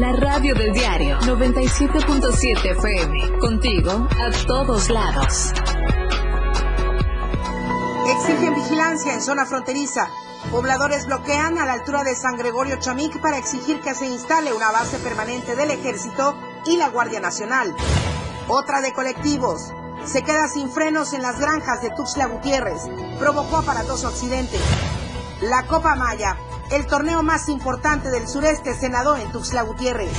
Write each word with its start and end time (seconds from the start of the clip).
la 0.00 0.12
radio 0.12 0.54
del 0.54 0.72
diario 0.72 1.18
97.7 1.20 2.70
FM. 2.70 3.38
Contigo 3.38 4.08
a 4.18 4.46
todos 4.46 4.88
lados. 4.88 5.52
Exigen 8.08 8.54
vigilancia 8.54 9.12
en 9.12 9.20
zona 9.20 9.44
fronteriza. 9.44 10.08
Pobladores 10.50 11.04
bloquean 11.04 11.58
a 11.58 11.66
la 11.66 11.74
altura 11.74 12.02
de 12.02 12.14
San 12.14 12.38
Gregorio 12.38 12.78
Chamic 12.78 13.20
para 13.20 13.36
exigir 13.36 13.82
que 13.82 13.94
se 13.94 14.06
instale 14.06 14.54
una 14.54 14.70
base 14.70 14.96
permanente 15.00 15.54
del 15.54 15.70
ejército 15.70 16.34
y 16.64 16.78
la 16.78 16.88
Guardia 16.88 17.20
Nacional. 17.20 17.76
Otra 18.48 18.80
de 18.80 18.94
colectivos. 18.94 19.74
Se 20.06 20.22
queda 20.22 20.48
sin 20.48 20.70
frenos 20.70 21.12
en 21.12 21.20
las 21.20 21.38
granjas 21.38 21.82
de 21.82 21.90
Tuxtla 21.90 22.24
Gutiérrez. 22.24 22.88
Provocó 23.18 23.58
aparatoso 23.58 24.08
accidente. 24.08 24.58
La 25.42 25.66
Copa 25.66 25.94
Maya, 25.94 26.38
el 26.70 26.86
torneo 26.86 27.22
más 27.22 27.48
importante 27.48 28.10
del 28.10 28.28
sureste, 28.28 28.74
se 28.74 28.88
nadó 28.88 29.16
en 29.16 29.30
Tuxtla 29.32 29.62
Gutiérrez. 29.62 30.12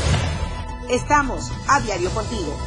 Estamos 0.90 1.52
a 1.68 1.80
diario 1.80 2.10
contigo. 2.12 2.58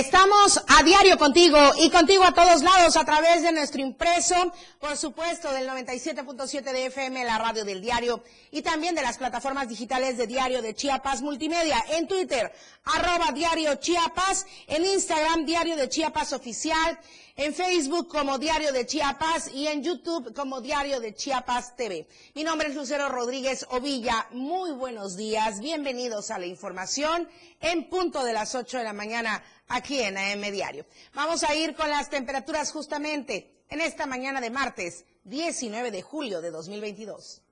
Estamos 0.00 0.58
a 0.66 0.82
diario 0.82 1.18
contigo 1.18 1.58
y 1.78 1.90
contigo 1.90 2.24
a 2.24 2.32
todos 2.32 2.62
lados 2.62 2.96
a 2.96 3.04
través 3.04 3.42
de 3.42 3.52
nuestro 3.52 3.82
impreso, 3.82 4.34
por 4.78 4.96
supuesto 4.96 5.52
del 5.52 5.68
97.7 5.68 6.62
de 6.62 6.86
FM, 6.86 7.22
la 7.22 7.36
radio 7.36 7.66
del 7.66 7.82
diario 7.82 8.24
y 8.50 8.62
también 8.62 8.94
de 8.94 9.02
las 9.02 9.18
plataformas 9.18 9.68
digitales 9.68 10.16
de 10.16 10.26
Diario 10.26 10.62
de 10.62 10.74
Chiapas 10.74 11.20
Multimedia, 11.20 11.84
en 11.90 12.08
Twitter, 12.08 12.50
arroba 12.84 13.32
Diario 13.32 13.74
Chiapas, 13.74 14.46
en 14.68 14.86
Instagram, 14.86 15.44
Diario 15.44 15.76
de 15.76 15.90
Chiapas 15.90 16.32
Oficial, 16.32 16.98
en 17.36 17.54
Facebook 17.54 18.08
como 18.08 18.38
Diario 18.38 18.72
de 18.72 18.86
Chiapas 18.86 19.50
y 19.52 19.66
en 19.66 19.82
YouTube 19.82 20.34
como 20.34 20.62
Diario 20.62 21.00
de 21.00 21.14
Chiapas 21.14 21.76
TV. 21.76 22.06
Mi 22.34 22.42
nombre 22.42 22.68
es 22.68 22.74
Lucero 22.74 23.10
Rodríguez 23.10 23.66
Ovilla. 23.70 24.26
Muy 24.30 24.72
buenos 24.72 25.16
días, 25.16 25.60
bienvenidos 25.60 26.30
a 26.30 26.38
la 26.38 26.46
información 26.46 27.28
en 27.60 27.88
punto 27.90 28.24
de 28.24 28.32
las 28.32 28.54
8 28.54 28.78
de 28.78 28.84
la 28.84 28.92
mañana 28.94 29.42
aquí 29.70 30.00
en 30.00 30.18
AM 30.18 30.52
Diario. 30.52 30.84
Vamos 31.14 31.42
a 31.42 31.54
ir 31.54 31.74
con 31.74 31.88
las 31.88 32.10
temperaturas 32.10 32.70
justamente 32.72 33.64
en 33.68 33.80
esta 33.80 34.06
mañana 34.06 34.40
de 34.40 34.50
martes 34.50 35.04
19 35.24 35.90
de 35.90 36.02
julio 36.02 36.40
de 36.40 36.50
2022. 36.50 37.42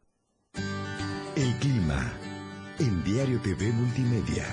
El 1.36 1.58
clima 1.58 2.12
en 2.78 3.04
Diario 3.04 3.40
TV 3.40 3.72
Multimedia. 3.72 4.44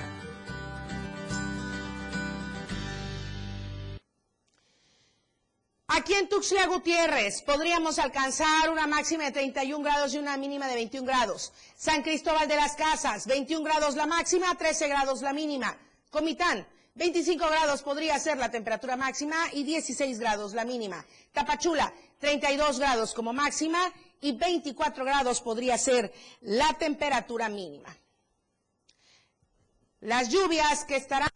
Aquí 5.87 6.13
en 6.13 6.27
Tuxtla 6.27 6.67
Gutiérrez 6.67 7.41
podríamos 7.41 7.99
alcanzar 7.99 8.69
una 8.69 8.85
máxima 8.85 9.23
de 9.23 9.31
31 9.31 9.83
grados 9.83 10.13
y 10.13 10.17
una 10.17 10.37
mínima 10.37 10.67
de 10.67 10.75
21 10.75 11.07
grados. 11.07 11.53
San 11.75 12.03
Cristóbal 12.03 12.47
de 12.47 12.57
las 12.57 12.75
Casas, 12.75 13.25
21 13.25 13.63
grados 13.63 13.95
la 13.95 14.05
máxima, 14.05 14.55
13 14.55 14.87
grados 14.87 15.21
la 15.21 15.33
mínima. 15.33 15.77
Comitán, 16.11 16.67
25 16.95 17.45
grados 17.45 17.81
podría 17.83 18.17
ser 18.19 18.37
la 18.37 18.49
temperatura 18.49 18.95
máxima 18.95 19.35
y 19.51 19.63
16 19.63 20.17
grados 20.17 20.53
la 20.53 20.63
mínima. 20.63 21.05
Tapachula, 21.33 21.93
32 22.19 22.79
grados 22.79 23.13
como 23.13 23.33
máxima 23.33 23.91
y 24.21 24.31
24 24.31 25.03
grados 25.03 25.41
podría 25.41 25.77
ser 25.77 26.13
la 26.39 26.73
temperatura 26.75 27.49
mínima. 27.49 27.93
Las 29.99 30.29
lluvias 30.29 30.85
que 30.85 30.95
estarán 30.95 31.29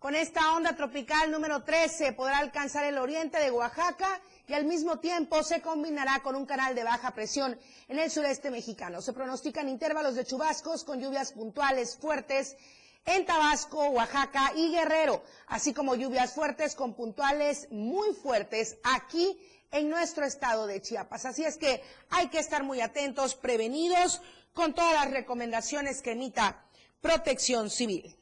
con 0.00 0.16
esta 0.16 0.56
onda 0.56 0.74
tropical 0.74 1.30
número 1.30 1.62
13 1.62 2.12
podrá 2.14 2.38
alcanzar 2.38 2.84
el 2.84 2.98
oriente 2.98 3.38
de 3.38 3.52
Oaxaca 3.52 4.20
y 4.48 4.54
al 4.54 4.64
mismo 4.64 4.98
tiempo 4.98 5.44
se 5.44 5.60
combinará 5.60 6.20
con 6.24 6.34
un 6.34 6.46
canal 6.46 6.74
de 6.74 6.82
baja 6.82 7.12
presión 7.12 7.56
en 7.86 8.00
el 8.00 8.10
sureste 8.10 8.50
mexicano. 8.50 9.00
Se 9.00 9.12
pronostican 9.12 9.68
intervalos 9.68 10.16
de 10.16 10.24
chubascos 10.24 10.82
con 10.82 11.00
lluvias 11.00 11.32
puntuales 11.32 11.96
fuertes 11.96 12.56
en 13.04 13.24
Tabasco, 13.24 13.88
Oaxaca 13.88 14.52
y 14.54 14.70
Guerrero, 14.70 15.22
así 15.46 15.72
como 15.72 15.94
lluvias 15.94 16.34
fuertes 16.34 16.74
con 16.74 16.94
puntuales 16.94 17.68
muy 17.70 18.14
fuertes 18.14 18.76
aquí 18.82 19.38
en 19.70 19.88
nuestro 19.88 20.24
estado 20.24 20.66
de 20.66 20.80
Chiapas. 20.80 21.24
Así 21.24 21.44
es 21.44 21.56
que 21.56 21.82
hay 22.10 22.28
que 22.28 22.38
estar 22.38 22.62
muy 22.64 22.80
atentos, 22.80 23.34
prevenidos 23.34 24.20
con 24.52 24.74
todas 24.74 24.94
las 24.94 25.10
recomendaciones 25.10 26.02
que 26.02 26.12
emita 26.12 26.64
Protección 27.00 27.70
Civil. 27.70 28.16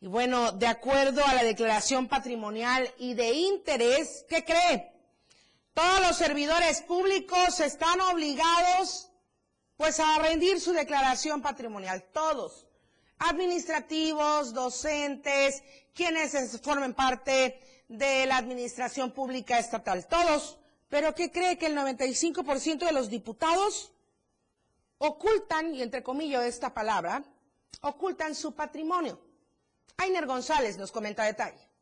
Y 0.00 0.06
bueno, 0.06 0.52
de 0.52 0.66
acuerdo 0.66 1.24
a 1.24 1.32
la 1.34 1.44
declaración 1.44 2.08
patrimonial 2.08 2.92
y 2.98 3.14
de 3.14 3.32
interés, 3.32 4.26
¿qué 4.28 4.44
cree? 4.44 4.92
Todos 5.72 6.00
los 6.00 6.16
servidores 6.16 6.82
públicos 6.82 7.58
están 7.60 8.00
obligados 8.00 9.10
pues 9.76 9.98
a 10.00 10.18
rendir 10.18 10.60
su 10.60 10.72
declaración 10.72 11.42
patrimonial, 11.42 12.04
todos 12.12 12.63
administrativos, 13.28 14.52
docentes, 14.52 15.62
quienes 15.94 16.60
formen 16.60 16.94
parte 16.94 17.58
de 17.88 18.26
la 18.26 18.36
administración 18.36 19.12
pública 19.12 19.58
estatal, 19.58 20.06
todos. 20.06 20.58
Pero 20.88 21.14
¿qué 21.14 21.30
cree 21.30 21.58
que 21.58 21.66
el 21.66 21.76
95% 21.76 22.84
de 22.84 22.92
los 22.92 23.08
diputados 23.08 23.92
ocultan, 24.98 25.74
y 25.74 25.82
entre 25.82 26.02
comillas 26.02 26.44
esta 26.44 26.72
palabra, 26.72 27.24
ocultan 27.80 28.34
su 28.34 28.54
patrimonio? 28.54 29.18
Ainer 29.96 30.26
González 30.26 30.76
nos 30.76 30.92
comenta 30.92 31.24
detalle. 31.24 31.73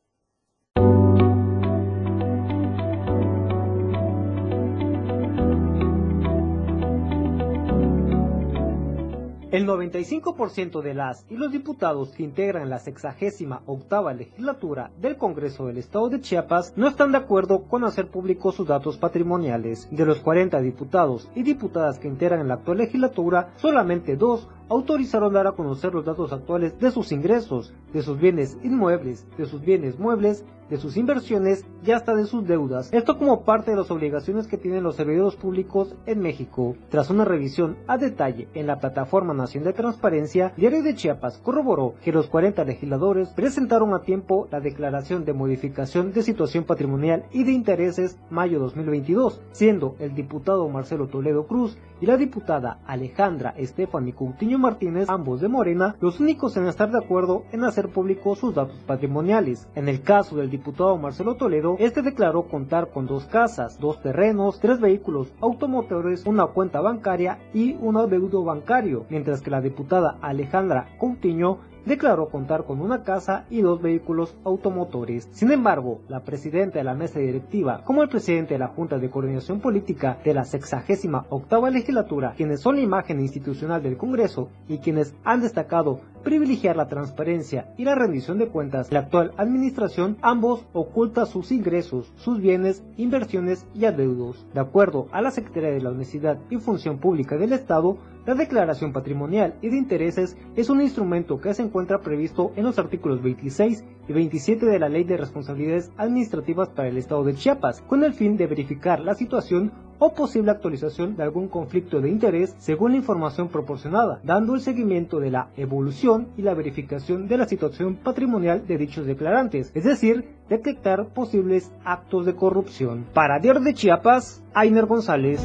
El 9.53 9.67
95% 9.67 10.81
de 10.81 10.95
las 10.95 11.27
y 11.29 11.37
los 11.37 11.53
diputados 11.53 12.13
que 12.13 12.23
integran 12.23 12.71
la 12.71 12.79
sexagésima 12.79 13.61
octava 13.67 14.15
legislatura 14.15 14.91
del 14.99 15.19
Congreso 15.19 15.67
del 15.67 15.77
Estado 15.77 16.09
de 16.09 16.23
Chiapas 16.23 16.73
no 16.75 16.89
están 16.89 17.13
de 17.13 17.19
acuerdo 17.19 17.65
con 17.65 17.85
hacer 17.85 18.09
públicos 18.09 18.55
sus 18.55 18.67
datos 18.67 18.97
patrimoniales. 18.97 19.89
De 19.91 20.07
los 20.07 20.21
40 20.21 20.59
diputados 20.63 21.31
y 21.35 21.43
diputadas 21.43 21.99
que 21.99 22.09
integran 22.09 22.49
la 22.49 22.55
actual 22.55 22.79
legislatura, 22.79 23.53
solamente 23.57 24.17
dos 24.17 24.49
autorizaron 24.73 25.35
dar 25.35 25.47
a 25.47 25.53
conocer 25.53 25.93
los 25.93 26.07
datos 26.07 26.33
actuales 26.33 26.79
de 26.79 26.91
sus 26.91 27.13
ingresos, 27.13 27.75
de 27.93 28.03
sus 28.03 28.19
bienes 28.19 28.57
inmuebles, 28.63 29.27
de 29.37 29.45
sus 29.45 29.61
bienes 29.61 29.99
muebles, 29.99 30.47
de 30.71 30.79
sus 30.79 30.97
inversiones 30.97 31.67
y 31.85 31.91
hasta 31.91 32.15
de 32.15 32.25
sus 32.25 32.47
deudas. 32.47 32.91
Esto 32.95 33.19
como 33.19 33.45
parte 33.45 33.73
de 33.73 33.77
las 33.77 33.91
obligaciones 33.91 34.47
que 34.47 34.57
tienen 34.57 34.83
los 34.83 34.97
servidores 34.97 35.37
públicos 35.37 35.95
en 36.07 36.21
México. 36.21 36.77
Tras 36.89 37.11
una 37.11 37.27
revisión 37.27 37.77
a 37.87 37.99
detalle 37.99 38.49
en 38.55 38.67
la 38.67 38.79
Plataforma 38.79 39.35
Nacional 39.35 39.73
de 39.73 39.73
Transparencia, 39.75 40.55
Diario 40.57 40.83
de 40.83 40.95
Chiapas 40.95 41.37
corroboró 41.37 41.93
que 42.03 42.11
los 42.11 42.29
40 42.29 42.65
legisladores 42.65 43.29
presentaron 43.31 43.93
a 43.93 44.01
tiempo 44.01 44.49
la 44.51 44.61
declaración 44.61 45.27
de 45.27 45.35
modificación 45.35 46.15
de 46.15 46.23
situación 46.23 46.65
patrimonial 46.65 47.27
y 47.33 47.45
de 47.45 47.53
intereses 47.53 48.19
mayo 48.31 48.59
2022, 48.59 49.43
siendo 49.53 49.97
el 49.99 50.15
diputado 50.15 50.67
Marcelo 50.71 51.09
Toledo 51.09 51.47
Cruz 51.47 51.77
y 52.01 52.07
la 52.07 52.17
diputada 52.17 52.81
Alejandra 52.87 53.53
Estefani 53.59 54.15
Coutinho 54.15 54.59
Martínez, 54.63 55.11
ambos 55.11 55.43
de 55.43 55.49
Morena, 55.49 55.97
los 56.01 56.21
únicos 56.21 56.57
en 56.57 56.67
estar 56.67 56.91
de 56.91 56.99
acuerdo 56.99 57.43
en 57.53 57.65
hacer 57.65 57.91
públicos 57.91 58.39
sus 58.39 58.55
datos 58.55 58.79
patrimoniales. 58.87 59.69
En 59.75 59.89
el 59.89 60.03
caso 60.03 60.37
del 60.37 60.49
diputado 60.49 60.97
Marcelo 60.97 61.35
Toledo, 61.35 61.77
este 61.79 62.01
declaró 62.01 62.45
contar 62.45 62.91
con 62.91 63.07
dos 63.07 63.27
casas, 63.27 63.79
dos 63.79 64.01
terrenos, 64.01 64.61
tres 64.61 64.81
vehículos 64.81 65.33
automotores, 65.41 66.25
una 66.25 66.47
cuenta 66.47 66.81
bancaria 66.81 67.39
y 67.53 67.75
un 67.75 67.99
adeudo 67.99 68.45
bancario, 68.45 69.05
mientras 69.11 69.43
que 69.43 69.51
la 69.51 69.61
diputada 69.61 70.17
Alejandra 70.23 70.89
Coutinho 70.99 71.59
declaró 71.85 72.29
contar 72.29 72.65
con 72.65 72.81
una 72.81 73.03
casa 73.03 73.45
y 73.51 73.61
dos 73.61 73.81
vehículos 73.81 74.37
automotores. 74.45 75.29
Sin 75.33 75.51
embargo, 75.51 76.01
la 76.09 76.21
presidenta 76.21 76.79
de 76.79 76.85
la 76.85 76.95
mesa 76.95 77.19
directiva, 77.19 77.83
como 77.85 78.03
el 78.03 78.09
presidente 78.09 78.55
de 78.55 78.59
la 78.59 78.69
Junta 78.69 78.99
de 78.99 79.11
Coordinación 79.11 79.61
Política 79.61 80.19
de 80.25 80.35
la 80.35 80.45
68 80.45 81.27
octava 81.31 81.71
legislatura, 81.71 82.35
quienes 82.37 82.61
son 82.61 82.77
la 82.77 82.83
imagen 82.83 83.21
institucional 83.21 83.83
del 83.83 83.97
Congreso 83.97 84.49
y 84.69 84.79
quienes 84.79 85.15
han 85.25 85.41
destacado 85.41 86.01
privilegiar 86.23 86.77
la 86.77 86.87
transparencia 86.87 87.75
y 87.77 87.85
la 87.85 87.95
rendición 87.95 88.39
de 88.39 88.49
cuentas, 88.49 88.93
la 88.93 89.01
actual 89.01 89.33
administración 89.37 90.17
ambos 90.23 90.65
oculta 90.73 91.27
sus 91.27 91.51
ingresos, 91.53 92.13
sus 92.17 92.41
bienes, 92.41 92.85
inversiones 92.97 93.67
y 93.75 93.85
adeudos. 93.85 94.47
De 94.55 94.61
acuerdo 94.61 95.09
a 95.13 95.21
la 95.21 95.31
Secretaría 95.31 95.71
de 95.71 95.81
la 95.81 95.91
Honestidad 95.91 96.39
y 96.51 96.59
Función 96.59 96.99
Pública 96.99 97.37
del 97.37 97.53
Estado, 97.53 97.99
la 98.27 98.35
declaración 98.35 98.93
patrimonial 98.93 99.55
y 99.63 99.69
de 99.69 99.77
intereses 99.77 100.37
es 100.55 100.71
un 100.71 100.81
instrumento 100.81 101.41
que 101.41 101.55
se 101.55 101.63
encuentra 101.63 102.01
previsto 102.01 102.53
en 102.57 102.65
los 102.65 102.79
artículos 102.79 103.23
26 103.23 103.85
y 104.09 104.13
27 104.13 104.67
de 104.67 104.79
la 104.79 104.89
Ley 104.89 105.05
de 105.05 105.17
Responsabilidades 105.17 105.91
Administrativas 105.97 106.69
para 106.69 106.89
el 106.89 106.99
Estado 106.99 107.25
de 107.25 107.35
Chiapas, 107.35 107.81
con 107.83 108.05
el 108.05 108.15
fin 108.15 108.37
de 108.37 108.47
verificar 108.47 109.01
la 109.01 109.15
situación 109.15 109.73
o 109.99 110.15
posible 110.15 110.51
actualización 110.51 111.17
de 111.17 111.23
algún 111.23 111.49
conflicto 111.49 112.01
de 112.01 112.11
interés 112.11 112.55
según 112.59 112.93
la 112.93 112.99
información 112.99 113.49
proporcionada, 113.49 114.21
dando 114.25 114.55
el 114.55 114.61
seguimiento 114.61 115.21
de 115.21 115.31
la 115.31 115.51
evolución 115.57 116.29
y 116.37 116.43
la 116.43 116.55
verificación 116.55 117.29
de 117.29 117.37
la 117.39 117.47
situación 117.47 117.97
patrimonial 117.97 118.67
de 118.67 118.79
dichos 118.79 119.07
declarantes, 119.07 119.71
es 119.75 119.85
decir, 119.85 120.37
detectar 120.49 121.07
posibles 121.09 121.73
actos 121.85 122.27
de 122.27 122.35
corrupción. 122.35 123.07
Para 123.15 123.39
Diario 123.39 123.63
de 123.63 123.75
Chiapas, 123.75 124.43
Ainer 124.55 124.87
González. 124.87 125.41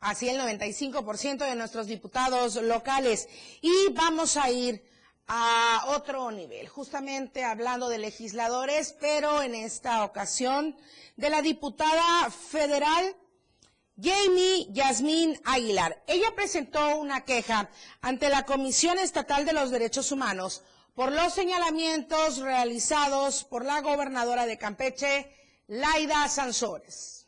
Así 0.00 0.28
el 0.28 0.40
95% 0.40 1.38
de 1.38 1.54
nuestros 1.54 1.86
diputados 1.86 2.56
locales. 2.56 3.28
Y 3.60 3.92
vamos 3.92 4.36
a 4.36 4.50
ir 4.50 4.82
a 5.26 5.84
otro 5.88 6.30
nivel, 6.30 6.68
justamente 6.68 7.44
hablando 7.44 7.88
de 7.88 7.98
legisladores, 7.98 8.96
pero 8.98 9.42
en 9.42 9.54
esta 9.54 10.04
ocasión 10.04 10.76
de 11.16 11.30
la 11.30 11.42
diputada 11.42 12.30
federal 12.30 13.14
Jamie 14.02 14.66
Yasmín 14.70 15.38
Aguilar. 15.44 16.02
Ella 16.06 16.34
presentó 16.34 16.96
una 16.96 17.24
queja 17.24 17.68
ante 18.00 18.30
la 18.30 18.44
Comisión 18.44 18.98
Estatal 18.98 19.44
de 19.44 19.52
los 19.52 19.70
Derechos 19.70 20.10
Humanos 20.10 20.62
por 20.94 21.12
los 21.12 21.34
señalamientos 21.34 22.38
realizados 22.38 23.44
por 23.44 23.64
la 23.64 23.82
gobernadora 23.82 24.46
de 24.46 24.58
Campeche, 24.58 25.30
Laida 25.66 26.26
Sansores. 26.28 27.19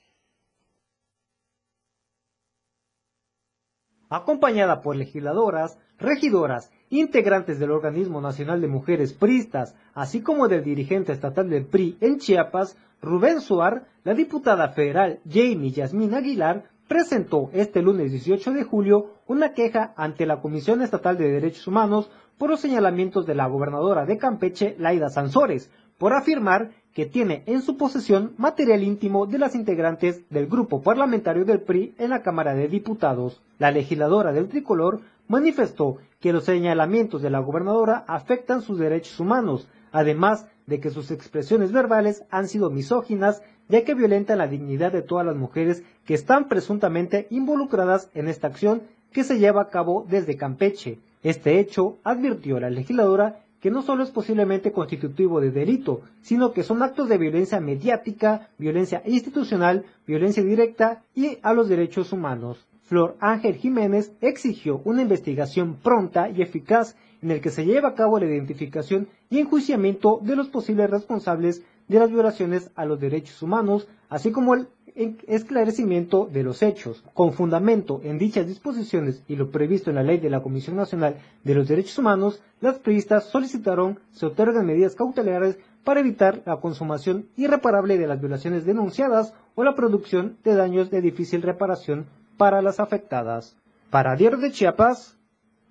Acompañada 4.14 4.82
por 4.82 4.94
legisladoras, 4.94 5.78
regidoras, 5.98 6.70
integrantes 6.90 7.58
del 7.58 7.70
Organismo 7.70 8.20
Nacional 8.20 8.60
de 8.60 8.68
Mujeres 8.68 9.14
Pristas, 9.14 9.74
así 9.94 10.20
como 10.20 10.48
del 10.48 10.62
dirigente 10.62 11.12
estatal 11.12 11.48
del 11.48 11.64
PRI 11.64 11.96
en 12.02 12.18
Chiapas, 12.18 12.76
Rubén 13.00 13.40
Suar, 13.40 13.86
la 14.04 14.12
diputada 14.12 14.68
federal 14.68 15.20
Jamie 15.26 15.70
Yasmín 15.70 16.12
Aguilar 16.12 16.64
presentó 16.88 17.48
este 17.54 17.80
lunes 17.80 18.10
18 18.10 18.52
de 18.52 18.64
julio 18.64 19.14
una 19.28 19.54
queja 19.54 19.94
ante 19.96 20.26
la 20.26 20.42
Comisión 20.42 20.82
Estatal 20.82 21.16
de 21.16 21.30
Derechos 21.30 21.66
Humanos 21.66 22.10
por 22.36 22.50
los 22.50 22.60
señalamientos 22.60 23.24
de 23.24 23.34
la 23.34 23.46
gobernadora 23.46 24.04
de 24.04 24.18
Campeche, 24.18 24.76
Laida 24.78 25.08
Sansores, 25.08 25.70
por 26.02 26.14
afirmar 26.14 26.72
que 26.94 27.06
tiene 27.06 27.44
en 27.46 27.62
su 27.62 27.76
posesión 27.76 28.32
material 28.36 28.82
íntimo 28.82 29.24
de 29.26 29.38
las 29.38 29.54
integrantes 29.54 30.28
del 30.30 30.48
grupo 30.48 30.82
parlamentario 30.82 31.44
del 31.44 31.60
PRI 31.60 31.94
en 31.96 32.10
la 32.10 32.22
Cámara 32.22 32.54
de 32.54 32.66
Diputados. 32.66 33.40
La 33.60 33.70
legisladora 33.70 34.32
del 34.32 34.48
tricolor 34.48 34.98
manifestó 35.28 35.98
que 36.18 36.32
los 36.32 36.42
señalamientos 36.42 37.22
de 37.22 37.30
la 37.30 37.38
gobernadora 37.38 38.02
afectan 38.08 38.62
sus 38.62 38.80
derechos 38.80 39.20
humanos, 39.20 39.68
además 39.92 40.48
de 40.66 40.80
que 40.80 40.90
sus 40.90 41.12
expresiones 41.12 41.70
verbales 41.70 42.24
han 42.30 42.48
sido 42.48 42.68
misóginas, 42.68 43.40
ya 43.68 43.84
que 43.84 43.94
violentan 43.94 44.38
la 44.38 44.48
dignidad 44.48 44.90
de 44.90 45.02
todas 45.02 45.24
las 45.24 45.36
mujeres 45.36 45.84
que 46.04 46.14
están 46.14 46.48
presuntamente 46.48 47.28
involucradas 47.30 48.10
en 48.14 48.26
esta 48.26 48.48
acción 48.48 48.82
que 49.12 49.22
se 49.22 49.38
lleva 49.38 49.62
a 49.62 49.68
cabo 49.68 50.04
desde 50.10 50.36
Campeche. 50.36 50.98
Este 51.22 51.60
hecho, 51.60 51.98
advirtió 52.02 52.58
la 52.58 52.70
legisladora, 52.70 53.44
que 53.62 53.70
no 53.70 53.82
solo 53.82 54.02
es 54.02 54.10
posiblemente 54.10 54.72
constitutivo 54.72 55.40
de 55.40 55.52
delito, 55.52 56.02
sino 56.20 56.52
que 56.52 56.64
son 56.64 56.82
actos 56.82 57.08
de 57.08 57.16
violencia 57.16 57.60
mediática, 57.60 58.48
violencia 58.58 59.02
institucional, 59.06 59.86
violencia 60.04 60.42
directa 60.42 61.04
y 61.14 61.38
a 61.42 61.54
los 61.54 61.68
derechos 61.68 62.12
humanos. 62.12 62.66
Flor 62.82 63.16
Ángel 63.20 63.54
Jiménez 63.54 64.12
exigió 64.20 64.82
una 64.84 65.02
investigación 65.02 65.76
pronta 65.76 66.28
y 66.28 66.42
eficaz 66.42 66.96
en 67.22 67.30
el 67.30 67.40
que 67.40 67.50
se 67.50 67.64
lleve 67.64 67.86
a 67.86 67.94
cabo 67.94 68.18
la 68.18 68.26
identificación 68.26 69.06
y 69.30 69.38
enjuiciamiento 69.38 70.18
de 70.22 70.34
los 70.34 70.48
posibles 70.48 70.90
responsables 70.90 71.62
de 71.86 72.00
las 72.00 72.10
violaciones 72.10 72.72
a 72.74 72.84
los 72.84 72.98
derechos 72.98 73.40
humanos, 73.42 73.86
así 74.08 74.32
como 74.32 74.54
el 74.54 74.66
esclarecimiento 74.94 76.28
de 76.30 76.42
los 76.42 76.62
hechos. 76.62 77.02
Con 77.14 77.32
fundamento 77.32 78.00
en 78.04 78.18
dichas 78.18 78.46
disposiciones 78.46 79.22
y 79.28 79.36
lo 79.36 79.50
previsto 79.50 79.90
en 79.90 79.96
la 79.96 80.02
ley 80.02 80.18
de 80.18 80.30
la 80.30 80.42
Comisión 80.42 80.76
Nacional 80.76 81.16
de 81.44 81.54
los 81.54 81.68
Derechos 81.68 81.98
Humanos, 81.98 82.42
las 82.60 82.78
periodistas 82.78 83.24
solicitaron 83.24 84.00
se 84.12 84.26
otorguen 84.26 84.66
medidas 84.66 84.94
cautelares 84.94 85.58
para 85.84 86.00
evitar 86.00 86.42
la 86.46 86.56
consumación 86.58 87.28
irreparable 87.36 87.98
de 87.98 88.06
las 88.06 88.20
violaciones 88.20 88.64
denunciadas 88.64 89.34
o 89.54 89.64
la 89.64 89.74
producción 89.74 90.38
de 90.44 90.54
daños 90.54 90.90
de 90.90 91.00
difícil 91.00 91.42
reparación 91.42 92.06
para 92.36 92.62
las 92.62 92.80
afectadas. 92.80 93.56
Para 93.90 94.16
Diario 94.16 94.38
de 94.38 94.52
Chiapas, 94.52 95.18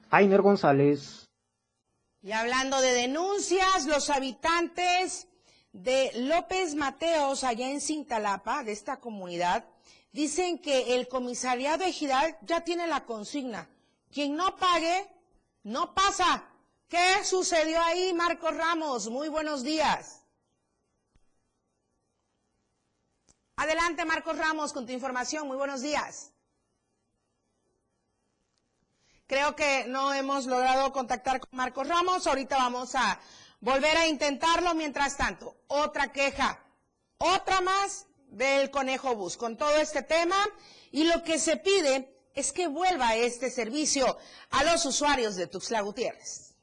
Ainer 0.09 0.41
González. 0.41 1.27
Y 2.21 2.33
hablando 2.33 2.79
de 2.81 2.91
denuncias, 2.91 3.87
los 3.87 4.09
habitantes 4.09 5.27
de 5.73 6.11
López 6.15 6.75
Mateos, 6.75 7.43
allá 7.43 7.69
en 7.69 7.81
Cintalapa, 7.81 8.63
de 8.63 8.71
esta 8.71 8.99
comunidad, 8.99 9.65
dicen 10.11 10.59
que 10.59 10.95
el 10.95 11.07
comisariado 11.07 11.83
ejidal 11.83 12.37
ya 12.41 12.61
tiene 12.63 12.87
la 12.87 13.05
consigna. 13.05 13.69
Quien 14.11 14.35
no 14.35 14.55
pague, 14.57 15.09
no 15.63 15.93
pasa. 15.93 16.43
¿Qué 16.89 17.23
sucedió 17.23 17.81
ahí, 17.81 18.13
Marcos 18.13 18.55
Ramos? 18.55 19.09
Muy 19.09 19.29
buenos 19.29 19.63
días. 19.63 20.23
Adelante, 23.55 24.03
Marcos 24.03 24.37
Ramos, 24.37 24.73
con 24.73 24.85
tu 24.85 24.91
información. 24.91 25.47
Muy 25.47 25.55
buenos 25.55 25.81
días. 25.81 26.33
Creo 29.27 29.55
que 29.55 29.85
no 29.87 30.13
hemos 30.13 30.45
logrado 30.45 30.91
contactar 30.91 31.39
con 31.39 31.55
Marcos 31.55 31.87
Ramos. 31.87 32.27
Ahorita 32.27 32.57
vamos 32.57 32.95
a 32.95 33.17
volver 33.61 33.95
a 33.95 34.07
intentarlo. 34.07 34.75
Mientras 34.75 35.15
tanto, 35.15 35.55
otra 35.67 36.11
queja, 36.11 36.61
otra 37.17 37.61
más 37.61 38.07
del 38.27 38.69
Conejo 38.69 39.15
Bus 39.15 39.37
con 39.37 39.55
todo 39.55 39.77
este 39.77 40.03
tema. 40.03 40.35
Y 40.91 41.05
lo 41.05 41.23
que 41.23 41.39
se 41.39 41.55
pide 41.57 42.13
es 42.33 42.51
que 42.51 42.67
vuelva 42.67 43.15
este 43.15 43.49
servicio 43.49 44.17
a 44.49 44.63
los 44.63 44.85
usuarios 44.85 45.35
de 45.35 45.47
Tuxtla 45.47 45.81
Gutiérrez. 45.81 46.55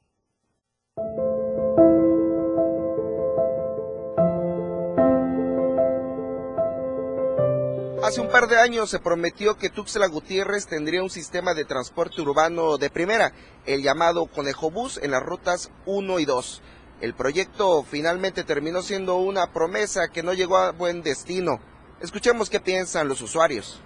Hace 8.02 8.20
un 8.22 8.28
par 8.28 8.48
de 8.48 8.58
años 8.58 8.88
se 8.88 9.00
prometió 9.00 9.58
que 9.58 9.68
Tuxtla 9.68 10.06
Gutiérrez 10.06 10.66
tendría 10.66 11.02
un 11.02 11.10
sistema 11.10 11.52
de 11.52 11.64
transporte 11.66 12.22
urbano 12.22 12.78
de 12.78 12.88
primera, 12.88 13.32
el 13.66 13.82
llamado 13.82 14.26
Conejo 14.26 14.70
Bus 14.70 14.98
en 15.02 15.10
las 15.10 15.22
rutas 15.22 15.70
1 15.84 16.18
y 16.18 16.24
2. 16.24 16.62
El 17.00 17.14
proyecto 17.14 17.82
finalmente 17.82 18.44
terminó 18.44 18.82
siendo 18.82 19.16
una 19.16 19.52
promesa 19.52 20.08
que 20.12 20.22
no 20.22 20.32
llegó 20.34 20.58
a 20.58 20.72
buen 20.72 21.02
destino. 21.02 21.60
Escuchemos 22.00 22.50
qué 22.50 22.60
piensan 22.60 23.08
los 23.08 23.20
usuarios. 23.20 23.80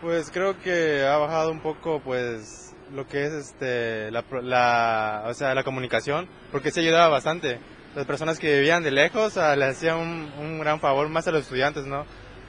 Pues 0.00 0.30
creo 0.30 0.60
que 0.60 1.04
ha 1.06 1.16
bajado 1.16 1.52
un 1.52 1.60
poco 1.60 2.00
pues 2.00 2.74
lo 2.92 3.06
que 3.06 3.26
es 3.26 3.32
este 3.32 4.10
la, 4.10 5.24
o 5.26 5.34
sea, 5.34 5.54
la 5.54 5.64
comunicación, 5.64 6.28
porque 6.50 6.70
se 6.70 6.80
ayudaba 6.80 7.08
bastante. 7.08 7.60
Las 7.94 8.06
personas 8.06 8.38
que 8.38 8.56
vivían 8.56 8.82
de 8.82 8.90
lejos 8.90 9.36
le 9.36 9.64
hacían 9.64 9.98
un, 9.98 10.32
un 10.40 10.58
gran 10.58 10.80
favor 10.80 11.08
más 11.08 11.28
a 11.28 11.32
los 11.32 11.42
estudiantes, 11.42 11.86
¿no? 11.86 12.04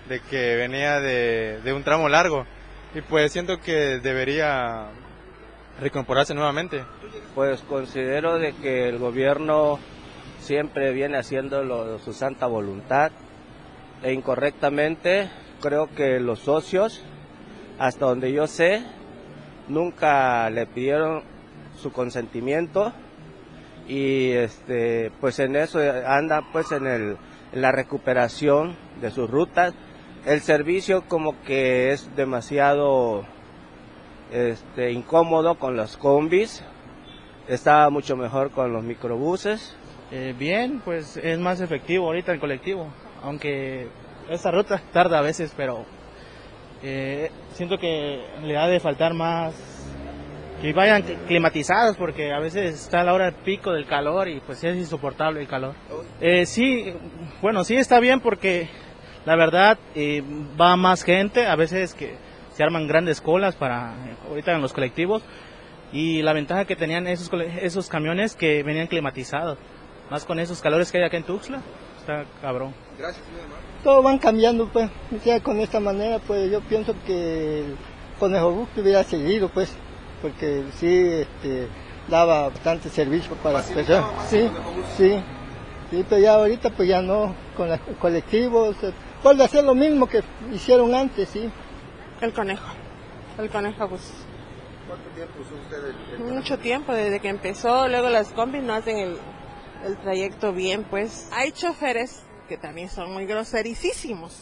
de 0.08 0.20
que 0.22 0.56
venía 0.56 1.00
de, 1.00 1.74
un 1.74 1.84
tramo 1.84 2.10
largo 2.10 2.46
y 2.94 3.02
pues 3.02 3.32
siento 3.32 3.60
que 3.60 4.00
debería 4.00 4.90
recomporarse 5.80 6.34
nuevamente. 6.34 6.84
Pues 7.36 7.62
considero 7.62 8.38
de 8.38 8.54
que 8.54 8.90
el 8.90 8.98
gobierno 8.98 9.80
siempre 10.40 10.92
viene 10.92 11.18
haciendo 11.18 12.00
su 12.00 12.14
santa 12.14 12.48
voluntad 12.48 13.12
e 14.04 14.12
incorrectamente 14.12 15.30
creo 15.62 15.88
que 15.96 16.20
los 16.20 16.40
socios, 16.40 17.02
hasta 17.80 18.06
donde 18.06 18.34
yo 18.34 18.48
sé, 18.48 18.84
nunca 19.70 20.50
le 20.50 20.66
pidieron 20.66 21.24
su 21.82 21.92
consentimiento 21.92 22.94
y 23.88 24.32
este 24.32 25.12
pues 25.20 25.40
en 25.40 25.56
eso 25.56 25.80
anda 26.06 26.42
pues 26.52 26.72
en 26.72 26.86
el 26.88 27.18
en 27.52 27.62
la 27.62 27.72
recuperación 27.72 28.76
de 29.02 29.12
sus 29.12 29.30
rutas 29.30 29.74
el 30.26 30.42
servicio 30.42 31.04
como 31.08 31.42
que 31.44 31.92
es 31.92 32.16
demasiado 32.16 33.26
este, 34.32 34.92
incómodo 34.92 35.56
con 35.56 35.76
los 35.76 35.98
combis, 35.98 36.64
está 37.48 37.90
mucho 37.90 38.16
mejor 38.16 38.52
con 38.52 38.74
los 38.74 38.84
microbuses. 38.84 39.76
Eh, 40.12 40.36
bien, 40.38 40.82
pues 40.84 41.18
es 41.18 41.40
más 41.40 41.62
efectivo 41.62 42.08
ahorita 42.08 42.32
el 42.32 42.40
colectivo, 42.40 42.88
aunque 43.24 43.88
esa 44.30 44.52
ruta 44.52 44.82
tarda 44.92 45.20
a 45.20 45.22
veces, 45.22 45.54
pero 45.56 45.86
eh, 46.84 47.32
siento 47.54 47.78
que 47.78 48.24
le 48.44 48.58
ha 48.58 48.68
de 48.68 48.80
faltar 48.80 49.14
más 49.14 49.54
que 50.62 50.72
vayan 50.72 51.02
climatizados 51.28 51.98
porque 51.98 52.32
a 52.32 52.40
veces 52.40 52.76
está 52.76 53.04
la 53.04 53.14
hora 53.14 53.26
del 53.26 53.34
pico 53.44 53.74
del 53.74 53.86
calor 53.86 54.30
y 54.30 54.40
pues 54.40 54.64
es 54.64 54.78
insoportable 54.78 55.42
el 55.42 55.48
calor. 55.48 55.76
Eh, 56.22 56.46
sí, 56.46 56.94
bueno, 57.42 57.66
sí 57.66 57.76
está 57.76 58.00
bien 58.00 58.22
porque 58.22 58.70
la 59.26 59.36
verdad 59.36 59.78
eh, 59.94 60.24
va 60.60 60.78
más 60.78 61.04
gente, 61.04 61.48
a 61.48 61.58
veces 61.58 61.94
que 61.94 62.16
se 62.54 62.64
arman 62.64 62.88
grandes 62.88 63.22
colas 63.22 63.56
para 63.56 63.94
ahorita 64.30 64.54
en 64.54 64.62
los 64.62 64.74
colectivos 64.74 65.24
y 65.92 66.22
la 66.22 66.34
ventaja 66.34 66.66
que 66.66 66.76
tenían 66.76 67.08
esos 67.08 67.30
esos 67.62 67.88
camiones 67.88 68.36
que 68.36 68.64
venían 68.64 68.88
climatizados, 68.88 69.58
más 70.10 70.26
con 70.26 70.40
esos 70.40 70.62
calores 70.62 70.92
que 70.92 70.98
hay 70.98 71.04
acá 71.04 71.18
en 71.18 71.24
Tuxtla. 71.24 71.62
está 72.00 72.26
cabrón. 72.42 72.74
Gracias, 72.98 73.24
Todo 73.84 74.02
van 74.02 74.18
cambiando, 74.18 74.68
pues. 74.68 74.90
Ya 75.24 75.40
con 75.40 75.60
esta 75.60 75.80
manera, 75.80 76.20
pues 76.20 76.52
yo 76.52 76.62
pienso 76.62 76.96
que 77.06 77.60
el 77.60 77.78
Conejo 78.20 78.52
Bus 78.52 78.70
hubiera 78.78 79.04
seguido, 79.04 79.50
pues, 79.50 79.76
porque 80.22 80.64
sí 80.76 80.88
este, 80.88 81.68
daba 82.08 82.50
bastante 82.50 82.90
servicio 82.90 83.36
para 83.36 83.60
las 83.60 83.72
personas. 83.72 84.10
Sí, 84.30 84.50
sí, 84.98 85.14
sí, 85.92 86.06
pero 86.10 86.22
ya 86.22 86.34
ahorita, 86.34 86.72
pues 86.72 86.90
ya 86.90 87.02
no, 87.02 87.36
con 87.56 87.70
los 87.70 87.80
colectivos, 88.00 88.76
eh, 88.84 88.92
vuelve 89.24 89.44
a 89.44 89.46
hacer 89.46 89.64
lo 89.64 89.76
mismo 89.76 90.08
que 90.08 90.24
hicieron 90.52 90.94
antes, 90.96 91.30
sí. 91.30 91.50
El 92.24 92.32
Conejo, 92.32 92.64
el 93.38 93.50
Conejo 93.50 93.86
Bus. 93.90 94.00
¿Cuánto 94.88 95.10
tiempo 95.10 95.42
usó 95.42 95.56
usted 95.56 95.90
el, 95.90 96.26
el 96.26 96.34
Mucho 96.34 96.58
tiempo, 96.58 96.94
desde 96.94 97.20
que 97.20 97.28
empezó, 97.28 97.90
luego 97.90 98.08
las 98.08 98.30
combis 98.30 98.64
no 98.64 98.74
hacen 98.74 98.98
el, 98.98 99.18
el 99.86 99.98
trayecto 99.98 100.54
bien, 100.54 100.86
pues. 100.86 101.28
Hay 101.34 101.52
choferes 101.52 102.24
que 102.48 102.58
también 102.58 102.90
son 102.90 103.12
muy 103.12 103.26
grosericísimos. 103.26 104.40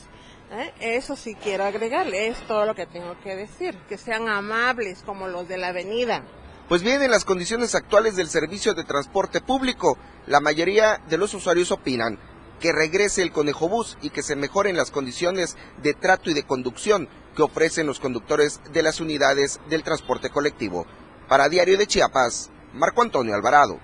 ¿eh? 0.52 0.72
Eso 0.80 1.16
sí 1.16 1.34
quiero 1.34 1.64
agregarle, 1.64 2.28
es 2.28 2.38
todo 2.42 2.68
lo 2.68 2.76
que 2.76 2.86
tengo 2.86 3.20
que 3.24 3.36
decir, 3.36 3.76
que 3.90 3.98
sean 3.98 4.30
amables 4.30 5.02
como 5.04 5.28
los 5.28 5.48
de 5.48 5.58
la 5.58 5.70
avenida. 5.70 6.22
Pues 6.70 6.84
bien, 6.84 7.02
en 7.02 7.10
las 7.10 7.26
condiciones 7.26 7.74
actuales 7.74 8.16
del 8.16 8.28
servicio 8.28 8.76
de 8.76 8.84
transporte 8.84 9.42
público, 9.42 9.98
la 10.28 10.40
mayoría 10.40 11.02
de 11.10 11.18
los 11.18 11.34
usuarios 11.34 11.72
opinan 11.72 12.20
que 12.60 12.72
regrese 12.72 13.24
el 13.24 13.32
Conejo 13.32 13.68
Bus 13.68 13.98
y 14.04 14.12
que 14.12 14.22
se 14.22 14.36
mejoren 14.36 14.78
las 14.78 14.92
condiciones 14.92 15.58
de 15.82 15.96
trato 15.96 16.30
y 16.30 16.36
de 16.36 16.44
conducción 16.44 17.10
que 17.36 17.44
ofrecen 17.44 17.88
los 17.88 18.00
conductores 18.00 18.60
de 18.72 18.84
las 18.84 19.00
unidades 19.00 19.60
del 19.70 19.84
transporte 19.84 20.30
colectivo. 20.30 20.86
Para 21.28 21.50
Diario 21.50 21.78
de 21.78 21.88
Chiapas, 21.88 22.50
Marco 22.74 23.02
Antonio 23.02 23.36
Alvarado. 23.36 23.80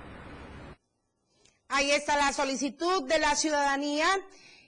Ahí 1.70 1.92
está 1.92 2.18
la 2.18 2.34
solicitud 2.34 3.04
de 3.04 3.20
la 3.20 3.36
ciudadanía. 3.36 4.08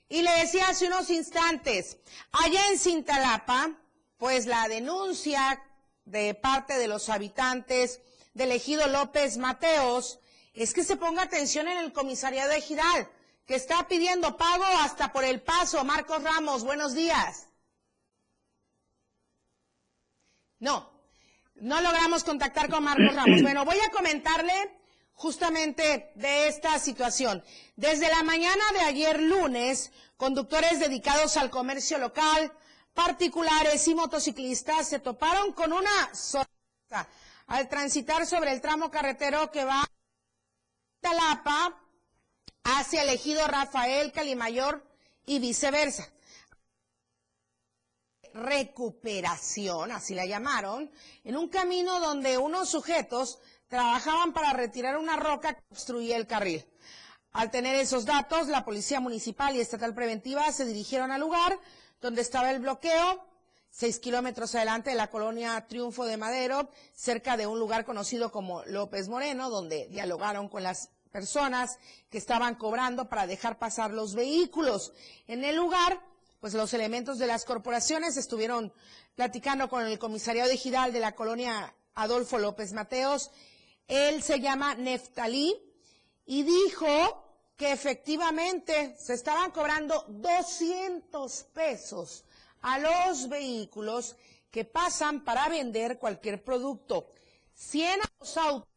Y 0.10 0.24
le 0.24 0.32
decía 0.40 0.70
hace 0.70 0.88
unos 0.88 1.12
instantes, 1.12 1.98
allá 2.32 2.62
en 2.72 2.80
Cintalapa, 2.80 3.70
pues 4.18 4.48
la 4.48 4.68
denuncia 4.68 5.62
de 6.06 6.34
parte 6.34 6.80
de 6.80 6.88
los 6.88 7.10
habitantes 7.10 8.02
del 8.34 8.52
ejido 8.52 8.88
López 8.88 9.38
Mateos 9.38 10.20
es 10.56 10.74
que 10.74 10.84
se 10.84 10.98
ponga 10.98 11.22
atención 11.22 11.68
en 11.68 11.78
el 11.78 11.94
comisariado 11.94 12.50
de 12.50 12.62
Giral, 12.62 13.08
que 13.46 13.54
está 13.54 13.88
pidiendo 13.88 14.36
pago 14.36 14.66
hasta 14.82 15.14
por 15.14 15.24
el 15.24 15.42
paso. 15.42 15.84
Marcos 15.84 16.24
Ramos, 16.24 16.64
buenos 16.64 16.96
días. 16.96 17.49
No, 20.60 20.92
no 21.56 21.82
logramos 21.82 22.24
contactar 22.24 22.70
con 22.70 22.84
Marcos 22.84 23.16
Ramos. 23.16 23.42
Bueno, 23.44 23.66
voy 23.66 23.78
a 23.80 23.92
comentarle 23.92 24.54
justamente 25.14 26.12
de 26.16 26.48
esta 26.48 26.78
situación. 26.80 27.44
Desde 27.76 28.10
la 28.10 28.24
mañana 28.24 28.64
de 28.74 28.82
ayer 28.82 29.22
lunes, 29.22 29.92
conductores 30.18 30.80
dedicados 30.80 31.38
al 31.38 31.50
comercio 31.50 31.98
local, 31.98 32.52
particulares 32.94 33.88
y 33.88 33.96
motociclistas 33.96 34.90
se 34.90 35.00
toparon 35.00 35.54
con 35.54 35.72
una 35.72 36.14
sorpresa 36.14 37.08
al 37.48 37.68
transitar 37.70 38.26
sobre 38.26 38.52
el 38.52 38.62
tramo 38.62 38.92
carretero 38.92 39.52
que 39.52 39.64
va 39.64 39.82
de 39.82 41.10
Talapa 41.10 41.78
hacia 42.64 43.04
el 43.04 43.10
ejido 43.10 43.48
Rafael 43.48 44.12
Calimayor 44.12 44.86
y 45.26 45.40
viceversa 45.40 46.10
recuperación, 48.40 49.92
así 49.92 50.16
la 50.16 50.26
llamaron, 50.26 50.92
en 51.24 51.38
un 51.38 51.50
camino 51.50 52.00
donde 52.00 52.38
unos 52.38 52.70
sujetos 52.70 53.40
trabajaban 53.68 54.34
para 54.34 54.54
retirar 54.54 54.98
una 54.98 55.16
roca 55.16 55.54
que 55.54 55.64
obstruía 55.72 56.18
el 56.18 56.28
carril. 56.28 56.66
Al 57.32 57.52
tener 57.52 57.76
esos 57.76 58.06
datos, 58.06 58.48
la 58.48 58.66
Policía 58.66 59.00
Municipal 59.00 59.56
y 59.56 59.60
Estatal 59.60 59.94
Preventiva 59.94 60.52
se 60.52 60.66
dirigieron 60.66 61.12
al 61.12 61.22
lugar 61.22 61.60
donde 62.02 62.22
estaba 62.22 62.50
el 62.50 62.60
bloqueo, 62.60 63.24
seis 63.70 64.00
kilómetros 64.00 64.56
adelante 64.56 64.90
de 64.90 64.96
la 64.96 65.12
colonia 65.12 65.68
Triunfo 65.68 66.06
de 66.06 66.18
Madero, 66.18 66.70
cerca 66.94 67.38
de 67.38 67.46
un 67.46 67.60
lugar 67.60 67.86
conocido 67.86 68.32
como 68.32 68.64
López 68.66 69.10
Moreno, 69.10 69.50
donde 69.50 69.88
dialogaron 69.88 70.50
con 70.50 70.64
las 70.64 70.90
personas 71.12 71.78
que 72.10 72.18
estaban 72.18 72.56
cobrando 72.56 73.10
para 73.10 73.28
dejar 73.28 73.60
pasar 73.60 73.92
los 73.92 74.16
vehículos. 74.16 74.94
En 75.28 75.44
el 75.44 75.56
lugar, 75.56 76.02
pues 76.40 76.54
los 76.54 76.74
elementos 76.74 77.18
de 77.18 77.28
las 77.28 77.46
corporaciones 77.46 78.18
estuvieron 78.18 78.74
platicando 79.16 79.70
con 79.70 79.86
el 79.86 80.00
comisariado 80.00 80.50
digital 80.50 80.94
de 80.94 81.00
la 81.00 81.16
colonia 81.16 81.76
Adolfo 81.96 82.38
López 82.38 82.74
Mateos 82.74 83.32
él 83.90 84.22
se 84.22 84.40
llama 84.40 84.76
Neftalí 84.76 85.60
y 86.28 86.44
dijo 86.44 87.26
que 87.58 87.72
efectivamente 87.72 88.96
se 89.00 89.16
estaban 89.16 89.52
cobrando 89.52 90.06
200 90.08 91.44
pesos 91.46 92.24
a 92.62 92.78
los 92.78 93.28
vehículos 93.28 94.16
que 94.52 94.64
pasan 94.64 95.24
para 95.24 95.50
vender 95.50 95.98
cualquier 95.98 96.44
producto. 96.44 97.12
100 97.56 98.02
a 98.02 98.10
los 98.20 98.38
autos 98.38 98.70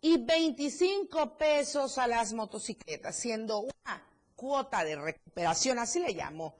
y 0.00 0.16
25 0.18 1.38
pesos 1.38 1.98
a 1.98 2.06
las 2.08 2.32
motocicletas, 2.32 3.16
siendo 3.16 3.60
una 3.60 4.09
cuota 4.40 4.84
de 4.84 4.96
recuperación, 4.96 5.78
así 5.78 6.00
le 6.00 6.14
llamó 6.14 6.54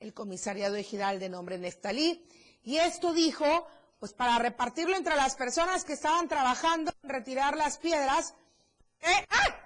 el 0.00 0.12
comisariado 0.12 0.76
ejidal 0.76 1.18
de 1.18 1.30
nombre 1.30 1.56
Neftalí. 1.56 2.22
Y 2.62 2.76
esto 2.76 3.14
dijo 3.14 3.66
pues 3.98 4.12
para 4.12 4.38
repartirlo 4.38 4.94
entre 4.94 5.16
las 5.16 5.34
personas 5.34 5.82
que 5.86 5.94
estaban 5.94 6.28
trabajando 6.28 6.92
en 7.02 7.08
retirar 7.08 7.56
las 7.56 7.78
piedras 7.78 8.34
¡ah! 9.02 9.56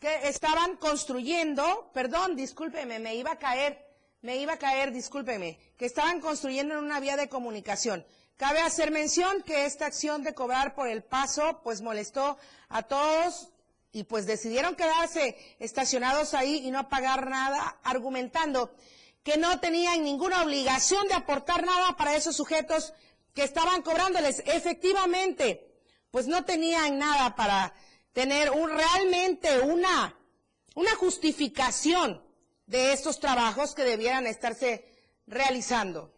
que 0.00 0.28
estaban 0.28 0.76
construyendo, 0.76 1.90
perdón, 1.92 2.34
discúlpeme, 2.34 2.98
me 2.98 3.14
iba 3.14 3.32
a 3.32 3.38
caer, 3.38 3.78
me 4.22 4.38
iba 4.38 4.54
a 4.54 4.58
caer, 4.58 4.90
discúlpeme, 4.90 5.58
que 5.76 5.84
estaban 5.84 6.22
construyendo 6.22 6.78
en 6.78 6.84
una 6.84 6.98
vía 6.98 7.18
de 7.18 7.28
comunicación. 7.28 8.06
Cabe 8.38 8.60
hacer 8.60 8.90
mención 8.90 9.42
que 9.42 9.66
esta 9.66 9.84
acción 9.84 10.22
de 10.22 10.32
cobrar 10.32 10.74
por 10.74 10.88
el 10.88 11.04
paso, 11.04 11.60
pues 11.62 11.82
molestó 11.82 12.38
a 12.70 12.84
todos 12.84 13.50
y 13.96 14.04
pues 14.04 14.26
decidieron 14.26 14.76
quedarse 14.76 15.38
estacionados 15.58 16.34
ahí 16.34 16.56
y 16.66 16.70
no 16.70 16.86
pagar 16.86 17.30
nada, 17.30 17.78
argumentando 17.82 18.74
que 19.22 19.38
no 19.38 19.58
tenían 19.58 20.04
ninguna 20.04 20.42
obligación 20.42 21.08
de 21.08 21.14
aportar 21.14 21.64
nada 21.64 21.96
para 21.96 22.14
esos 22.14 22.36
sujetos 22.36 22.92
que 23.32 23.42
estaban 23.42 23.80
cobrándoles. 23.80 24.42
Efectivamente, 24.44 25.66
pues 26.10 26.26
no 26.26 26.44
tenían 26.44 26.98
nada 26.98 27.36
para 27.36 27.72
tener 28.12 28.50
un, 28.50 28.68
realmente 28.68 29.60
una, 29.60 30.14
una 30.74 30.94
justificación 30.96 32.22
de 32.66 32.92
estos 32.92 33.18
trabajos 33.18 33.74
que 33.74 33.84
debieran 33.84 34.26
estarse 34.26 34.84
realizando. 35.26 36.12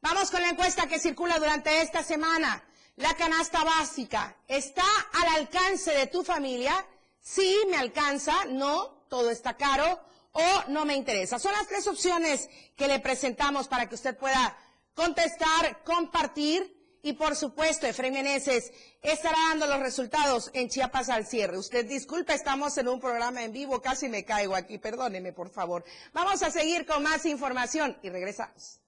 Vamos 0.00 0.32
con 0.32 0.42
la 0.42 0.48
encuesta 0.48 0.88
que 0.88 0.98
circula 0.98 1.38
durante 1.38 1.80
esta 1.80 2.02
semana. 2.02 2.67
La 2.98 3.14
canasta 3.14 3.62
básica 3.62 4.36
está 4.48 4.84
al 5.12 5.36
alcance 5.36 5.92
de 5.92 6.08
tu 6.08 6.24
familia. 6.24 6.84
Sí, 7.20 7.56
me 7.70 7.76
alcanza. 7.76 8.44
No, 8.46 9.04
todo 9.08 9.30
está 9.30 9.56
caro. 9.56 10.00
O 10.32 10.64
no 10.68 10.84
me 10.84 10.96
interesa. 10.96 11.38
Son 11.38 11.52
las 11.52 11.68
tres 11.68 11.86
opciones 11.86 12.48
que 12.76 12.88
le 12.88 12.98
presentamos 12.98 13.68
para 13.68 13.88
que 13.88 13.94
usted 13.94 14.16
pueda 14.16 14.56
contestar, 14.94 15.84
compartir 15.84 16.76
y 17.02 17.12
por 17.12 17.36
supuesto 17.36 17.86
Efraín 17.86 18.14
Meneses 18.14 18.72
estará 19.00 19.38
dando 19.50 19.68
los 19.68 19.78
resultados 19.78 20.50
en 20.52 20.68
Chiapas 20.68 21.08
al 21.08 21.24
cierre. 21.24 21.56
Usted 21.56 21.86
disculpe, 21.86 22.34
estamos 22.34 22.76
en 22.78 22.88
un 22.88 23.00
programa 23.00 23.44
en 23.44 23.52
vivo, 23.52 23.80
casi 23.80 24.08
me 24.08 24.24
caigo 24.24 24.56
aquí, 24.56 24.78
perdóneme 24.78 25.32
por 25.32 25.50
favor. 25.50 25.84
Vamos 26.12 26.42
a 26.42 26.50
seguir 26.50 26.84
con 26.84 27.04
más 27.04 27.24
información 27.26 27.96
y 28.02 28.10
regresamos. 28.10 28.80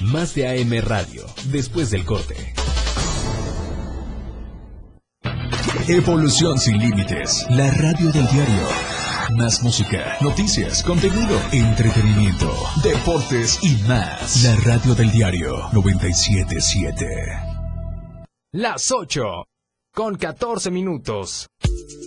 Más 0.00 0.32
de 0.34 0.46
AM 0.46 0.80
Radio, 0.86 1.26
después 1.50 1.90
del 1.90 2.04
corte. 2.04 2.54
Evolución 5.88 6.56
sin 6.58 6.78
límites, 6.78 7.44
la 7.50 7.68
radio 7.72 8.12
del 8.12 8.26
diario. 8.28 8.68
Más 9.36 9.60
música, 9.64 10.16
noticias, 10.20 10.84
contenido, 10.84 11.36
entretenimiento, 11.50 12.54
deportes 12.84 13.58
y 13.62 13.74
más. 13.88 14.44
La 14.44 14.54
radio 14.56 14.94
del 14.94 15.10
diario 15.10 15.68
977. 15.72 17.06
Las 18.52 18.92
8 18.92 19.20
con 19.92 20.14
14 20.14 20.70
minutos. 20.70 21.48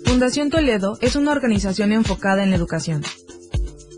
Fundación 0.06 0.50
Toledo 0.50 0.98
es 1.02 1.18
una 1.18 1.34
organización 1.34 1.92
enfocada 1.92 2.42
en 2.42 2.52
la 2.52 2.56
educación. 2.56 3.04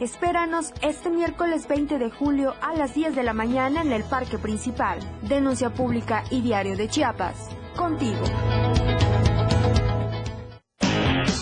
Espéranos 0.00 0.74
este 0.82 1.08
miércoles 1.08 1.66
20 1.68 1.98
de 1.98 2.10
julio 2.10 2.54
a 2.60 2.74
las 2.74 2.94
10 2.94 3.16
de 3.16 3.22
la 3.22 3.32
mañana 3.32 3.80
en 3.80 3.92
el 3.92 4.04
Parque 4.04 4.36
Principal. 4.38 4.98
Denuncia 5.22 5.70
Pública 5.70 6.22
y 6.30 6.42
Diario 6.42 6.76
de 6.76 6.86
Chiapas. 6.86 7.48
Contigo. 7.74 8.20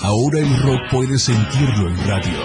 Ahora 0.04 0.38
el 0.38 0.62
rock 0.62 0.80
puede 0.92 1.18
sentirlo 1.18 1.88
en 1.88 1.96
radio. 2.06 2.38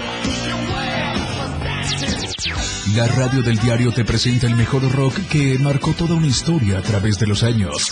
La 2.95 3.05
radio 3.07 3.43
del 3.43 3.59
diario 3.59 3.91
te 3.91 4.03
presenta 4.03 4.47
el 4.47 4.55
mejor 4.55 4.81
rock 4.91 5.13
que 5.29 5.59
marcó 5.59 5.93
toda 5.93 6.15
una 6.15 6.25
historia 6.25 6.79
a 6.79 6.81
través 6.81 7.19
de 7.19 7.27
los 7.27 7.43
años. 7.43 7.91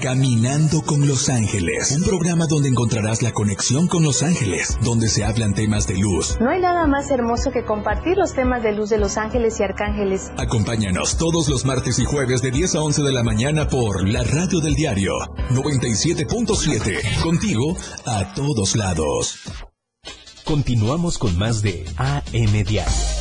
Caminando 0.00 0.82
con 0.82 1.08
Los 1.08 1.28
Ángeles, 1.28 1.90
un 1.96 2.04
programa 2.04 2.46
donde 2.46 2.68
encontrarás 2.68 3.20
la 3.20 3.32
conexión 3.32 3.88
con 3.88 4.04
Los 4.04 4.22
Ángeles, 4.22 4.78
donde 4.82 5.08
se 5.08 5.24
hablan 5.24 5.54
temas 5.54 5.88
de 5.88 5.96
luz. 5.96 6.36
No 6.40 6.50
hay 6.50 6.60
nada 6.60 6.86
más 6.86 7.10
hermoso 7.10 7.50
que 7.50 7.64
compartir 7.64 8.16
los 8.16 8.32
temas 8.32 8.62
de 8.62 8.72
luz 8.72 8.90
de 8.90 8.98
Los 8.98 9.16
Ángeles 9.16 9.58
y 9.58 9.64
Arcángeles. 9.64 10.30
Acompáñanos 10.36 11.16
todos 11.16 11.48
los 11.48 11.64
martes 11.64 11.98
y 11.98 12.04
jueves 12.04 12.42
de 12.42 12.52
10 12.52 12.76
a 12.76 12.82
11 12.82 13.02
de 13.02 13.12
la 13.12 13.24
mañana 13.24 13.68
por 13.68 14.08
la 14.08 14.22
radio 14.22 14.60
del 14.60 14.74
diario 14.74 15.14
97.7, 15.50 17.20
contigo 17.20 17.76
a 18.06 18.34
todos 18.34 18.76
lados. 18.76 19.40
Continuamos 20.44 21.18
con 21.18 21.36
más 21.36 21.60
de 21.60 21.84
AM 21.96 22.64
Diario. 22.64 23.17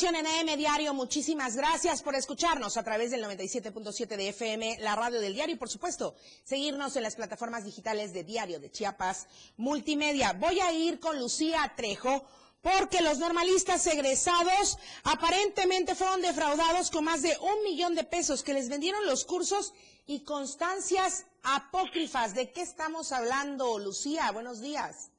Información 0.00 0.26
en 0.26 0.48
AM 0.48 0.56
Diario. 0.56 0.94
Muchísimas 0.94 1.56
gracias 1.56 2.02
por 2.02 2.14
escucharnos 2.14 2.78
a 2.78 2.82
través 2.82 3.10
del 3.10 3.22
97.7 3.22 4.16
de 4.16 4.28
FM, 4.30 4.78
la 4.80 4.96
radio 4.96 5.20
del 5.20 5.34
diario 5.34 5.56
y 5.56 5.58
por 5.58 5.68
supuesto 5.68 6.14
seguirnos 6.42 6.96
en 6.96 7.02
las 7.02 7.16
plataformas 7.16 7.64
digitales 7.64 8.14
de 8.14 8.24
Diario 8.24 8.60
de 8.60 8.70
Chiapas 8.70 9.26
Multimedia. 9.58 10.32
Voy 10.32 10.58
a 10.60 10.72
ir 10.72 11.00
con 11.00 11.18
Lucía 11.18 11.70
Trejo 11.76 12.24
porque 12.62 13.02
los 13.02 13.18
normalistas 13.18 13.86
egresados 13.88 14.78
aparentemente 15.04 15.94
fueron 15.94 16.22
defraudados 16.22 16.90
con 16.90 17.04
más 17.04 17.20
de 17.20 17.36
un 17.38 17.62
millón 17.64 17.94
de 17.94 18.04
pesos 18.04 18.42
que 18.42 18.54
les 18.54 18.70
vendieron 18.70 19.04
los 19.04 19.26
cursos 19.26 19.74
y 20.06 20.20
constancias 20.20 21.26
apócrifas. 21.42 22.34
¿De 22.34 22.52
qué 22.52 22.62
estamos 22.62 23.12
hablando, 23.12 23.78
Lucía? 23.78 24.30
Buenos 24.30 24.62
días. 24.62 25.10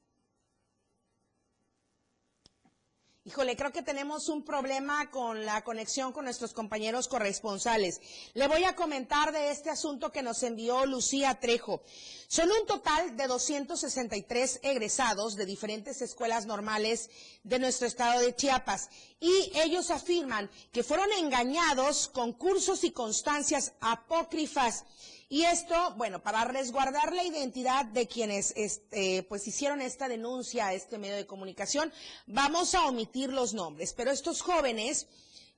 Híjole, 3.24 3.54
creo 3.54 3.70
que 3.70 3.82
tenemos 3.82 4.28
un 4.28 4.42
problema 4.44 5.08
con 5.08 5.44
la 5.46 5.62
conexión 5.62 6.12
con 6.12 6.24
nuestros 6.24 6.52
compañeros 6.52 7.06
corresponsales. 7.06 8.00
Le 8.34 8.48
voy 8.48 8.64
a 8.64 8.74
comentar 8.74 9.30
de 9.30 9.52
este 9.52 9.70
asunto 9.70 10.10
que 10.10 10.22
nos 10.22 10.42
envió 10.42 10.84
Lucía 10.86 11.38
Trejo. 11.38 11.82
Son 12.26 12.50
un 12.50 12.66
total 12.66 13.16
de 13.16 13.28
263 13.28 14.58
egresados 14.64 15.36
de 15.36 15.46
diferentes 15.46 16.02
escuelas 16.02 16.46
normales 16.46 17.10
de 17.44 17.60
nuestro 17.60 17.86
estado 17.86 18.20
de 18.20 18.34
Chiapas 18.34 18.90
y 19.20 19.52
ellos 19.54 19.92
afirman 19.92 20.50
que 20.72 20.82
fueron 20.82 21.12
engañados 21.12 22.08
con 22.08 22.32
cursos 22.32 22.82
y 22.82 22.90
constancias 22.90 23.72
apócrifas 23.80 24.84
y 25.32 25.44
esto, 25.46 25.94
bueno, 25.96 26.22
para 26.22 26.44
resguardar 26.44 27.14
la 27.14 27.24
identidad 27.24 27.86
de 27.86 28.06
quienes 28.06 28.52
este, 28.54 29.22
pues 29.22 29.48
hicieron 29.48 29.80
esta 29.80 30.06
denuncia 30.06 30.66
a 30.66 30.74
este 30.74 30.98
medio 30.98 31.16
de 31.16 31.26
comunicación, 31.26 31.90
vamos 32.26 32.74
a 32.74 32.84
omitir 32.84 33.32
los 33.32 33.54
nombres. 33.54 33.94
Pero 33.94 34.10
estos 34.10 34.42
jóvenes, 34.42 35.06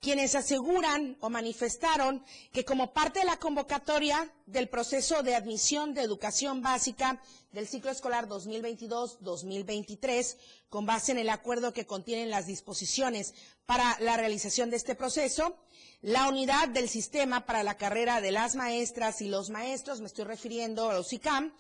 quienes 0.00 0.37
aseguran 0.37 1.16
o 1.18 1.28
manifestaron 1.28 2.24
que 2.52 2.64
como 2.64 2.92
parte 2.92 3.18
de 3.18 3.24
la 3.24 3.40
convocatoria 3.40 4.32
del 4.46 4.68
proceso 4.68 5.24
de 5.24 5.34
admisión 5.34 5.92
de 5.92 6.02
educación 6.02 6.62
básica 6.62 7.20
del 7.50 7.66
ciclo 7.66 7.90
escolar 7.90 8.28
2022-2023, 8.28 10.37
con 10.68 10.87
base 10.87 11.10
en 11.10 11.18
el 11.18 11.30
acuerdo 11.30 11.72
que 11.72 11.84
contienen 11.84 12.30
las 12.30 12.46
disposiciones 12.46 13.34
para 13.66 13.98
la 14.00 14.16
realización 14.16 14.70
de 14.70 14.77
este 14.77 14.94
proceso, 14.94 15.57
la 16.03 16.29
unidad 16.29 16.68
del 16.68 16.88
sistema 16.88 17.46
para 17.46 17.62
la 17.62 17.77
carrera 17.77 18.20
de 18.20 18.31
las 18.31 18.57
maestras 18.57 19.20
y 19.20 19.29
los 19.29 19.50
maestros, 19.50 20.00
me 20.00 20.07
estoy 20.07 20.24
refiriendo 20.24 20.90
a 20.90 20.94
los 20.94 21.12
ICAM, 21.12 21.55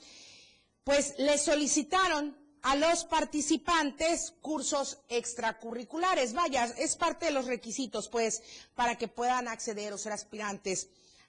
pues 0.84 1.14
le 1.18 1.38
solicitaron 1.38 2.36
a 2.60 2.76
los 2.76 3.04
participantes 3.04 4.34
cursos 4.40 4.98
extracurriculares. 5.08 6.32
Vaya, 6.32 6.64
es 6.78 6.96
parte 6.96 7.26
de 7.26 7.32
los 7.32 7.46
requisitos, 7.46 8.08
pues, 8.08 8.42
para 8.74 8.96
que 8.96 9.08
puedan 9.08 9.48
acceder 9.48 9.92
o 9.92 9.98
ser 9.98 10.12
aspirantes 10.12 10.88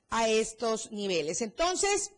a 0.10 0.28
estos 0.30 0.92
niveles. 0.92 1.42
Entonces, 1.42 2.12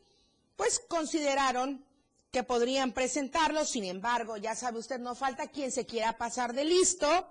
pues 0.56 0.80
consideraron 0.88 1.86
que 2.32 2.43
podrían 2.43 2.91
presentarlos, 2.91 3.70
sin 3.70 3.86
embargo, 3.86 4.38
ya 4.38 4.56
sabe 4.56 4.80
usted, 4.80 5.00
no 5.00 5.15
falta 5.15 5.48
quien 5.48 5.72
se 5.72 5.86
quiera 5.86 6.17
pasar 6.17 6.54
de 6.54 6.65
listo. 6.65 7.28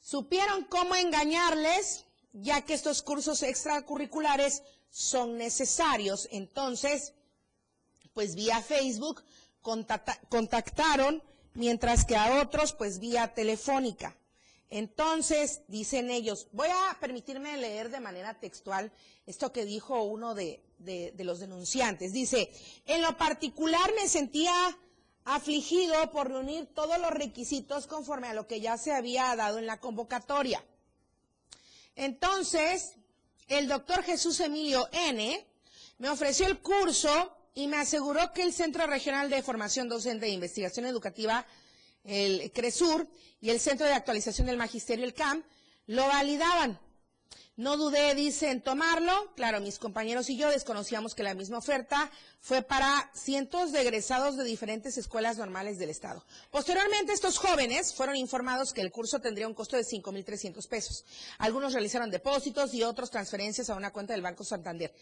Supieron 0.00 0.64
cómo 0.64 0.94
engañarles, 0.94 2.04
ya 2.32 2.62
que 2.62 2.74
estos 2.74 3.02
cursos 3.02 3.42
extracurriculares 3.42 4.62
son 4.90 5.36
necesarios. 5.38 6.28
Entonces, 6.30 7.14
pues 8.14 8.34
vía 8.34 8.62
Facebook 8.62 9.22
contactaron, 9.60 11.22
mientras 11.54 12.04
que 12.04 12.16
a 12.16 12.40
otros, 12.40 12.72
pues 12.72 12.98
vía 12.98 13.34
telefónica. 13.34 14.16
Entonces, 14.70 15.62
dicen 15.68 16.10
ellos, 16.10 16.48
voy 16.52 16.68
a 16.68 16.98
permitirme 17.00 17.56
leer 17.56 17.90
de 17.90 18.00
manera 18.00 18.38
textual 18.38 18.92
esto 19.26 19.50
que 19.50 19.64
dijo 19.64 20.02
uno 20.02 20.34
de, 20.34 20.62
de, 20.78 21.12
de 21.12 21.24
los 21.24 21.40
denunciantes. 21.40 22.12
Dice, 22.12 22.50
en 22.84 23.02
lo 23.02 23.16
particular 23.16 23.92
me 23.94 24.08
sentía 24.08 24.52
afligido 25.28 26.10
por 26.10 26.28
reunir 26.28 26.66
todos 26.74 26.98
los 26.98 27.10
requisitos 27.10 27.86
conforme 27.86 28.28
a 28.28 28.34
lo 28.34 28.46
que 28.46 28.60
ya 28.60 28.78
se 28.78 28.92
había 28.92 29.36
dado 29.36 29.58
en 29.58 29.66
la 29.66 29.78
convocatoria. 29.78 30.64
Entonces, 31.96 32.94
el 33.46 33.68
doctor 33.68 34.02
Jesús 34.02 34.40
Emilio 34.40 34.88
N. 34.90 35.46
me 35.98 36.08
ofreció 36.08 36.46
el 36.46 36.60
curso 36.60 37.36
y 37.54 37.66
me 37.66 37.76
aseguró 37.76 38.32
que 38.32 38.42
el 38.42 38.54
Centro 38.54 38.86
Regional 38.86 39.28
de 39.28 39.42
Formación 39.42 39.88
Docente 39.88 40.26
e 40.26 40.30
Investigación 40.30 40.86
Educativa, 40.86 41.44
el 42.04 42.50
CRESUR, 42.52 43.06
y 43.40 43.50
el 43.50 43.60
Centro 43.60 43.86
de 43.86 43.92
Actualización 43.92 44.46
del 44.46 44.56
Magisterio, 44.56 45.04
el 45.04 45.14
CAM, 45.14 45.44
lo 45.86 46.06
validaban. 46.06 46.80
No 47.58 47.76
dudé, 47.76 48.14
dice, 48.14 48.52
en 48.52 48.60
tomarlo. 48.60 49.34
Claro, 49.34 49.60
mis 49.60 49.80
compañeros 49.80 50.30
y 50.30 50.36
yo 50.36 50.48
desconocíamos 50.48 51.16
que 51.16 51.24
la 51.24 51.34
misma 51.34 51.58
oferta 51.58 52.08
fue 52.40 52.62
para 52.62 53.10
cientos 53.14 53.72
de 53.72 53.80
egresados 53.80 54.36
de 54.36 54.44
diferentes 54.44 54.96
escuelas 54.96 55.38
normales 55.38 55.76
del 55.76 55.90
Estado. 55.90 56.24
Posteriormente, 56.52 57.12
estos 57.12 57.36
jóvenes 57.36 57.92
fueron 57.94 58.14
informados 58.14 58.72
que 58.72 58.80
el 58.80 58.92
curso 58.92 59.18
tendría 59.18 59.48
un 59.48 59.54
costo 59.54 59.76
de 59.76 59.82
5.300 59.82 60.68
pesos. 60.68 61.04
Algunos 61.38 61.72
realizaron 61.72 62.12
depósitos 62.12 62.72
y 62.74 62.84
otros 62.84 63.10
transferencias 63.10 63.68
a 63.70 63.74
una 63.74 63.92
cuenta 63.92 64.12
del 64.12 64.22
Banco 64.22 64.44
Santander. 64.44 64.94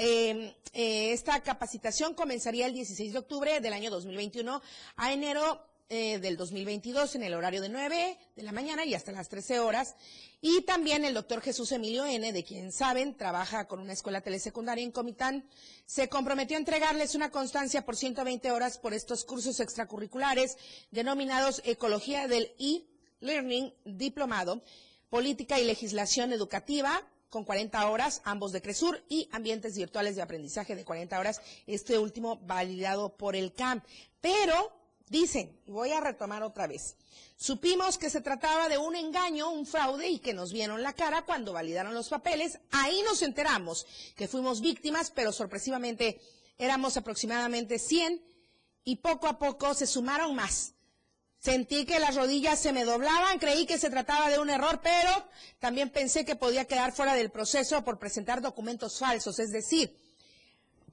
Eh, 0.00 0.56
eh, 0.72 1.12
esta 1.12 1.40
capacitación 1.40 2.14
comenzaría 2.14 2.66
el 2.66 2.74
16 2.74 3.12
de 3.12 3.18
octubre 3.20 3.60
del 3.60 3.72
año 3.72 3.92
2021 3.92 4.60
a 4.96 5.12
enero 5.12 5.62
eh, 5.88 6.18
del 6.18 6.36
2022 6.36 7.14
en 7.14 7.22
el 7.22 7.34
horario 7.34 7.62
de 7.62 7.68
9 7.68 8.18
de 8.34 8.42
la 8.42 8.50
mañana 8.50 8.84
y 8.84 8.94
hasta 8.94 9.12
las 9.12 9.28
13 9.28 9.60
horas. 9.60 9.94
Y 10.40 10.62
también 10.62 11.04
el 11.04 11.14
doctor 11.14 11.40
Jesús 11.40 11.70
Emilio 11.70 12.04
N., 12.04 12.32
de 12.32 12.44
quien 12.44 12.72
saben, 12.72 13.16
trabaja 13.16 13.68
con 13.68 13.78
una 13.78 13.92
escuela 13.92 14.20
telesecundaria 14.20 14.82
en 14.82 14.90
Comitán, 14.90 15.48
se 15.84 16.08
comprometió 16.08 16.56
a 16.56 16.60
entregarles 16.60 17.14
una 17.14 17.30
constancia 17.30 17.84
por 17.84 17.94
120 17.94 18.50
horas 18.50 18.78
por 18.78 18.94
estos 18.94 19.24
cursos 19.24 19.60
extracurriculares 19.60 20.56
denominados 20.90 21.62
Ecología 21.64 22.26
del 22.26 22.52
e-Learning 22.58 23.72
Diplomado, 23.84 24.62
Política 25.08 25.60
y 25.60 25.64
Legislación 25.64 26.32
Educativa, 26.32 27.06
con 27.30 27.44
40 27.44 27.88
horas, 27.88 28.22
ambos 28.24 28.50
de 28.50 28.60
Cresur, 28.60 29.04
y 29.08 29.28
ambientes 29.30 29.76
virtuales 29.76 30.16
de 30.16 30.22
aprendizaje 30.22 30.74
de 30.74 30.84
40 30.84 31.18
horas, 31.18 31.40
este 31.68 31.96
último 31.98 32.38
validado 32.38 33.16
por 33.16 33.36
el 33.36 33.52
CAM. 33.52 33.82
Pero 34.20 34.85
Dicen, 35.08 35.56
voy 35.66 35.92
a 35.92 36.00
retomar 36.00 36.42
otra 36.42 36.66
vez, 36.66 36.96
supimos 37.36 37.96
que 37.96 38.10
se 38.10 38.20
trataba 38.20 38.68
de 38.68 38.76
un 38.76 38.96
engaño, 38.96 39.50
un 39.50 39.64
fraude 39.64 40.08
y 40.08 40.18
que 40.18 40.34
nos 40.34 40.52
vieron 40.52 40.82
la 40.82 40.94
cara 40.94 41.22
cuando 41.22 41.52
validaron 41.52 41.94
los 41.94 42.08
papeles. 42.08 42.58
Ahí 42.72 43.02
nos 43.02 43.22
enteramos 43.22 43.86
que 44.16 44.26
fuimos 44.26 44.60
víctimas, 44.60 45.12
pero 45.12 45.30
sorpresivamente 45.30 46.20
éramos 46.58 46.96
aproximadamente 46.96 47.78
100 47.78 48.20
y 48.82 48.96
poco 48.96 49.28
a 49.28 49.38
poco 49.38 49.74
se 49.74 49.86
sumaron 49.86 50.34
más. 50.34 50.72
Sentí 51.38 51.84
que 51.84 52.00
las 52.00 52.16
rodillas 52.16 52.58
se 52.58 52.72
me 52.72 52.84
doblaban, 52.84 53.38
creí 53.38 53.66
que 53.66 53.78
se 53.78 53.90
trataba 53.90 54.30
de 54.30 54.40
un 54.40 54.50
error, 54.50 54.80
pero 54.82 55.28
también 55.60 55.90
pensé 55.90 56.24
que 56.24 56.34
podía 56.34 56.64
quedar 56.64 56.92
fuera 56.92 57.14
del 57.14 57.30
proceso 57.30 57.84
por 57.84 58.00
presentar 58.00 58.40
documentos 58.40 58.98
falsos, 58.98 59.38
es 59.38 59.52
decir, 59.52 59.96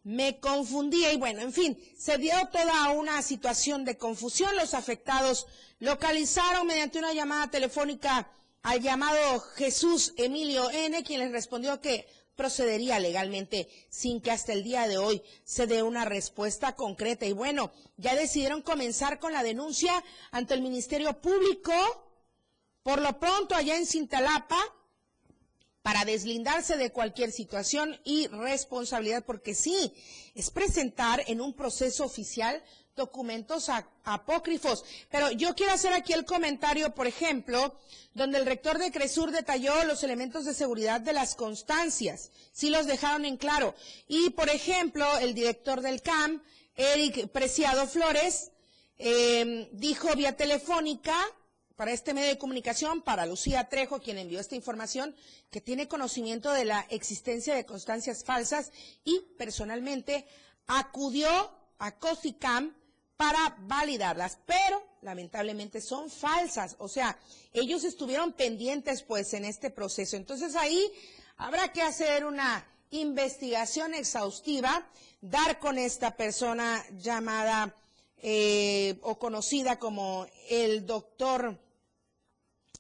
me 0.04 0.40
confundía 0.40 1.14
y 1.14 1.18
bueno, 1.18 1.42
en 1.42 1.54
fin, 1.54 1.78
se 1.98 2.18
dio 2.18 2.34
toda 2.52 2.92
una 2.92 3.22
situación 3.22 3.86
de 3.86 3.98
confusión. 3.98 4.56
Los 4.56 4.74
afectados 4.74 5.48
localizaron 5.80 6.68
mediante 6.68 7.00
una 7.00 7.14
llamada 7.14 7.50
telefónica 7.50 8.30
al 8.64 8.82
llamado 8.82 9.40
Jesús 9.56 10.14
Emilio 10.18 10.70
N., 10.70 11.04
quien 11.04 11.22
les 11.22 11.32
respondió 11.32 11.80
que 11.82 12.06
procedería 12.36 13.00
legalmente 13.00 13.70
sin 13.90 14.20
que 14.20 14.32
hasta 14.32 14.54
el 14.54 14.64
día 14.64 14.88
de 14.88 14.98
hoy 14.98 15.22
se 15.44 15.68
dé 15.68 15.84
una 15.84 16.06
respuesta 16.06 16.76
concreta. 16.76 17.26
Y 17.26 17.34
bueno, 17.34 17.72
ya 17.98 18.16
decidieron 18.16 18.62
comenzar 18.62 19.20
con 19.20 19.34
la 19.34 19.44
denuncia 19.44 20.04
ante 20.32 20.54
el 20.54 20.62
Ministerio 20.62 21.22
Público. 21.22 21.72
Por 22.82 23.02
lo 23.02 23.18
pronto, 23.20 23.56
allá 23.56 23.78
en 23.78 23.86
Cintalapa, 23.86 24.58
para 25.84 26.06
deslindarse 26.06 26.78
de 26.78 26.92
cualquier 26.92 27.32
situación 27.32 28.00
y 28.06 28.28
responsabilidad, 28.28 29.24
porque 29.26 29.54
sí, 29.54 29.94
es 30.34 30.50
presentar 30.50 31.24
en 31.28 31.42
un 31.42 31.54
proceso 31.54 32.06
oficial 32.06 32.64
documentos 32.96 33.70
apócrifos. 34.06 34.86
Pero 35.12 35.32
yo 35.32 35.56
quiero 35.56 35.74
hacer 35.74 35.92
aquí 35.94 36.14
el 36.14 36.26
comentario, 36.26 36.96
por 36.96 37.06
ejemplo, 37.06 37.76
donde 38.14 38.38
el 38.38 38.46
rector 38.46 38.78
de 38.78 38.92
Cresur 38.92 39.32
detalló 39.32 39.84
los 39.84 40.04
elementos 40.04 40.46
de 40.46 40.54
seguridad 40.54 41.02
de 41.02 41.12
las 41.12 41.36
constancias. 41.36 42.32
Sí 42.54 42.70
los 42.70 42.86
dejaron 42.86 43.26
en 43.26 43.36
claro. 43.36 43.76
Y, 44.08 44.30
por 44.30 44.50
ejemplo, 44.50 45.06
el 45.18 45.34
director 45.34 45.82
del 45.82 46.02
CAM, 46.02 46.42
Eric 46.78 47.28
Preciado 47.30 47.88
Flores, 47.88 48.52
eh, 49.00 49.68
dijo 49.74 50.16
vía 50.16 50.38
telefónica 50.38 51.16
para 51.76 51.92
este 51.92 52.14
medio 52.14 52.30
de 52.30 52.38
comunicación, 52.38 53.02
para 53.02 53.26
Lucía 53.26 53.70
Trejo, 53.70 54.00
quien 54.00 54.18
envió 54.18 54.40
esta 54.40 54.56
información, 54.56 55.16
que 55.50 55.62
tiene 55.62 55.88
conocimiento 55.88 56.52
de 56.52 56.66
la 56.66 56.86
existencia 56.90 57.56
de 57.56 57.66
constancias 57.66 58.24
falsas 58.24 58.72
y 59.04 59.20
personalmente 59.38 60.28
acudió 60.68 61.30
a 61.80 61.98
COSICAM 61.98 62.76
para 63.18 63.56
validarlas, 63.62 64.40
pero 64.46 64.84
lamentablemente 65.02 65.82
son 65.82 66.10
falsas. 66.10 66.76
O 66.80 66.88
sea, 66.88 67.18
ellos 67.54 67.84
estuvieron 67.84 68.34
pendientes 68.34 69.04
pues 69.04 69.34
en 69.34 69.46
este 69.46 69.70
proceso. 69.70 70.16
Entonces 70.16 70.56
ahí 70.56 70.92
habrá 71.38 71.72
que 71.72 71.82
hacer 71.82 72.26
una 72.26 72.68
investigación 72.92 73.94
exhaustiva, 73.94 74.88
dar 75.22 75.60
con 75.60 75.78
esta 75.78 76.16
persona 76.16 76.84
llamada 76.98 77.76
eh, 78.18 79.00
o 79.02 79.18
conocida 79.18 79.80
como 79.80 80.28
el 80.50 80.86
doctor 80.86 81.60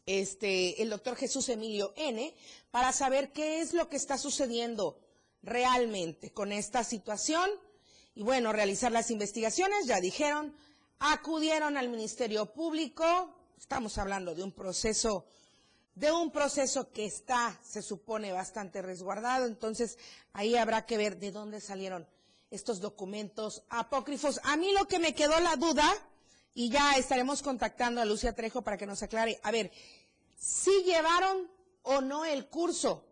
este, 0.06 0.82
el 0.82 0.89
doctor 0.89 1.16
Jesús 1.16 1.50
Emilio 1.50 1.94
N., 1.96 2.36
para 2.72 2.92
saber 2.92 3.32
qué 3.32 3.62
es 3.62 3.74
lo 3.74 3.89
que 3.89 3.98
está 3.98 4.18
sucediendo 4.18 5.00
realmente 5.42 6.32
con 6.32 6.52
esta 6.52 6.84
situación 6.84 7.50
y 8.16 8.24
bueno, 8.24 8.54
realizar 8.54 8.92
las 8.92 9.12
investigaciones, 9.12 9.86
ya 9.86 10.00
dijeron, 10.00 10.56
acudieron 11.00 11.78
al 11.78 11.89
Ministerio 11.89 12.54
Público, 12.54 13.36
estamos 13.58 13.98
hablando 13.98 14.36
de 14.36 14.44
un 14.44 14.52
proceso 14.52 15.26
de 15.96 16.12
un 16.12 16.32
proceso 16.32 16.92
que 16.92 17.06
está, 17.06 17.60
se 17.63 17.84
supone, 17.84 18.32
bastante 18.32 18.82
resguardado, 18.82 19.46
entonces 19.46 19.98
ahí 20.34 20.56
habrá 20.56 20.86
que 20.86 20.98
ver 20.98 21.20
de 21.20 21.32
dónde 21.32 21.62
salieron 21.62 22.08
estos 22.50 22.80
documentos 22.80 23.63
apócrifos. 23.70 24.39
A 24.44 24.58
mí 24.58 24.72
lo 24.74 24.88
que 24.88 25.00
me 25.00 25.13
quedó 25.13 25.39
la 25.39 25.56
duda 25.56 25.86
y 26.54 26.70
ya 26.70 26.94
estaremos 26.94 27.42
contactando 27.42 28.02
a 28.02 28.06
Lucia 28.06 28.34
Trejo 28.34 28.62
para 28.62 28.78
que 28.78 28.86
nos 28.86 29.02
aclare. 29.04 29.39
A 29.44 29.52
ver, 29.52 29.72
si 30.36 30.84
llevaron 30.84 31.50
o 31.82 32.02
no 32.02 32.26
el 32.26 32.48
curso, 32.48 33.06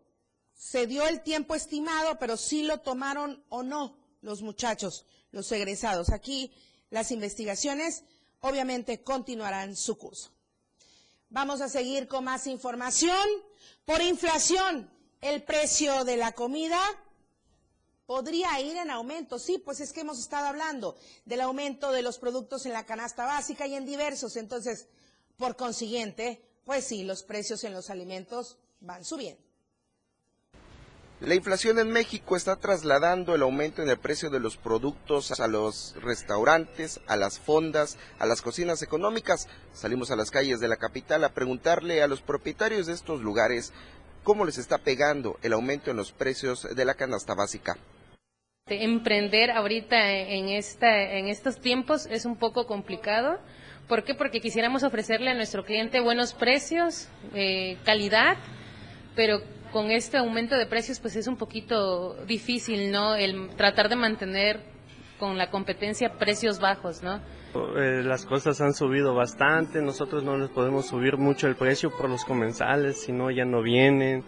se 0.54 0.86
dio 0.86 1.06
el 1.06 1.22
tiempo 1.22 1.54
estimado, 1.54 2.18
pero 2.18 2.36
si 2.36 2.62
lo 2.62 2.80
tomaron 2.80 3.44
o 3.48 3.62
no 3.62 3.96
los 4.20 4.42
muchachos, 4.42 5.06
los 5.32 5.50
egresados. 5.50 6.10
Aquí 6.10 6.52
las 6.90 7.10
investigaciones 7.10 8.04
obviamente 8.40 9.02
continuarán 9.02 9.76
su 9.76 9.98
curso. 9.98 10.30
Vamos 11.30 11.60
a 11.60 11.68
seguir 11.68 12.06
con 12.06 12.24
más 12.24 12.46
información. 12.46 13.26
Por 13.84 14.02
inflación, 14.02 14.90
el 15.20 15.42
precio 15.42 16.04
de 16.04 16.16
la 16.16 16.32
comida 16.32 16.78
podría 18.12 18.60
ir 18.60 18.76
en 18.76 18.90
aumento. 18.90 19.38
Sí, 19.38 19.56
pues 19.56 19.80
es 19.80 19.90
que 19.90 20.02
hemos 20.02 20.18
estado 20.18 20.46
hablando 20.46 20.98
del 21.24 21.40
aumento 21.40 21.92
de 21.92 22.02
los 22.02 22.18
productos 22.18 22.66
en 22.66 22.74
la 22.74 22.84
canasta 22.84 23.24
básica 23.24 23.66
y 23.66 23.74
en 23.74 23.86
diversos. 23.86 24.36
Entonces, 24.36 24.86
por 25.38 25.56
consiguiente, 25.56 26.44
pues 26.66 26.84
sí, 26.84 27.04
los 27.04 27.22
precios 27.22 27.64
en 27.64 27.72
los 27.72 27.88
alimentos 27.88 28.58
van 28.80 29.02
subiendo. 29.02 29.40
La 31.20 31.34
inflación 31.34 31.78
en 31.78 31.90
México 31.90 32.36
está 32.36 32.56
trasladando 32.56 33.34
el 33.34 33.40
aumento 33.40 33.80
en 33.80 33.88
el 33.88 33.98
precio 33.98 34.28
de 34.28 34.40
los 34.40 34.58
productos 34.58 35.40
a 35.40 35.46
los 35.48 35.94
restaurantes, 36.02 37.00
a 37.06 37.16
las 37.16 37.38
fondas, 37.38 37.96
a 38.18 38.26
las 38.26 38.42
cocinas 38.42 38.82
económicas. 38.82 39.48
Salimos 39.72 40.10
a 40.10 40.16
las 40.16 40.30
calles 40.30 40.60
de 40.60 40.68
la 40.68 40.76
capital 40.76 41.24
a 41.24 41.32
preguntarle 41.32 42.02
a 42.02 42.08
los 42.08 42.20
propietarios 42.20 42.88
de 42.88 42.92
estos 42.92 43.22
lugares 43.22 43.72
cómo 44.22 44.44
les 44.44 44.58
está 44.58 44.76
pegando 44.76 45.38
el 45.40 45.54
aumento 45.54 45.90
en 45.90 45.96
los 45.96 46.12
precios 46.12 46.68
de 46.76 46.84
la 46.84 46.92
canasta 46.92 47.32
básica. 47.32 47.78
Emprender 48.68 49.50
ahorita 49.50 50.12
en, 50.12 50.48
esta, 50.48 51.18
en 51.18 51.26
estos 51.26 51.60
tiempos 51.60 52.06
es 52.06 52.24
un 52.24 52.36
poco 52.36 52.66
complicado. 52.66 53.40
¿Por 53.88 54.04
qué? 54.04 54.14
Porque 54.14 54.40
quisiéramos 54.40 54.84
ofrecerle 54.84 55.30
a 55.30 55.34
nuestro 55.34 55.64
cliente 55.64 56.00
buenos 56.00 56.32
precios, 56.32 57.08
eh, 57.34 57.76
calidad, 57.84 58.36
pero 59.16 59.40
con 59.72 59.90
este 59.90 60.16
aumento 60.16 60.56
de 60.56 60.66
precios 60.66 61.00
pues 61.00 61.16
es 61.16 61.26
un 61.26 61.36
poquito 61.36 62.14
difícil, 62.26 62.92
¿no? 62.92 63.16
El 63.16 63.50
tratar 63.56 63.88
de 63.88 63.96
mantener 63.96 64.60
con 65.18 65.36
la 65.38 65.50
competencia 65.50 66.12
precios 66.12 66.60
bajos, 66.60 67.02
¿no? 67.02 67.20
Eh, 67.76 68.02
las 68.04 68.24
cosas 68.24 68.60
han 68.60 68.74
subido 68.74 69.12
bastante, 69.12 69.82
nosotros 69.82 70.22
no 70.22 70.38
les 70.38 70.50
podemos 70.50 70.86
subir 70.86 71.16
mucho 71.16 71.48
el 71.48 71.56
precio 71.56 71.90
por 71.90 72.08
los 72.08 72.24
comensales, 72.24 73.02
si 73.02 73.10
no 73.10 73.32
ya 73.32 73.44
no 73.44 73.60
vienen, 73.60 74.22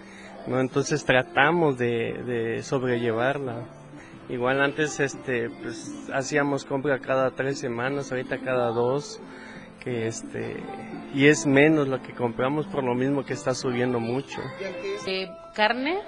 ¿no? 0.49 0.61
Entonces 0.61 1.05
tratamos 1.05 1.79
de 1.79 2.61
sobrellevarla. 2.65 3.84
Igual 4.29 4.63
antes 4.63 5.01
este 5.01 5.51
pues 5.51 6.09
hacíamos 6.13 6.65
compra 6.65 6.99
cada 6.99 7.31
tres 7.33 7.59
semanas, 7.59 8.11
ahorita 8.11 8.39
cada 8.39 8.69
dos, 8.69 9.21
que 9.83 10.07
este 10.07 10.57
y 11.15 11.27
es 11.27 11.47
menos 11.47 11.89
lo 11.89 12.03
que 12.03 12.15
compramos 12.15 12.67
por 12.67 12.83
lo 12.83 12.95
mismo 12.95 13.25
que 13.25 13.35
está 13.35 13.55
subiendo 13.55 14.01
mucho. 14.01 14.41
Eh, 15.07 15.29
carne, 15.55 15.99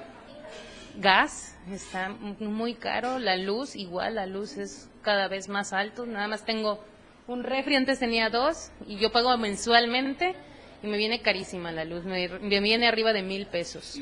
gas 0.97 1.59
está 1.71 2.09
muy 2.41 2.75
caro, 2.75 3.19
la 3.19 3.37
luz 3.37 3.77
igual, 3.77 4.15
la 4.15 4.27
luz 4.27 4.57
es 4.57 4.89
cada 5.03 5.29
vez 5.29 5.49
más 5.49 5.73
alto. 5.75 6.07
Nada 6.07 6.27
más 6.27 6.45
tengo 6.45 6.83
un 7.29 7.45
refri, 7.45 7.77
antes 7.77 7.99
tenía 7.99 8.31
dos 8.31 8.71
y 8.87 8.97
yo 8.97 9.13
pago 9.13 9.37
mensualmente 9.37 10.35
y 10.83 10.87
me 10.87 10.97
viene 10.97 11.21
carísima 11.21 11.71
la 11.71 11.85
luz, 11.85 12.05
me, 12.05 12.29
me 12.29 12.61
viene 12.61 12.89
arriba 12.89 13.13
de 13.13 13.23
mil 13.23 13.47
pesos. 13.47 14.01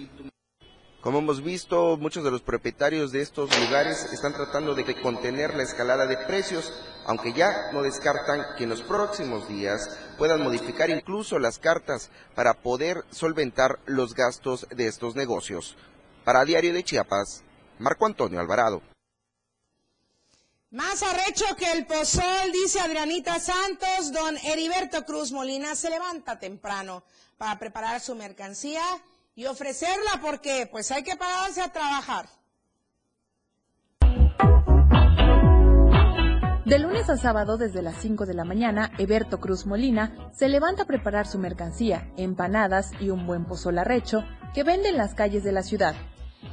Como 1.04 1.18
hemos 1.18 1.44
visto, 1.44 1.98
muchos 1.98 2.24
de 2.24 2.30
los 2.30 2.40
propietarios 2.40 3.12
de 3.12 3.20
estos 3.20 3.50
lugares 3.60 4.04
están 4.10 4.32
tratando 4.32 4.74
de 4.74 5.02
contener 5.02 5.54
la 5.54 5.62
escalada 5.62 6.06
de 6.06 6.16
precios, 6.16 6.72
aunque 7.04 7.34
ya 7.34 7.70
no 7.74 7.82
descartan 7.82 8.56
que 8.56 8.64
en 8.64 8.70
los 8.70 8.80
próximos 8.80 9.46
días 9.46 9.98
puedan 10.16 10.42
modificar 10.42 10.88
incluso 10.88 11.38
las 11.38 11.58
cartas 11.58 12.08
para 12.34 12.54
poder 12.54 13.04
solventar 13.10 13.80
los 13.84 14.14
gastos 14.14 14.66
de 14.70 14.86
estos 14.86 15.14
negocios. 15.14 15.76
Para 16.24 16.46
Diario 16.46 16.72
de 16.72 16.82
Chiapas, 16.82 17.42
Marco 17.78 18.06
Antonio 18.06 18.40
Alvarado. 18.40 18.80
Más 20.70 21.02
arrecho 21.02 21.44
que 21.58 21.70
el 21.70 21.84
pozol, 21.84 22.50
dice 22.50 22.80
Adrianita 22.80 23.38
Santos, 23.40 24.10
don 24.10 24.38
Heriberto 24.38 25.04
Cruz 25.04 25.32
Molina 25.32 25.74
se 25.74 25.90
levanta 25.90 26.38
temprano 26.38 27.04
para 27.36 27.58
preparar 27.58 28.00
su 28.00 28.14
mercancía 28.14 28.80
y 29.34 29.46
ofrecerla 29.46 30.20
porque 30.22 30.68
pues 30.70 30.90
hay 30.90 31.02
que 31.02 31.16
pararse 31.16 31.62
a 31.62 31.72
trabajar. 31.72 32.28
De 36.64 36.78
lunes 36.78 37.10
a 37.10 37.18
sábado 37.18 37.58
desde 37.58 37.82
las 37.82 37.96
5 38.00 38.24
de 38.24 38.32
la 38.32 38.44
mañana, 38.44 38.90
Eberto 38.96 39.38
Cruz 39.38 39.66
Molina 39.66 40.30
se 40.32 40.48
levanta 40.48 40.84
a 40.84 40.86
preparar 40.86 41.26
su 41.26 41.38
mercancía, 41.38 42.10
empanadas 42.16 42.92
y 43.00 43.10
un 43.10 43.26
buen 43.26 43.44
pozol 43.44 43.78
arrecho 43.78 44.24
que 44.54 44.64
vende 44.64 44.88
en 44.88 44.96
las 44.96 45.14
calles 45.14 45.44
de 45.44 45.52
la 45.52 45.62
ciudad. 45.62 45.94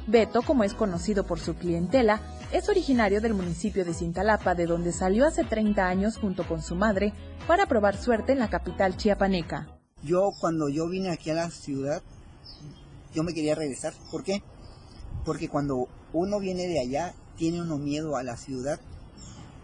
Beto, 0.06 0.42
como 0.42 0.64
es 0.64 0.74
conocido 0.74 1.24
por 1.24 1.40
su 1.40 1.54
clientela, 1.54 2.20
es 2.52 2.68
originario 2.68 3.22
del 3.22 3.32
municipio 3.32 3.86
de 3.86 3.94
Cintalapa, 3.94 4.54
de 4.54 4.66
donde 4.66 4.92
salió 4.92 5.26
hace 5.26 5.44
30 5.44 5.86
años 5.86 6.18
junto 6.18 6.46
con 6.46 6.62
su 6.62 6.74
madre 6.74 7.14
para 7.46 7.66
probar 7.66 7.96
suerte 7.96 8.32
en 8.32 8.38
la 8.38 8.50
capital 8.50 8.96
chiapaneca. 8.96 9.68
Yo 10.02 10.32
cuando 10.40 10.68
yo 10.68 10.88
vine 10.88 11.10
aquí 11.10 11.30
a 11.30 11.34
la 11.34 11.50
ciudad 11.50 12.02
yo 13.14 13.22
me 13.22 13.34
quería 13.34 13.54
regresar. 13.54 13.92
¿Por 14.10 14.24
qué? 14.24 14.42
Porque 15.24 15.48
cuando 15.48 15.88
uno 16.12 16.40
viene 16.40 16.66
de 16.66 16.80
allá, 16.80 17.14
tiene 17.36 17.60
uno 17.60 17.78
miedo 17.78 18.16
a 18.16 18.22
la 18.22 18.36
ciudad 18.36 18.80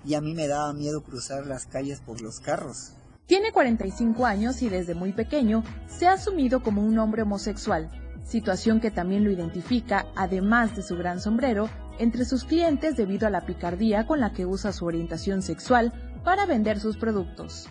y 0.04 0.14
a 0.14 0.20
mí 0.20 0.34
me 0.34 0.48
daba 0.48 0.72
miedo 0.72 1.02
cruzar 1.02 1.46
las 1.46 1.66
calles 1.66 2.00
por 2.00 2.20
los 2.20 2.40
carros. 2.40 2.92
Tiene 3.26 3.52
45 3.52 4.24
años 4.24 4.62
y 4.62 4.68
desde 4.68 4.94
muy 4.94 5.12
pequeño 5.12 5.62
se 5.86 6.06
ha 6.06 6.12
asumido 6.12 6.62
como 6.62 6.82
un 6.82 6.98
hombre 6.98 7.22
homosexual, 7.22 7.90
situación 8.24 8.80
que 8.80 8.90
también 8.90 9.24
lo 9.24 9.30
identifica, 9.30 10.06
además 10.16 10.74
de 10.76 10.82
su 10.82 10.96
gran 10.96 11.20
sombrero, 11.20 11.68
entre 11.98 12.24
sus 12.24 12.44
clientes 12.44 12.96
debido 12.96 13.26
a 13.26 13.30
la 13.30 13.44
picardía 13.44 14.06
con 14.06 14.20
la 14.20 14.32
que 14.32 14.46
usa 14.46 14.72
su 14.72 14.86
orientación 14.86 15.42
sexual 15.42 15.92
para 16.24 16.46
vender 16.46 16.80
sus 16.80 16.96
productos 16.96 17.68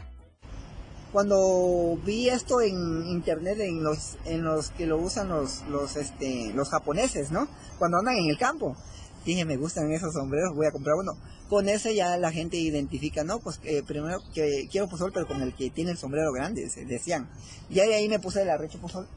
cuando 1.18 1.98
vi 2.06 2.30
esto 2.30 2.62
en 2.62 3.08
internet 3.08 3.58
en 3.62 3.84
los 3.84 4.18
en 4.26 4.44
los 4.44 4.70
que 4.70 4.86
lo 4.86 5.00
usan 5.00 5.30
los 5.30 5.64
los 5.68 5.96
este 5.96 6.54
los 6.54 6.70
japoneses 6.70 7.32
no 7.32 7.48
cuando 7.80 7.98
andan 7.98 8.18
en 8.18 8.30
el 8.30 8.38
campo. 8.38 8.78
Dije 9.26 9.44
me 9.44 9.58
gustan 9.58 9.92
esos 9.92 10.14
sombreros 10.14 10.56
voy 10.56 10.68
a 10.68 10.72
comprar 10.72 10.94
uno 10.96 11.14
con 11.50 11.70
ese 11.70 11.96
ya 11.96 12.18
la 12.18 12.32
gente 12.32 12.58
identifica 12.58 13.24
no 13.24 13.40
pues 13.40 13.60
eh, 13.64 13.82
primero 13.82 14.20
que 14.36 14.68
quiero 14.72 14.88
pozol 14.90 15.12
pero 15.12 15.26
con 15.26 15.42
el 15.42 15.56
que 15.56 15.72
tiene 15.72 15.90
el 15.90 15.98
sombrero 15.98 16.32
grande 16.32 16.70
decían. 16.86 17.28
Y 17.68 17.80
ahí, 17.80 17.94
ahí 17.94 18.08
me 18.08 18.20
puse 18.20 18.44
el 18.44 18.52
arrecho 18.52 18.78
pozol. 18.80 19.08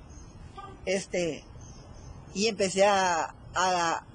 Este 0.87 1.45
y 2.33 2.47
empecé 2.47 2.87
a, 2.87 3.35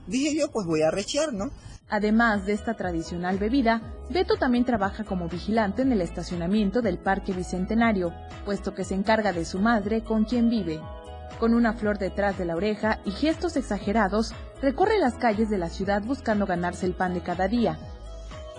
dije 0.07 0.35
yo 0.35 0.49
pues 0.49 0.65
voy 0.65 0.81
a 0.81 0.87
arrechear 0.87 1.33
no 1.33 1.51
Además 1.89 2.45
de 2.45 2.53
esta 2.53 2.73
tradicional 2.73 3.37
bebida, 3.37 3.81
Beto 4.09 4.37
también 4.37 4.65
trabaja 4.65 5.03
como 5.03 5.29
vigilante 5.29 5.83
en 5.83 5.91
el 5.91 6.01
estacionamiento 6.01 6.81
del 6.81 6.97
Parque 6.97 7.31
Bicentenario, 7.31 8.11
puesto 8.43 8.73
que 8.73 8.83
se 8.83 8.95
encarga 8.95 9.33
de 9.33 9.45
su 9.45 9.59
madre 9.59 10.03
con 10.03 10.25
quien 10.25 10.49
vive. 10.49 10.81
Con 11.39 11.53
una 11.53 11.73
flor 11.73 11.99
detrás 11.99 12.37
de 12.37 12.45
la 12.45 12.55
oreja 12.55 13.01
y 13.05 13.11
gestos 13.11 13.55
exagerados, 13.55 14.33
recorre 14.61 14.97
las 14.97 15.15
calles 15.15 15.49
de 15.49 15.59
la 15.59 15.69
ciudad 15.69 16.01
buscando 16.01 16.47
ganarse 16.47 16.87
el 16.87 16.93
pan 16.93 17.13
de 17.13 17.21
cada 17.21 17.47
día, 17.47 17.77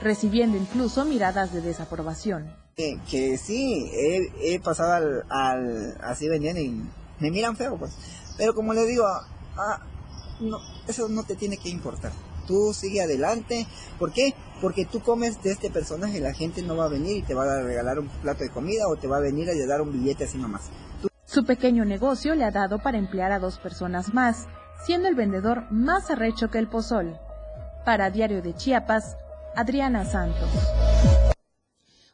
recibiendo 0.00 0.56
incluso 0.56 1.04
miradas 1.04 1.52
de 1.52 1.62
desaprobación. 1.62 2.54
que 2.76 3.38
sí, 3.38 3.90
he, 4.40 4.60
pasado 4.60 5.24
al, 5.28 5.96
así 6.00 6.28
vendiendo 6.28 6.60
y 6.60 6.80
me 7.18 7.30
miran 7.30 7.56
feo, 7.56 7.76
pues. 7.76 7.96
Pero 8.36 8.54
como 8.54 8.72
le 8.72 8.84
digo, 8.84 9.04
ah, 9.06 9.80
eso 10.86 11.08
no 11.08 11.24
te 11.24 11.34
tiene 11.34 11.56
que 11.56 11.70
importar 11.70 12.12
tú 12.46 12.72
sigue 12.72 13.02
adelante. 13.02 13.66
¿Por 13.98 14.12
qué? 14.12 14.34
Porque 14.60 14.84
tú 14.84 15.00
comes 15.00 15.42
de 15.42 15.52
este 15.52 15.70
personaje, 15.70 16.20
la 16.20 16.32
gente 16.32 16.62
no 16.62 16.76
va 16.76 16.86
a 16.86 16.88
venir 16.88 17.18
y 17.18 17.22
te 17.22 17.34
va 17.34 17.44
a 17.44 17.62
regalar 17.62 17.98
un 17.98 18.08
plato 18.08 18.44
de 18.44 18.50
comida 18.50 18.88
o 18.88 18.96
te 18.96 19.06
va 19.06 19.18
a 19.18 19.20
venir 19.20 19.50
a 19.50 19.66
dar 19.66 19.82
un 19.82 19.92
billete 19.92 20.24
así 20.24 20.38
nomás. 20.38 20.70
Su 21.24 21.44
pequeño 21.44 21.84
negocio 21.84 22.34
le 22.34 22.44
ha 22.44 22.50
dado 22.50 22.78
para 22.78 22.98
emplear 22.98 23.32
a 23.32 23.38
dos 23.38 23.58
personas 23.58 24.14
más, 24.14 24.46
siendo 24.84 25.08
el 25.08 25.14
vendedor 25.14 25.70
más 25.70 26.10
arrecho 26.10 26.48
que 26.50 26.58
el 26.58 26.68
pozol. 26.68 27.18
Para 27.84 28.10
Diario 28.10 28.42
de 28.42 28.54
Chiapas, 28.54 29.16
Adriana 29.54 30.04
Santos. 30.04 30.48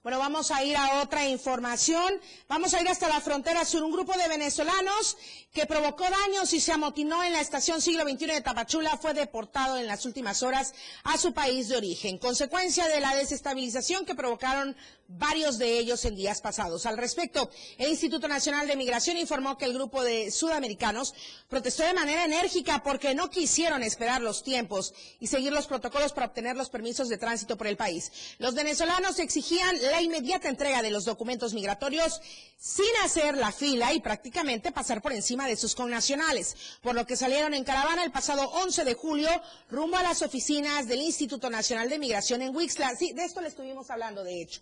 Bueno, 0.03 0.19
vamos 0.19 0.51
a 0.51 0.65
ir 0.65 0.77
a 0.77 1.01
otra 1.01 1.29
información. 1.29 2.21
Vamos 2.49 2.75
a 2.75 2.81
ir 2.81 2.89
hasta 2.89 3.09
la 3.09 3.21
frontera 3.21 3.65
sur. 3.65 3.85
Un 3.85 3.93
grupo 3.93 4.13
de 4.15 4.27
venezolanos 4.27 5.17
que 5.53 5.65
provocó 5.65 6.03
daños 6.03 6.53
y 6.53 6.59
se 6.59 6.73
amotinó 6.73 7.23
en 7.23 7.33
la 7.33 7.41
estación 7.41 7.81
siglo 7.81 8.03
XXI 8.03 8.27
de 8.27 8.41
Tapachula 8.41 8.97
fue 8.97 9.15
deportado 9.15 9.79
en 9.79 9.87
las 9.87 10.05
últimas 10.05 10.43
horas 10.43 10.75
a 11.05 11.19
su 11.19 11.33
país 11.33 11.69
de 11.69 11.77
origen, 11.77 12.19
consecuencia 12.19 12.89
de 12.89 12.99
la 12.99 13.15
desestabilización 13.15 14.05
que 14.05 14.17
provocaron 14.17 14.77
varios 15.19 15.59
de 15.59 15.79
ellos 15.79 16.05
en 16.05 16.15
días 16.15 16.41
pasados. 16.41 16.87
Al 16.87 16.97
respecto, 16.97 17.51
el 17.79 17.91
Instituto 17.91 18.29
Nacional 18.29 18.67
de 18.67 18.77
Migración 18.77 19.17
informó 19.17 19.59
que 19.59 19.65
el 19.65 19.75
grupo 19.75 20.03
de 20.03 20.31
sudamericanos 20.31 21.15
protestó 21.49 21.83
de 21.83 21.95
manera 21.95 22.25
enérgica 22.25 22.83
porque 22.83 23.15
no 23.15 23.31
quisieron 23.31 23.83
esperar 23.83 24.21
los 24.21 24.43
tiempos 24.43 24.95
y 25.21 25.27
seguir 25.27 25.53
los 25.53 25.67
protocolos 25.67 26.13
para 26.13 26.27
obtener 26.27 26.57
los 26.57 26.71
permisos 26.71 27.09
de 27.09 27.19
tránsito 27.19 27.57
por 27.57 27.67
el 27.67 27.77
país. 27.77 28.13
Los 28.39 28.55
venezolanos 28.55 29.19
exigían 29.19 29.77
la 29.91 30.03
inmediata 30.03 30.49
entrega 30.49 30.83
de 30.83 30.91
los 30.91 31.05
documentos 31.05 31.55
migratorios 31.55 32.21
sin 32.59 32.87
hacer 33.05 33.37
la 33.37 33.51
fila 33.51 33.93
y 33.93 34.01
prácticamente 34.01 34.73
pasar 34.73 35.03
por 35.03 35.13
encima 35.13 35.47
de 35.47 35.57
sus 35.57 35.75
connacionales, 35.75 36.57
por 36.81 36.95
lo 36.95 37.07
que 37.07 37.17
salieron 37.17 37.55
en 37.55 37.65
caravana 37.65 38.05
el 38.05 38.13
pasado 38.13 38.49
11 38.51 38.85
de 38.85 38.95
julio 38.95 39.29
rumbo 39.69 39.97
a 39.97 40.03
las 40.03 40.23
oficinas 40.23 40.87
del 40.87 41.03
Instituto 41.03 41.51
Nacional 41.51 41.89
de 41.89 41.99
Migración 41.99 42.43
en 42.43 42.55
Wixla. 42.55 42.95
Sí, 42.97 43.13
de 43.13 43.25
esto 43.25 43.41
le 43.41 43.49
estuvimos 43.49 43.91
hablando, 43.91 44.23
de 44.23 44.43
hecho. 44.43 44.61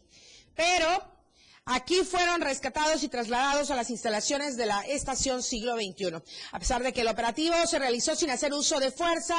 Pero 0.61 1.11
Aquí 1.67 2.03
fueron 2.05 2.41
rescatados 2.41 3.03
y 3.05 3.09
trasladados 3.09 3.71
a 3.71 3.77
las 3.77 3.91
instalaciones 3.91 4.57
de 4.57 4.67
la 4.67 4.81
estación 4.81 5.41
siglo 5.43 5.77
XXI. 5.77 6.17
A 6.51 6.59
pesar 6.59 6.83
de 6.83 6.93
que 6.93 7.03
el 7.03 7.09
operativo 7.09 7.55
se 7.67 7.79
realizó 7.79 8.17
sin 8.17 8.31
hacer 8.31 8.53
uso 8.53 8.81
de 8.81 8.91
fuerza 8.91 9.37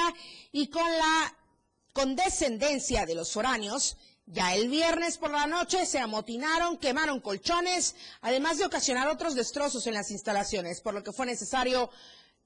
y 0.52 0.68
con 0.68 0.90
la 0.90 1.38
condescendencia 1.92 3.06
de 3.06 3.16
los 3.16 3.34
foráneos, 3.34 3.98
ya 4.28 4.56
el 4.56 4.70
viernes 4.70 5.18
por 5.18 5.32
la 5.32 5.46
noche 5.46 5.86
se 5.86 6.00
amotinaron, 6.00 6.78
quemaron 6.78 7.20
colchones, 7.20 7.96
además 8.22 8.60
de 8.60 8.66
ocasionar 8.66 9.10
otros 9.10 9.36
destrozos 9.36 9.86
en 9.88 9.96
las 9.96 10.10
instalaciones, 10.12 10.80
por 10.80 10.94
lo 10.94 11.04
que 11.04 11.12
fue 11.12 11.26
necesario 11.26 11.90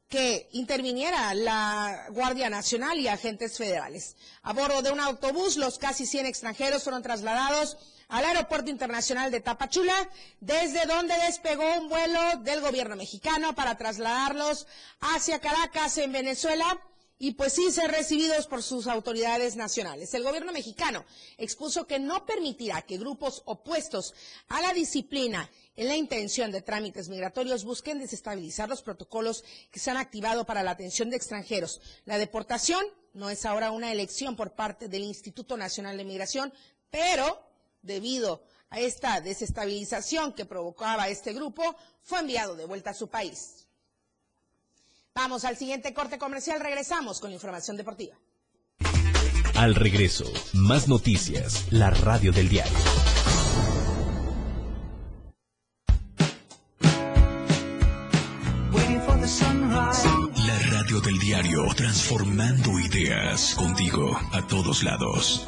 que 0.08 0.50
interviniera 0.54 1.34
la 1.36 2.08
Guardia 2.10 2.50
Nacional 2.50 2.98
y 3.00 3.08
agentes 3.08 3.58
federales. 3.58 4.16
A 4.42 4.54
bordo 4.54 4.82
de 4.82 4.92
un 4.92 5.00
autobús, 5.00 5.58
los 5.58 5.78
casi 5.78 6.08
100 6.08 6.26
extranjeros 6.26 6.84
fueron 6.84 7.04
trasladados 7.04 7.78
al 8.08 8.26
Aeropuerto 8.26 8.70
Internacional 8.70 9.32
de 9.32 9.42
Tapachula, 9.42 10.10
desde 10.40 10.86
donde 10.86 11.16
despegó 11.26 11.64
un 11.80 11.90
vuelo 11.90 12.20
del 12.42 12.62
gobierno 12.62 12.96
mexicano 12.96 13.56
para 13.56 13.78
trasladarlos 13.78 14.68
hacia 15.00 15.40
Caracas, 15.40 15.98
en 15.98 16.12
Venezuela, 16.12 16.80
y 17.18 17.32
pues 17.32 17.54
sí 17.54 17.72
ser 17.72 17.92
recibidos 17.92 18.46
por 18.48 18.62
sus 18.62 18.88
autoridades 18.88 19.56
nacionales. 19.56 20.14
El 20.14 20.24
gobierno 20.24 20.52
mexicano 20.52 21.06
expuso 21.38 21.88
que 21.88 22.00
no 22.00 22.26
permitirá 22.26 22.82
que 22.82 22.98
grupos 22.98 23.42
opuestos 23.46 24.14
a 24.50 24.62
la 24.62 24.74
disciplina 24.74 25.50
en 25.78 25.88
la 25.88 25.96
intención 25.96 26.52
de 26.52 26.62
trámites 26.62 27.08
migratorios 27.08 27.64
busquen 27.64 28.00
desestabilizar 28.00 28.68
los 28.68 28.82
protocolos 28.82 29.44
que 29.72 29.80
se 29.80 29.92
han 29.92 29.98
activado 29.98 30.46
para 30.46 30.64
la 30.64 30.72
atención 30.72 31.10
de 31.10 31.16
extranjeros. 31.16 31.80
La 32.06 32.18
deportación 32.18 32.86
no 33.14 33.30
es 33.30 33.46
ahora 33.46 33.72
una 33.72 33.92
elección 33.92 34.36
por 34.36 34.52
parte 34.52 34.90
del 34.90 35.04
Instituto 35.04 35.56
Nacional 35.56 35.96
de 35.96 36.04
Migración, 36.04 36.54
pero 36.90 37.42
debido 37.86 38.44
a 38.70 38.80
esta 38.80 39.22
desestabilización 39.22 40.34
que 40.34 40.46
provocaba 40.46 41.08
este 41.08 41.34
grupo, 41.34 41.76
fue 42.02 42.20
enviado 42.20 42.56
de 42.56 42.66
vuelta 42.66 42.90
a 42.90 42.94
su 42.94 43.08
país. 43.08 43.68
Vamos 45.14 45.46
al 45.46 45.56
siguiente 45.56 45.94
corte 45.94 46.18
comercial, 46.18 46.60
regresamos 46.60 47.20
con 47.20 47.30
la 47.30 47.36
información 47.36 47.78
deportiva. 47.78 48.18
Al 49.56 49.74
regreso, 49.74 50.26
más 50.54 50.90
noticias, 50.90 51.72
la 51.72 51.90
radio 51.90 52.34
del 52.34 52.50
diario. 52.50 52.74
La 60.46 60.60
radio 60.70 61.00
del 61.00 61.18
diario, 61.20 61.66
transformando 61.76 62.78
ideas 62.80 63.56
contigo 63.56 64.20
a 64.34 64.46
todos 64.48 64.84
lados. 64.84 65.48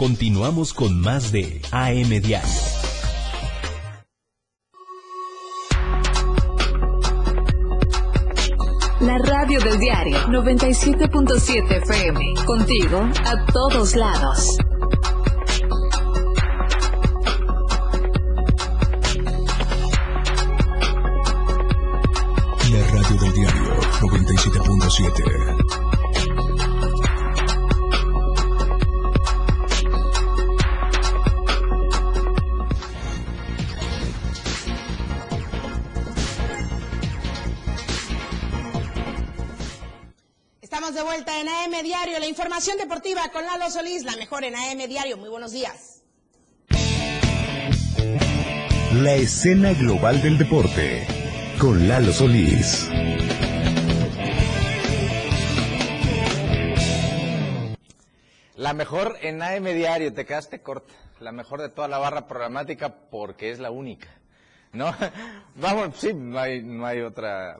Continuamos 0.00 0.72
con 0.72 0.98
más 0.98 1.30
de 1.30 1.60
AM 1.72 2.08
Diario. 2.22 2.48
La 9.00 9.18
radio 9.18 9.60
del 9.60 9.78
diario 9.78 10.16
97.7 10.28 11.82
FM. 11.82 12.34
Contigo 12.46 13.06
a 13.26 13.44
todos 13.52 13.94
lados. 13.94 14.56
Información 42.30 42.78
deportiva 42.78 43.28
con 43.32 43.44
Lalo 43.44 43.68
Solís, 43.70 44.04
la 44.04 44.16
mejor 44.16 44.44
en 44.44 44.54
AM 44.54 44.78
Diario. 44.88 45.16
Muy 45.18 45.28
buenos 45.28 45.52
días. 45.52 46.02
La 48.94 49.14
escena 49.14 49.72
global 49.72 50.22
del 50.22 50.38
deporte 50.38 51.06
con 51.58 51.88
Lalo 51.88 52.12
Solís. 52.12 52.88
La 58.56 58.74
mejor 58.74 59.16
en 59.22 59.42
AM 59.42 59.64
Diario, 59.64 60.12
te 60.12 60.24
quedaste 60.24 60.62
corta. 60.62 60.94
La 61.18 61.32
mejor 61.32 61.60
de 61.60 61.68
toda 61.68 61.88
la 61.88 61.98
barra 61.98 62.28
programática 62.28 62.94
porque 63.10 63.50
es 63.50 63.58
la 63.58 63.70
única. 63.70 64.08
¿No? 64.72 64.94
Vamos, 65.56 65.96
sí, 65.96 66.14
no 66.14 66.38
hay, 66.38 66.62
no 66.62 66.86
hay 66.86 67.00
otra 67.00 67.58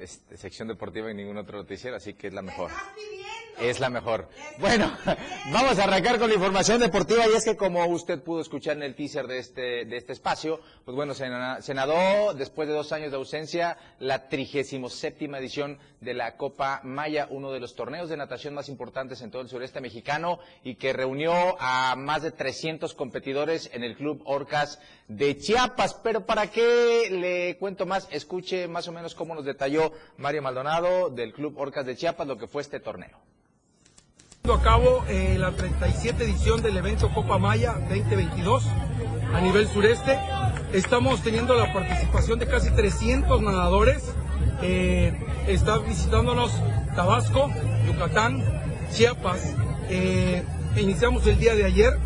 este, 0.00 0.36
sección 0.36 0.68
deportiva 0.68 1.10
en 1.10 1.16
ningún 1.16 1.38
otro 1.38 1.58
noticiero, 1.58 1.96
así 1.96 2.14
que 2.14 2.28
es 2.28 2.34
la 2.34 2.42
mejor. 2.42 2.70
Es 3.60 3.78
la 3.80 3.90
mejor. 3.90 4.28
Bueno, 4.58 4.90
vamos 5.52 5.78
a 5.78 5.84
arrancar 5.84 6.18
con 6.18 6.28
la 6.28 6.34
información 6.34 6.80
deportiva 6.80 7.24
y 7.28 7.36
es 7.36 7.44
que 7.44 7.56
como 7.56 7.84
usted 7.86 8.20
pudo 8.22 8.40
escuchar 8.40 8.76
en 8.76 8.82
el 8.82 8.94
teaser 8.96 9.26
de 9.26 9.38
este, 9.38 9.84
de 9.84 9.96
este 9.96 10.12
espacio, 10.14 10.58
pues 10.84 10.96
bueno, 10.96 11.14
se, 11.14 11.28
na- 11.28 11.60
se 11.62 11.74
nadó 11.74 12.34
después 12.34 12.66
de 12.66 12.74
dos 12.74 12.92
años 12.92 13.10
de 13.12 13.18
ausencia 13.18 13.76
la 14.00 14.28
37 14.28 15.26
edición 15.36 15.78
de 16.00 16.14
la 16.14 16.36
Copa 16.36 16.80
Maya, 16.82 17.28
uno 17.30 17.52
de 17.52 17.60
los 17.60 17.76
torneos 17.76 18.08
de 18.08 18.16
natación 18.16 18.54
más 18.54 18.68
importantes 18.68 19.20
en 19.20 19.30
todo 19.30 19.42
el 19.42 19.48
sureste 19.48 19.80
mexicano 19.80 20.40
y 20.64 20.74
que 20.74 20.92
reunió 20.92 21.32
a 21.60 21.94
más 21.96 22.22
de 22.22 22.32
300 22.32 22.94
competidores 22.94 23.70
en 23.72 23.84
el 23.84 23.96
Club 23.96 24.22
Orcas 24.24 24.80
de 25.06 25.36
Chiapas. 25.38 25.94
Pero 26.02 26.26
para 26.26 26.50
qué 26.50 27.08
le 27.10 27.56
cuento 27.58 27.86
más, 27.86 28.08
escuche 28.10 28.66
más 28.66 28.88
o 28.88 28.92
menos 28.92 29.14
cómo 29.14 29.34
nos 29.36 29.44
detalló 29.44 29.92
Mario 30.16 30.42
Maldonado 30.42 31.10
del 31.10 31.32
Club 31.32 31.56
Orcas 31.58 31.86
de 31.86 31.94
Chiapas 31.96 32.26
lo 32.26 32.36
que 32.38 32.48
fue 32.48 32.62
este 32.62 32.80
torneo. 32.80 33.20
A 34.50 34.60
cabo 34.60 35.04
eh, 35.08 35.36
la 35.38 35.52
37 35.52 36.24
edición 36.24 36.62
del 36.62 36.76
evento 36.76 37.08
Copa 37.14 37.38
Maya 37.38 37.74
2022 37.88 38.66
a 39.32 39.40
nivel 39.40 39.68
sureste. 39.68 40.18
Estamos 40.72 41.22
teniendo 41.22 41.54
la 41.54 41.72
participación 41.72 42.40
de 42.40 42.48
casi 42.48 42.72
300 42.72 43.40
nadadores. 43.40 44.02
Eh, 44.60 45.14
está 45.46 45.78
visitándonos 45.78 46.50
Tabasco, 46.96 47.52
Yucatán, 47.86 48.42
Chiapas. 48.90 49.54
Eh, 49.88 50.42
iniciamos 50.76 51.24
el 51.28 51.38
día 51.38 51.54
de 51.54 51.64
ayer. 51.64 51.96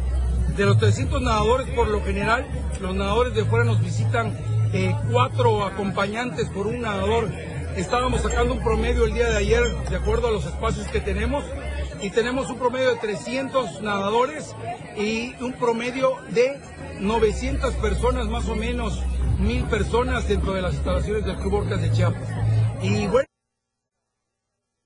De 0.58 0.66
los 0.66 0.78
300 0.78 1.22
nadadores, 1.22 1.68
por 1.70 1.88
lo 1.88 2.04
general, 2.04 2.46
los 2.82 2.94
nadadores 2.94 3.34
de 3.34 3.46
fuera 3.46 3.64
nos 3.64 3.80
visitan 3.80 4.36
eh, 4.74 4.94
cuatro 5.10 5.64
acompañantes 5.64 6.50
por 6.50 6.66
un 6.66 6.82
nadador. 6.82 7.30
Estábamos 7.76 8.20
sacando 8.20 8.52
un 8.52 8.62
promedio 8.62 9.04
el 9.04 9.14
día 9.14 9.30
de 9.30 9.38
ayer, 9.38 9.62
de 9.88 9.96
acuerdo 9.96 10.28
a 10.28 10.30
los 10.30 10.44
espacios 10.44 10.86
que 10.88 11.00
tenemos, 11.00 11.44
y 12.02 12.10
tenemos 12.10 12.50
un 12.50 12.58
promedio 12.58 12.90
de 12.90 12.96
300 12.96 13.82
nadadores 13.82 14.54
y 14.96 15.34
un 15.42 15.52
promedio 15.54 16.16
de 16.30 16.60
900 17.00 17.74
personas, 17.74 18.26
más 18.26 18.48
o 18.48 18.54
menos, 18.54 19.02
mil 19.38 19.64
personas 19.64 20.28
dentro 20.28 20.52
de 20.52 20.62
las 20.62 20.74
instalaciones 20.74 21.24
del 21.24 21.36
Club 21.36 21.54
Orcas 21.54 21.82
de 21.82 21.92
Chiapas. 21.92 22.28
Y 22.82 23.06
bueno, 23.06 23.26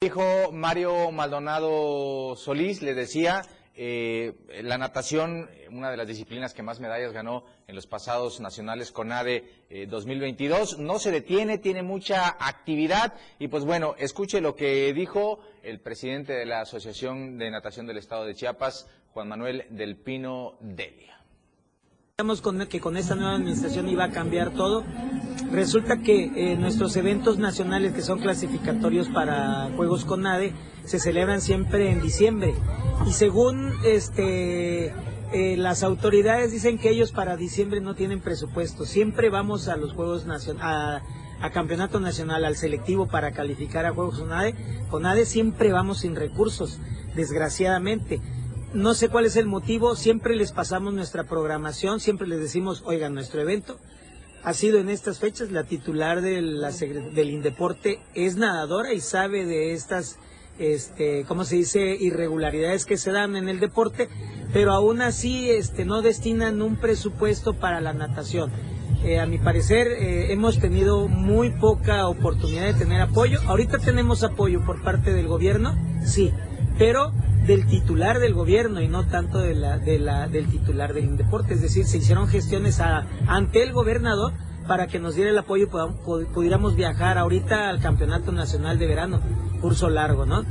Dijo 0.02 0.50
Mario 0.50 1.10
Maldonado 1.10 2.34
Solís, 2.34 2.80
le 2.80 2.94
decía, 2.94 3.42
eh, 3.74 4.34
la 4.62 4.78
natación, 4.78 5.48
una 5.70 5.90
de 5.90 5.96
las 5.96 6.06
disciplinas 6.06 6.54
que 6.54 6.62
más 6.62 6.80
medallas 6.80 7.12
ganó 7.12 7.44
en 7.68 7.74
los 7.74 7.86
pasados 7.86 8.40
nacionales 8.40 8.92
CONADE 8.92 9.44
eh, 9.70 9.86
2022, 9.86 10.78
no 10.78 10.98
se 10.98 11.10
detiene, 11.10 11.58
tiene 11.58 11.82
mucha 11.82 12.28
actividad 12.28 13.14
y 13.38 13.48
pues 13.48 13.64
bueno, 13.64 13.94
escuche 13.98 14.40
lo 14.40 14.56
que 14.56 14.92
dijo 14.92 15.40
el 15.62 15.80
presidente 15.80 16.32
de 16.32 16.46
la 16.46 16.62
Asociación 16.62 17.38
de 17.38 17.50
Natación 17.50 17.86
del 17.86 17.98
Estado 17.98 18.24
de 18.24 18.34
Chiapas, 18.34 18.88
Juan 19.12 19.28
Manuel 19.28 19.64
del 19.70 19.96
Pino 19.96 20.56
Delia. 20.60 21.10
Que 22.68 22.80
con 22.80 22.98
esta 22.98 23.14
nueva 23.14 23.36
administración 23.36 23.88
iba 23.88 24.04
a 24.04 24.10
cambiar 24.10 24.50
todo. 24.50 24.84
Resulta 25.50 26.02
que 26.02 26.24
eh, 26.24 26.56
nuestros 26.56 26.94
eventos 26.96 27.38
nacionales 27.38 27.94
que 27.94 28.02
son 28.02 28.20
clasificatorios 28.20 29.08
para 29.08 29.70
Juegos 29.74 30.04
con 30.04 30.22
NADE 30.22 30.52
se 30.84 30.98
celebran 30.98 31.40
siempre 31.40 31.90
en 31.90 32.00
diciembre. 32.00 32.54
Y 33.06 33.12
según 33.12 33.72
este 33.84 34.92
eh, 35.32 35.56
las 35.56 35.84
autoridades 35.84 36.50
dicen 36.50 36.76
que 36.78 36.90
ellos 36.90 37.12
para 37.12 37.36
diciembre 37.36 37.80
no 37.80 37.94
tienen 37.94 38.20
presupuesto. 38.20 38.84
Siempre 38.84 39.30
vamos 39.30 39.68
a 39.68 39.76
los 39.76 39.92
Juegos 39.92 40.26
Nacionales, 40.26 41.02
a, 41.40 41.50
Campeonato 41.50 42.00
Nacional, 42.00 42.44
al 42.44 42.56
selectivo 42.56 43.06
para 43.06 43.30
calificar 43.30 43.86
a 43.86 43.92
Juegos 43.92 44.18
con 44.18 44.32
ADE. 44.32 44.54
Con 44.90 45.06
ADE 45.06 45.24
siempre 45.24 45.72
vamos 45.72 46.00
sin 46.00 46.16
recursos, 46.16 46.80
desgraciadamente. 47.14 48.20
No 48.74 48.94
sé 48.94 49.08
cuál 49.08 49.24
es 49.24 49.36
el 49.36 49.46
motivo, 49.46 49.94
siempre 49.94 50.34
les 50.34 50.52
pasamos 50.52 50.92
nuestra 50.94 51.24
programación, 51.24 52.00
siempre 52.00 52.26
les 52.26 52.40
decimos, 52.40 52.82
oigan, 52.84 53.14
nuestro 53.14 53.40
evento 53.40 53.78
ha 54.42 54.54
sido 54.54 54.78
en 54.78 54.88
estas 54.88 55.18
fechas, 55.18 55.50
la 55.50 55.64
titular 55.64 56.22
de 56.22 56.40
la, 56.40 56.70
del 56.70 57.30
Indeporte 57.30 58.00
es 58.14 58.36
nadadora 58.36 58.92
y 58.92 59.00
sabe 59.00 59.44
de 59.44 59.74
estas, 59.74 60.18
este, 60.58 61.24
¿cómo 61.26 61.44
se 61.44 61.56
dice?, 61.56 61.96
irregularidades 61.98 62.84
que 62.86 62.96
se 62.96 63.12
dan 63.12 63.36
en 63.36 63.48
el 63.48 63.60
deporte, 63.60 64.08
pero 64.52 64.72
aún 64.72 65.00
así 65.00 65.50
este, 65.50 65.84
no 65.84 66.02
destinan 66.02 66.60
un 66.62 66.76
presupuesto 66.76 67.54
para 67.54 67.80
la 67.80 67.92
natación. 67.92 68.50
Eh, 69.02 69.18
a 69.18 69.24
mi 69.24 69.38
parecer 69.38 69.86
eh, 69.86 70.32
hemos 70.32 70.58
tenido 70.58 71.08
muy 71.08 71.50
poca 71.50 72.06
oportunidad 72.06 72.66
de 72.66 72.74
tener 72.74 73.00
apoyo. 73.00 73.40
Ahorita 73.46 73.78
tenemos 73.78 74.22
apoyo 74.22 74.62
por 74.64 74.82
parte 74.82 75.12
del 75.14 75.26
gobierno, 75.26 75.74
sí, 76.04 76.32
pero 76.78 77.12
del 77.46 77.66
titular 77.66 78.18
del 78.18 78.34
gobierno 78.34 78.82
y 78.82 78.88
no 78.88 79.06
tanto 79.06 79.38
de 79.38 79.54
la, 79.54 79.78
de 79.78 79.98
la, 79.98 80.28
del 80.28 80.46
titular 80.48 80.92
del 80.92 81.04
Indeporte. 81.04 81.54
Es 81.54 81.62
decir, 81.62 81.86
se 81.86 81.98
hicieron 81.98 82.28
gestiones 82.28 82.80
ante 82.80 83.62
el 83.62 83.72
gobernador 83.72 84.34
para 84.68 84.86
que 84.86 84.98
nos 84.98 85.14
diera 85.14 85.30
el 85.30 85.38
apoyo 85.38 85.66
y 85.66 86.24
pudiéramos 86.26 86.76
viajar 86.76 87.16
ahorita 87.16 87.70
al 87.70 87.80
Campeonato 87.80 88.32
Nacional 88.32 88.78
de 88.78 88.86
Verano, 88.86 89.20
curso 89.60 89.90
largo, 89.90 90.26
¿no? 90.26 90.44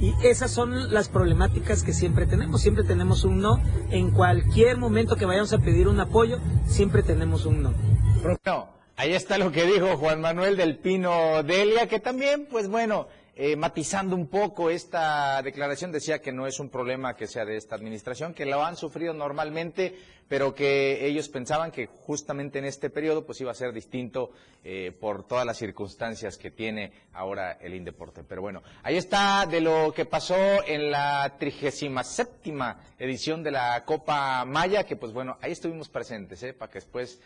Y 0.00 0.14
esas 0.22 0.50
son 0.50 0.92
las 0.92 1.08
problemáticas 1.08 1.82
que 1.82 1.92
siempre 1.92 2.26
tenemos. 2.26 2.62
Siempre 2.62 2.84
tenemos 2.84 3.24
un 3.24 3.40
no. 3.40 3.60
En 3.90 4.10
cualquier 4.10 4.78
momento 4.78 5.16
que 5.16 5.26
vayamos 5.26 5.52
a 5.52 5.58
pedir 5.58 5.88
un 5.88 6.00
apoyo, 6.00 6.38
siempre 6.66 7.02
tenemos 7.02 7.44
un 7.44 7.62
no. 7.62 7.74
No, 8.46 8.68
ahí 8.96 9.12
está 9.12 9.36
lo 9.36 9.52
que 9.52 9.66
dijo 9.66 9.96
Juan 9.96 10.20
Manuel 10.20 10.56
del 10.56 10.78
Pino 10.78 11.42
Delia, 11.42 11.86
que 11.86 12.00
también, 12.00 12.46
pues 12.50 12.68
bueno, 12.68 13.08
eh, 13.42 13.56
matizando 13.56 14.14
un 14.16 14.26
poco 14.26 14.68
esta 14.68 15.40
declaración, 15.40 15.90
decía 15.90 16.20
que 16.20 16.30
no 16.30 16.46
es 16.46 16.60
un 16.60 16.68
problema 16.68 17.16
que 17.16 17.26
sea 17.26 17.46
de 17.46 17.56
esta 17.56 17.74
administración, 17.74 18.34
que 18.34 18.44
lo 18.44 18.62
han 18.62 18.76
sufrido 18.76 19.14
normalmente, 19.14 19.96
pero 20.28 20.54
que 20.54 21.06
ellos 21.06 21.30
pensaban 21.30 21.70
que 21.70 21.86
justamente 21.86 22.58
en 22.58 22.66
este 22.66 22.90
periodo 22.90 23.24
pues 23.24 23.40
iba 23.40 23.50
a 23.50 23.54
ser 23.54 23.72
distinto 23.72 24.30
eh, 24.62 24.92
por 24.92 25.26
todas 25.26 25.46
las 25.46 25.56
circunstancias 25.56 26.36
que 26.36 26.50
tiene 26.50 26.92
ahora 27.14 27.52
el 27.52 27.72
Indeporte. 27.72 28.24
Pero 28.24 28.42
bueno, 28.42 28.62
ahí 28.82 28.98
está 28.98 29.46
de 29.46 29.62
lo 29.62 29.94
que 29.94 30.04
pasó 30.04 30.36
en 30.66 30.90
la 30.90 31.34
37 31.38 32.18
edición 32.98 33.42
de 33.42 33.52
la 33.52 33.82
Copa 33.86 34.44
Maya, 34.44 34.84
que 34.84 34.96
pues 34.96 35.14
bueno, 35.14 35.38
ahí 35.40 35.52
estuvimos 35.52 35.88
presentes, 35.88 36.42
¿eh? 36.42 36.52
para 36.52 36.70
que 36.70 36.80
después 36.80 37.18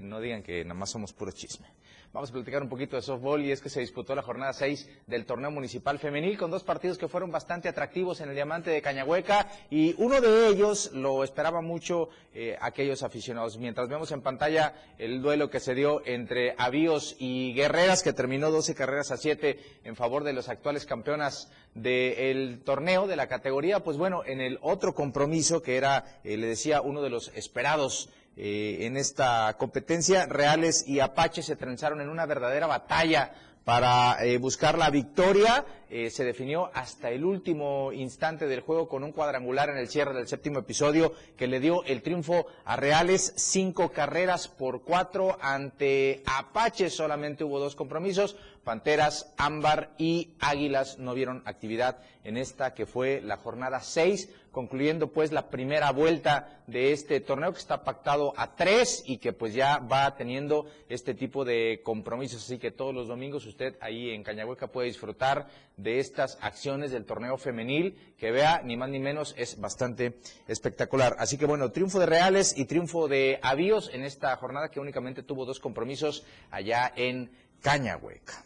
no 0.00 0.20
digan 0.20 0.42
que 0.42 0.64
nada 0.64 0.74
más 0.74 0.90
somos 0.90 1.12
puro 1.12 1.30
chisme. 1.30 1.68
Vamos 2.16 2.30
a 2.30 2.32
platicar 2.32 2.62
un 2.62 2.70
poquito 2.70 2.96
de 2.96 3.02
softball 3.02 3.44
y 3.44 3.52
es 3.52 3.60
que 3.60 3.68
se 3.68 3.80
disputó 3.80 4.14
la 4.14 4.22
jornada 4.22 4.54
6 4.54 4.88
del 5.06 5.26
torneo 5.26 5.50
municipal 5.50 5.98
femenil 5.98 6.38
con 6.38 6.50
dos 6.50 6.64
partidos 6.64 6.96
que 6.96 7.08
fueron 7.08 7.30
bastante 7.30 7.68
atractivos 7.68 8.22
en 8.22 8.30
el 8.30 8.34
Diamante 8.34 8.70
de 8.70 8.80
Cañahueca 8.80 9.46
y 9.68 9.94
uno 9.98 10.22
de 10.22 10.48
ellos 10.48 10.92
lo 10.94 11.22
esperaba 11.22 11.60
mucho 11.60 12.08
eh, 12.32 12.56
aquellos 12.58 13.02
aficionados. 13.02 13.58
Mientras 13.58 13.90
vemos 13.90 14.12
en 14.12 14.22
pantalla 14.22 14.72
el 14.96 15.20
duelo 15.20 15.50
que 15.50 15.60
se 15.60 15.74
dio 15.74 16.00
entre 16.06 16.54
Avíos 16.56 17.16
y 17.18 17.52
Guerreras 17.52 18.02
que 18.02 18.14
terminó 18.14 18.50
12 18.50 18.74
carreras 18.74 19.10
a 19.10 19.18
7 19.18 19.60
en 19.84 19.94
favor 19.94 20.24
de 20.24 20.32
los 20.32 20.48
actuales 20.48 20.86
campeonas 20.86 21.52
del 21.74 22.62
torneo 22.64 23.06
de 23.06 23.16
la 23.16 23.26
categoría, 23.26 23.80
pues 23.80 23.98
bueno, 23.98 24.22
en 24.24 24.40
el 24.40 24.58
otro 24.62 24.94
compromiso 24.94 25.60
que 25.60 25.76
era, 25.76 26.18
eh, 26.24 26.38
le 26.38 26.46
decía, 26.46 26.80
uno 26.80 27.02
de 27.02 27.10
los 27.10 27.28
esperados 27.34 28.08
eh, 28.36 28.78
en 28.86 28.96
esta 28.96 29.54
competencia. 29.58 30.26
Reales 30.26 30.86
y 30.86 31.00
Apache 31.00 31.42
se 31.42 31.56
trenzaron 31.56 32.00
en 32.00 32.08
una 32.08 32.26
verdadera 32.26 32.66
batalla 32.66 33.32
para 33.64 34.22
eh, 34.24 34.38
buscar 34.38 34.78
la 34.78 34.90
victoria. 34.90 35.64
Eh, 35.88 36.10
se 36.10 36.24
definió 36.24 36.70
hasta 36.74 37.10
el 37.10 37.24
último 37.24 37.92
instante 37.92 38.48
del 38.48 38.60
juego 38.60 38.88
con 38.88 39.04
un 39.04 39.12
cuadrangular 39.12 39.70
en 39.70 39.76
el 39.76 39.88
cierre 39.88 40.14
del 40.14 40.26
séptimo 40.26 40.58
episodio 40.58 41.12
que 41.36 41.46
le 41.46 41.60
dio 41.60 41.84
el 41.84 42.02
triunfo 42.02 42.46
a 42.64 42.74
Reales, 42.74 43.32
cinco 43.36 43.92
carreras 43.92 44.48
por 44.48 44.82
cuatro 44.82 45.38
ante 45.40 46.22
Apache. 46.26 46.90
Solamente 46.90 47.44
hubo 47.44 47.60
dos 47.60 47.76
compromisos. 47.76 48.36
Panteras, 48.64 49.32
Ámbar 49.36 49.94
y 49.96 50.34
Águilas 50.40 50.98
no 50.98 51.14
vieron 51.14 51.44
actividad 51.46 51.98
en 52.24 52.36
esta 52.36 52.74
que 52.74 52.84
fue 52.84 53.20
la 53.20 53.36
jornada 53.36 53.80
seis 53.80 54.28
concluyendo 54.56 55.12
pues 55.12 55.32
la 55.32 55.50
primera 55.50 55.92
vuelta 55.92 56.62
de 56.66 56.92
este 56.92 57.20
torneo 57.20 57.52
que 57.52 57.58
está 57.58 57.84
pactado 57.84 58.32
a 58.38 58.56
tres 58.56 59.02
y 59.04 59.18
que 59.18 59.34
pues 59.34 59.52
ya 59.52 59.78
va 59.78 60.16
teniendo 60.16 60.64
este 60.88 61.12
tipo 61.12 61.44
de 61.44 61.82
compromisos. 61.84 62.42
Así 62.42 62.56
que 62.58 62.70
todos 62.70 62.94
los 62.94 63.06
domingos 63.06 63.44
usted 63.44 63.76
ahí 63.80 64.12
en 64.12 64.22
Cañahueca 64.22 64.66
puede 64.68 64.88
disfrutar 64.88 65.46
de 65.76 66.00
estas 66.00 66.38
acciones 66.40 66.90
del 66.90 67.04
torneo 67.04 67.36
femenil 67.36 67.96
que 68.16 68.32
vea 68.32 68.62
ni 68.64 68.78
más 68.78 68.88
ni 68.88 68.98
menos 68.98 69.34
es 69.36 69.60
bastante 69.60 70.18
espectacular. 70.48 71.16
Así 71.18 71.36
que 71.36 71.44
bueno, 71.44 71.70
triunfo 71.70 71.98
de 71.98 72.06
Reales 72.06 72.56
y 72.56 72.64
triunfo 72.64 73.08
de 73.08 73.38
Avíos 73.42 73.90
en 73.92 74.02
esta 74.02 74.34
jornada 74.36 74.70
que 74.70 74.80
únicamente 74.80 75.22
tuvo 75.22 75.44
dos 75.44 75.60
compromisos 75.60 76.24
allá 76.50 76.90
en 76.96 77.30
Cañahueca. 77.60 78.44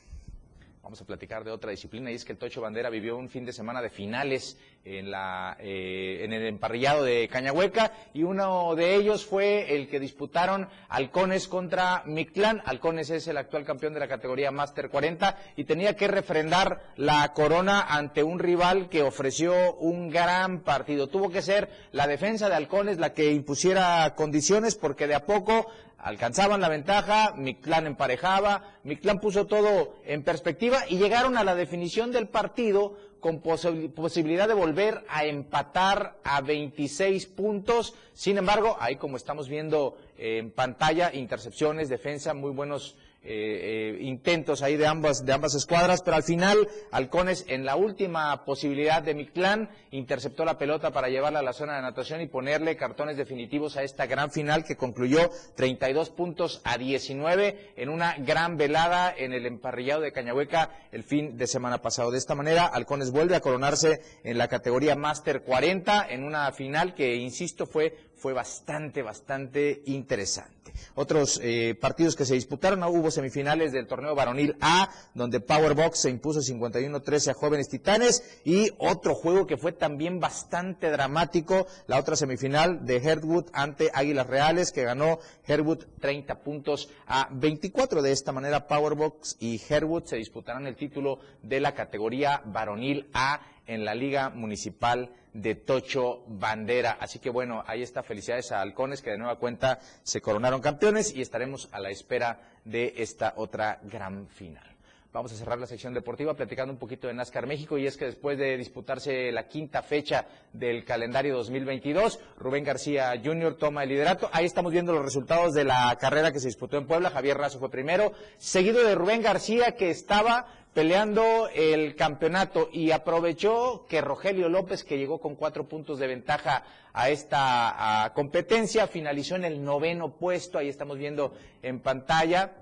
Vamos 0.91 1.03
a 1.03 1.07
platicar 1.07 1.45
de 1.45 1.53
otra 1.53 1.71
disciplina 1.71 2.11
y 2.11 2.17
es 2.17 2.25
que 2.25 2.33
el 2.33 2.39
Tocho 2.39 2.61
Bandera 2.61 2.91
vivió 2.91 3.17
un 3.17 3.29
fin 3.29 3.45
de 3.45 3.53
semana 3.53 3.81
de 3.81 3.91
finales 3.91 4.59
en, 4.85 5.09
la, 5.09 5.57
eh, 5.61 6.23
en 6.25 6.33
el 6.33 6.45
emparrillado 6.47 7.05
de 7.05 7.29
Cañahueca 7.29 7.93
y 8.13 8.25
uno 8.25 8.75
de 8.75 8.97
ellos 8.97 9.25
fue 9.25 9.77
el 9.77 9.87
que 9.89 10.01
disputaron 10.01 10.69
Halcones 10.89 11.47
contra 11.47 12.03
Mictlán. 12.07 12.61
Halcones 12.65 13.09
es 13.11 13.29
el 13.29 13.37
actual 13.37 13.65
campeón 13.65 13.95
de 13.95 14.01
la 14.01 14.09
categoría 14.09 14.51
Master 14.51 14.91
40 14.91 15.39
y 15.55 15.63
tenía 15.63 15.95
que 15.95 16.09
refrendar 16.09 16.83
la 16.97 17.33
corona 17.35 17.83
ante 17.83 18.25
un 18.25 18.41
rival 18.41 18.89
que 18.89 19.03
ofreció 19.05 19.77
un 19.77 20.11
gran 20.11 20.59
partido. 20.59 21.07
Tuvo 21.07 21.31
que 21.31 21.41
ser 21.41 21.71
la 21.93 22.09
defensa 22.09 22.49
de 22.49 22.57
Halcones 22.57 22.99
la 22.99 23.15
que 23.15 23.31
impusiera 23.31 24.13
condiciones 24.17 24.75
porque 24.75 25.07
de 25.07 25.15
a 25.15 25.25
poco 25.25 25.71
alcanzaban 26.03 26.61
la 26.61 26.69
ventaja, 26.69 27.35
Mictlán 27.37 27.87
emparejaba, 27.87 28.77
Mictlán 28.85 29.21
puso 29.21 29.47
todo 29.47 29.97
en 30.05 30.23
perspectiva 30.23 30.81
y 30.89 30.99
llegaron 30.99 31.37
a 31.37 31.45
la 31.45 31.55
definición 31.55 32.11
del 32.13 32.29
partido 32.29 32.97
con 33.21 33.41
posibilidad 33.41 34.49
de 34.49 34.55
volver 34.55 35.05
a 35.09 35.27
empatar 35.27 36.17
a 36.25 36.41
26 36.41 37.27
puntos. 37.27 37.95
Sin 38.15 38.39
embargo, 38.39 38.77
ahí 38.81 38.97
como 38.97 39.19
estamos 39.19 39.49
viendo 39.49 39.99
en 40.17 40.51
pantalla, 40.51 41.15
intercepciones, 41.15 41.91
defensa, 41.91 42.33
muy 42.33 42.51
buenos 42.51 42.97
eh, 43.23 43.97
eh, 43.99 44.03
intentos 44.03 44.63
ahí 44.63 44.79
de 44.79 44.87
ambas, 44.87 45.27
de 45.27 45.33
ambas 45.35 45.55
escuadras, 45.55 46.01
pero 46.03 46.17
al 46.17 46.23
final 46.23 46.67
Halcones 46.91 47.45
en 47.49 47.67
la 47.67 47.77
última 47.77 48.47
posibilidad 48.47 49.03
de 49.03 49.15
Mictlán 49.15 49.69
interceptó 49.91 50.47
la 50.47 50.57
pelota 50.57 50.91
para 50.91 51.11
llevarla 51.11 51.41
a 51.41 51.43
la 51.43 51.53
zona 51.53 51.77
de 51.77 51.83
natación 51.83 52.23
y 52.23 52.29
ponerle 52.29 52.79
cartones 52.79 53.19
definitivos 53.19 53.77
a 53.77 53.83
esta 53.83 54.07
gran 54.07 54.31
final 54.31 54.65
que 54.65 54.77
concluyó 54.77 55.31
32 55.55 56.09
puntos 56.09 56.63
a 56.65 56.79
19 56.79 57.75
en 57.77 57.91
una 57.91 58.17
gran 58.19 58.57
velada 58.57 59.15
en 59.15 59.35
el 59.35 59.45
emparrillado 59.45 60.01
de 60.01 60.13
Cañahueca 60.13 60.71
el 60.91 61.05
fin 61.05 61.37
de 61.37 61.47
semana 61.47 61.83
pasado. 61.83 62.11
De 62.11 62.19
esta 62.19 62.35
manera, 62.35 62.67
Halcones 62.67 63.11
vuelve 63.11 63.37
a 63.37 63.41
coronarse 63.41 64.01
en 64.25 64.39
la 64.39 64.49
categoría 64.49 64.97
Master 64.97 65.43
40 65.43 66.07
en 66.09 66.25
una 66.25 66.51
final 66.53 66.95
que, 66.95 67.17
insisto, 67.17 67.67
fue, 67.67 67.95
fue 68.21 68.35
bastante, 68.35 69.03
bastante 69.03 69.83
interesante. 69.87 70.73
Otros 70.95 71.41
eh, 71.43 71.75
partidos 71.81 72.17
que 72.17 72.27
se 72.27 72.35
disputaron, 72.35 72.83
hubo 72.83 73.11
semifinales 73.11 73.73
del 73.73 73.87
torneo 73.87 74.15
varonil 74.15 74.57
A, 74.61 74.91
donde 75.15 75.41
Powerbox 75.41 76.01
se 76.01 76.11
impuso 76.11 76.41
51-13 76.41 77.31
a 77.31 77.35
Jóvenes 77.35 77.71
Titanes, 77.71 78.41
y 78.45 78.71
otro 78.77 79.15
juego 79.15 79.47
que 79.47 79.57
fue 79.57 79.73
también 79.73 80.21
bastante 80.21 80.91
dramático, 80.91 81.67
la 81.87 81.99
otra 81.99 82.15
semifinal 82.15 82.85
de 82.85 82.99
Herdwood 82.99 83.47
ante 83.55 83.91
Águilas 83.95 84.27
Reales, 84.27 84.71
que 84.71 84.85
ganó 84.85 85.19
Herdwood 85.47 85.87
30 86.01 86.41
puntos 86.41 86.91
a 87.07 87.27
24. 87.33 88.03
De 88.03 88.13
esta 88.13 88.33
manera, 88.33 88.69
Powerbox 88.69 89.39
y 89.41 89.59
Herdwood 89.67 90.05
se 90.05 90.17
disputarán 90.17 90.67
el 90.67 90.77
título 90.77 91.21
de 91.43 91.61
la 91.61 91.75
categoría 91.75 92.43
varonil 92.45 93.09
A 93.15 93.41
en 93.67 93.87
la 93.87 93.95
Liga 93.95 94.29
Municipal 94.29 95.11
de 95.33 95.55
Tocho 95.55 96.25
Bandera. 96.27 96.97
Así 97.01 97.19
que 97.19 97.31
bueno, 97.31 97.63
ahí 97.67 97.83
está. 97.83 98.03
Felicidades 98.03 98.53
a 98.53 98.61
Halcones 98.61 99.03
que 99.03 99.11
de 99.11 99.19
nueva 99.19 99.39
cuenta 99.39 99.79
se 100.03 100.21
coronaron 100.21 100.61
campeones 100.61 101.15
y 101.15 101.23
estaremos 101.23 101.69
a 101.73 101.81
la 101.81 101.91
espera 101.91 102.41
de 102.65 102.95
esta 102.97 103.35
otra 103.37 103.81
gran 103.83 104.29
final. 104.29 104.71
Vamos 105.13 105.33
a 105.33 105.35
cerrar 105.35 105.59
la 105.59 105.67
sección 105.67 105.93
deportiva 105.93 106.35
platicando 106.35 106.73
un 106.73 106.79
poquito 106.79 107.09
de 107.09 107.15
NASCAR 107.15 107.45
México 107.45 107.77
y 107.77 107.85
es 107.85 107.97
que 107.97 108.05
después 108.05 108.39
de 108.39 108.57
disputarse 108.57 109.33
la 109.33 109.49
quinta 109.49 109.83
fecha 109.83 110.25
del 110.53 110.85
calendario 110.85 111.35
2022, 111.35 112.21
Rubén 112.37 112.63
García 112.63 113.21
Jr. 113.23 113.57
toma 113.57 113.83
el 113.83 113.89
liderato. 113.89 114.31
Ahí 114.33 114.45
estamos 114.45 114.71
viendo 114.71 114.93
los 114.93 115.05
resultados 115.05 115.53
de 115.53 115.65
la 115.65 115.97
carrera 116.01 116.31
que 116.31 116.39
se 116.39 116.47
disputó 116.47 116.77
en 116.77 116.87
Puebla. 116.87 117.11
Javier 117.11 117.39
Razo 117.39 117.59
fue 117.59 117.73
primero, 117.73 118.13
seguido 118.39 118.87
de 118.87 118.95
Rubén 118.95 119.21
García 119.21 119.73
que 119.73 119.91
estaba 119.91 120.47
peleando 120.75 121.49
el 121.55 121.97
campeonato 121.97 122.69
y 122.73 122.91
aprovechó 122.93 123.87
que 123.89 124.01
Rogelio 124.01 124.49
López, 124.49 124.85
que 124.85 124.99
llegó 124.99 125.21
con 125.21 125.35
cuatro 125.35 125.69
puntos 125.69 125.99
de 125.99 126.07
ventaja 126.07 126.65
a 126.93 127.11
esta 127.11 128.13
competencia, 128.15 128.87
finalizó 128.87 129.37
en 129.37 129.45
el 129.45 129.65
noveno 129.65 130.17
puesto. 130.17 130.59
Ahí 130.59 130.69
estamos 130.69 130.99
viendo 130.99 131.35
en 131.63 131.81
pantalla. 131.81 132.53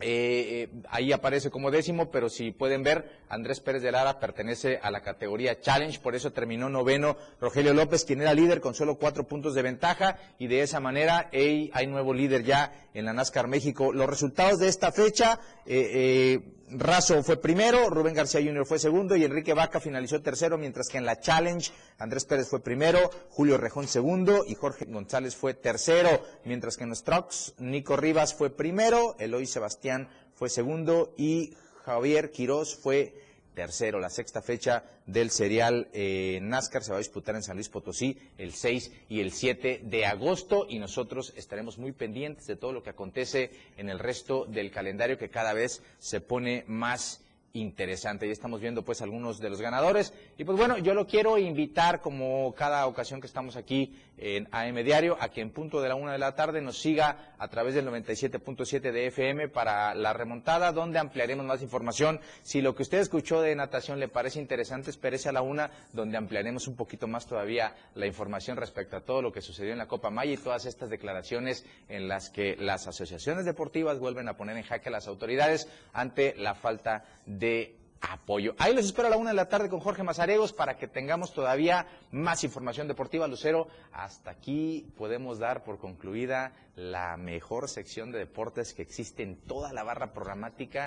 Eh, 0.00 0.68
eh, 0.70 0.82
ahí 0.90 1.12
aparece 1.12 1.50
como 1.50 1.72
décimo, 1.72 2.12
pero 2.12 2.28
si 2.28 2.52
pueden 2.52 2.84
ver, 2.84 3.18
Andrés 3.28 3.58
Pérez 3.58 3.82
de 3.82 3.90
Lara 3.90 4.20
pertenece 4.20 4.78
a 4.80 4.92
la 4.92 5.00
categoría 5.00 5.60
Challenge, 5.60 5.98
por 5.98 6.14
eso 6.14 6.32
terminó 6.32 6.68
noveno 6.68 7.16
Rogelio 7.40 7.74
López, 7.74 8.04
quien 8.04 8.20
era 8.20 8.32
líder 8.32 8.60
con 8.60 8.74
solo 8.74 8.96
cuatro 8.96 9.26
puntos 9.26 9.54
de 9.54 9.62
ventaja, 9.62 10.16
y 10.38 10.46
de 10.46 10.62
esa 10.62 10.78
manera 10.78 11.28
hay, 11.32 11.86
nuevo 11.88 12.14
líder 12.14 12.44
ya 12.44 12.72
en 12.94 13.06
la 13.06 13.12
NASCAR 13.12 13.48
México. 13.48 13.92
Los 13.92 14.08
resultados 14.08 14.60
de 14.60 14.68
esta 14.68 14.92
fecha, 14.92 15.40
eh, 15.66 16.42
Razo 16.70 17.22
fue 17.22 17.40
primero, 17.40 17.88
Rubén 17.88 18.14
García 18.14 18.42
Jr. 18.42 18.66
fue 18.66 18.78
segundo 18.78 19.16
y 19.16 19.24
Enrique 19.24 19.54
Vaca 19.54 19.80
finalizó 19.80 20.20
tercero, 20.20 20.58
mientras 20.58 20.88
que 20.88 20.98
en 20.98 21.06
la 21.06 21.18
Challenge 21.18 21.70
Andrés 21.98 22.24
Pérez 22.24 22.48
fue 22.48 22.60
primero, 22.60 23.10
Julio 23.30 23.56
Rejón 23.56 23.88
segundo 23.88 24.44
y 24.46 24.54
Jorge 24.54 24.84
González 24.86 25.34
fue 25.34 25.54
tercero, 25.54 26.22
mientras 26.44 26.76
que 26.76 26.84
en 26.84 26.90
los 26.90 27.04
Trucks 27.04 27.54
Nico 27.58 27.96
Rivas 27.96 28.34
fue 28.34 28.50
primero, 28.50 29.16
Eloy 29.18 29.46
Sebastián 29.46 30.08
fue 30.34 30.50
segundo 30.50 31.14
y 31.16 31.54
Javier 31.84 32.30
Quirós 32.30 32.76
fue 32.76 33.27
tercero. 33.58 33.98
La 33.98 34.08
sexta 34.08 34.40
fecha 34.40 34.84
del 35.04 35.30
serial 35.30 35.88
eh, 35.92 36.38
NASCAR 36.40 36.84
se 36.84 36.92
va 36.92 36.98
a 36.98 37.00
disputar 37.00 37.34
en 37.34 37.42
San 37.42 37.56
Luis 37.56 37.68
Potosí 37.68 38.16
el 38.38 38.52
6 38.52 38.92
y 39.08 39.18
el 39.18 39.32
7 39.32 39.80
de 39.82 40.06
agosto 40.06 40.64
y 40.68 40.78
nosotros 40.78 41.32
estaremos 41.36 41.76
muy 41.76 41.90
pendientes 41.90 42.46
de 42.46 42.54
todo 42.54 42.72
lo 42.72 42.84
que 42.84 42.90
acontece 42.90 43.50
en 43.76 43.88
el 43.88 43.98
resto 43.98 44.44
del 44.44 44.70
calendario 44.70 45.18
que 45.18 45.28
cada 45.28 45.54
vez 45.54 45.82
se 45.98 46.20
pone 46.20 46.62
más 46.68 47.24
interesante. 47.52 48.26
Ya 48.26 48.32
estamos 48.32 48.60
viendo 48.60 48.84
pues 48.84 49.02
algunos 49.02 49.40
de 49.40 49.50
los 49.50 49.60
ganadores. 49.60 50.12
Y 50.36 50.44
pues 50.44 50.56
bueno, 50.56 50.78
yo 50.78 50.94
lo 50.94 51.08
quiero 51.08 51.36
invitar 51.36 52.00
como 52.00 52.54
cada 52.54 52.86
ocasión 52.86 53.20
que 53.20 53.26
estamos 53.26 53.56
aquí 53.56 53.98
en 54.18 54.46
AM 54.52 54.76
Diario 54.84 55.16
a 55.20 55.30
que 55.30 55.40
en 55.40 55.50
punto 55.50 55.80
de 55.80 55.88
la 55.88 55.96
una 55.96 56.12
de 56.12 56.18
la 56.18 56.36
tarde 56.36 56.60
nos 56.60 56.78
siga 56.78 57.27
a 57.38 57.48
través 57.48 57.74
del 57.74 57.86
97.7 57.86 58.92
de 58.92 59.06
FM 59.06 59.48
para 59.48 59.94
la 59.94 60.12
remontada 60.12 60.72
donde 60.72 60.98
ampliaremos 60.98 61.46
más 61.46 61.62
información. 61.62 62.20
Si 62.42 62.60
lo 62.60 62.74
que 62.74 62.82
usted 62.82 62.98
escuchó 62.98 63.40
de 63.40 63.54
natación 63.54 64.00
le 64.00 64.08
parece 64.08 64.40
interesante, 64.40 64.90
espérese 64.90 65.28
a 65.28 65.32
la 65.32 65.42
una 65.42 65.70
donde 65.92 66.16
ampliaremos 66.16 66.68
un 66.68 66.76
poquito 66.76 67.06
más 67.06 67.26
todavía 67.26 67.74
la 67.94 68.06
información 68.06 68.56
respecto 68.56 68.96
a 68.96 69.00
todo 69.00 69.22
lo 69.22 69.32
que 69.32 69.40
sucedió 69.40 69.72
en 69.72 69.78
la 69.78 69.86
Copa 69.88 70.10
Maya 70.10 70.32
y 70.32 70.36
todas 70.36 70.66
estas 70.66 70.90
declaraciones 70.90 71.64
en 71.88 72.08
las 72.08 72.30
que 72.30 72.56
las 72.56 72.86
asociaciones 72.86 73.44
deportivas 73.44 73.98
vuelven 73.98 74.28
a 74.28 74.36
poner 74.36 74.56
en 74.56 74.62
jaque 74.64 74.88
a 74.88 74.92
las 74.92 75.08
autoridades 75.08 75.68
ante 75.92 76.34
la 76.36 76.54
falta 76.54 77.04
de 77.26 77.74
apoyo. 78.00 78.54
Ahí 78.58 78.74
los 78.74 78.84
espero 78.84 79.08
a 79.08 79.10
la 79.10 79.16
una 79.16 79.30
de 79.30 79.36
la 79.36 79.48
tarde 79.48 79.68
con 79.68 79.80
Jorge 79.80 80.02
Mazaregos 80.02 80.52
para 80.52 80.76
que 80.76 80.88
tengamos 80.88 81.32
todavía 81.32 81.86
más 82.10 82.44
información 82.44 82.88
deportiva, 82.88 83.26
Lucero. 83.26 83.68
Hasta 83.92 84.30
aquí 84.30 84.86
podemos 84.96 85.38
dar 85.38 85.64
por 85.64 85.78
concluida 85.78 86.52
la 86.78 87.16
mejor 87.16 87.68
sección 87.68 88.12
de 88.12 88.20
deportes 88.20 88.72
que 88.72 88.82
existe 88.82 89.24
en 89.24 89.36
toda 89.36 89.72
la 89.72 89.82
barra 89.82 90.12
programática 90.12 90.86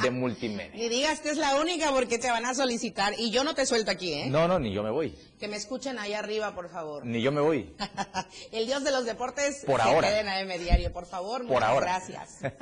de 0.00 0.10
multimedia. 0.12 0.70
Ni 0.72 0.88
digas 0.88 1.18
que 1.18 1.30
es 1.30 1.36
la 1.36 1.56
única 1.56 1.90
porque 1.90 2.18
te 2.18 2.30
van 2.30 2.46
a 2.46 2.54
solicitar 2.54 3.14
y 3.18 3.32
yo 3.32 3.42
no 3.42 3.52
te 3.54 3.66
suelto 3.66 3.90
aquí, 3.90 4.12
¿eh? 4.12 4.26
No, 4.28 4.46
no, 4.46 4.60
ni 4.60 4.72
yo 4.72 4.84
me 4.84 4.90
voy. 4.90 5.18
Que 5.40 5.48
me 5.48 5.56
escuchen 5.56 5.98
ahí 5.98 6.14
arriba, 6.14 6.54
por 6.54 6.68
favor. 6.70 7.04
Ni 7.04 7.20
yo 7.20 7.32
me 7.32 7.40
voy. 7.40 7.74
El 8.52 8.66
dios 8.66 8.84
de 8.84 8.92
los 8.92 9.04
deportes. 9.04 9.64
Por 9.66 9.80
ahora. 9.80 10.08
queden 10.08 10.28
a 10.28 10.40
M 10.40 10.58
Diario, 10.58 10.92
por 10.92 11.06
favor. 11.06 11.38
Por 11.38 11.48
muchas 11.48 11.68
ahora. 11.68 11.86
Gracias. 11.86 12.38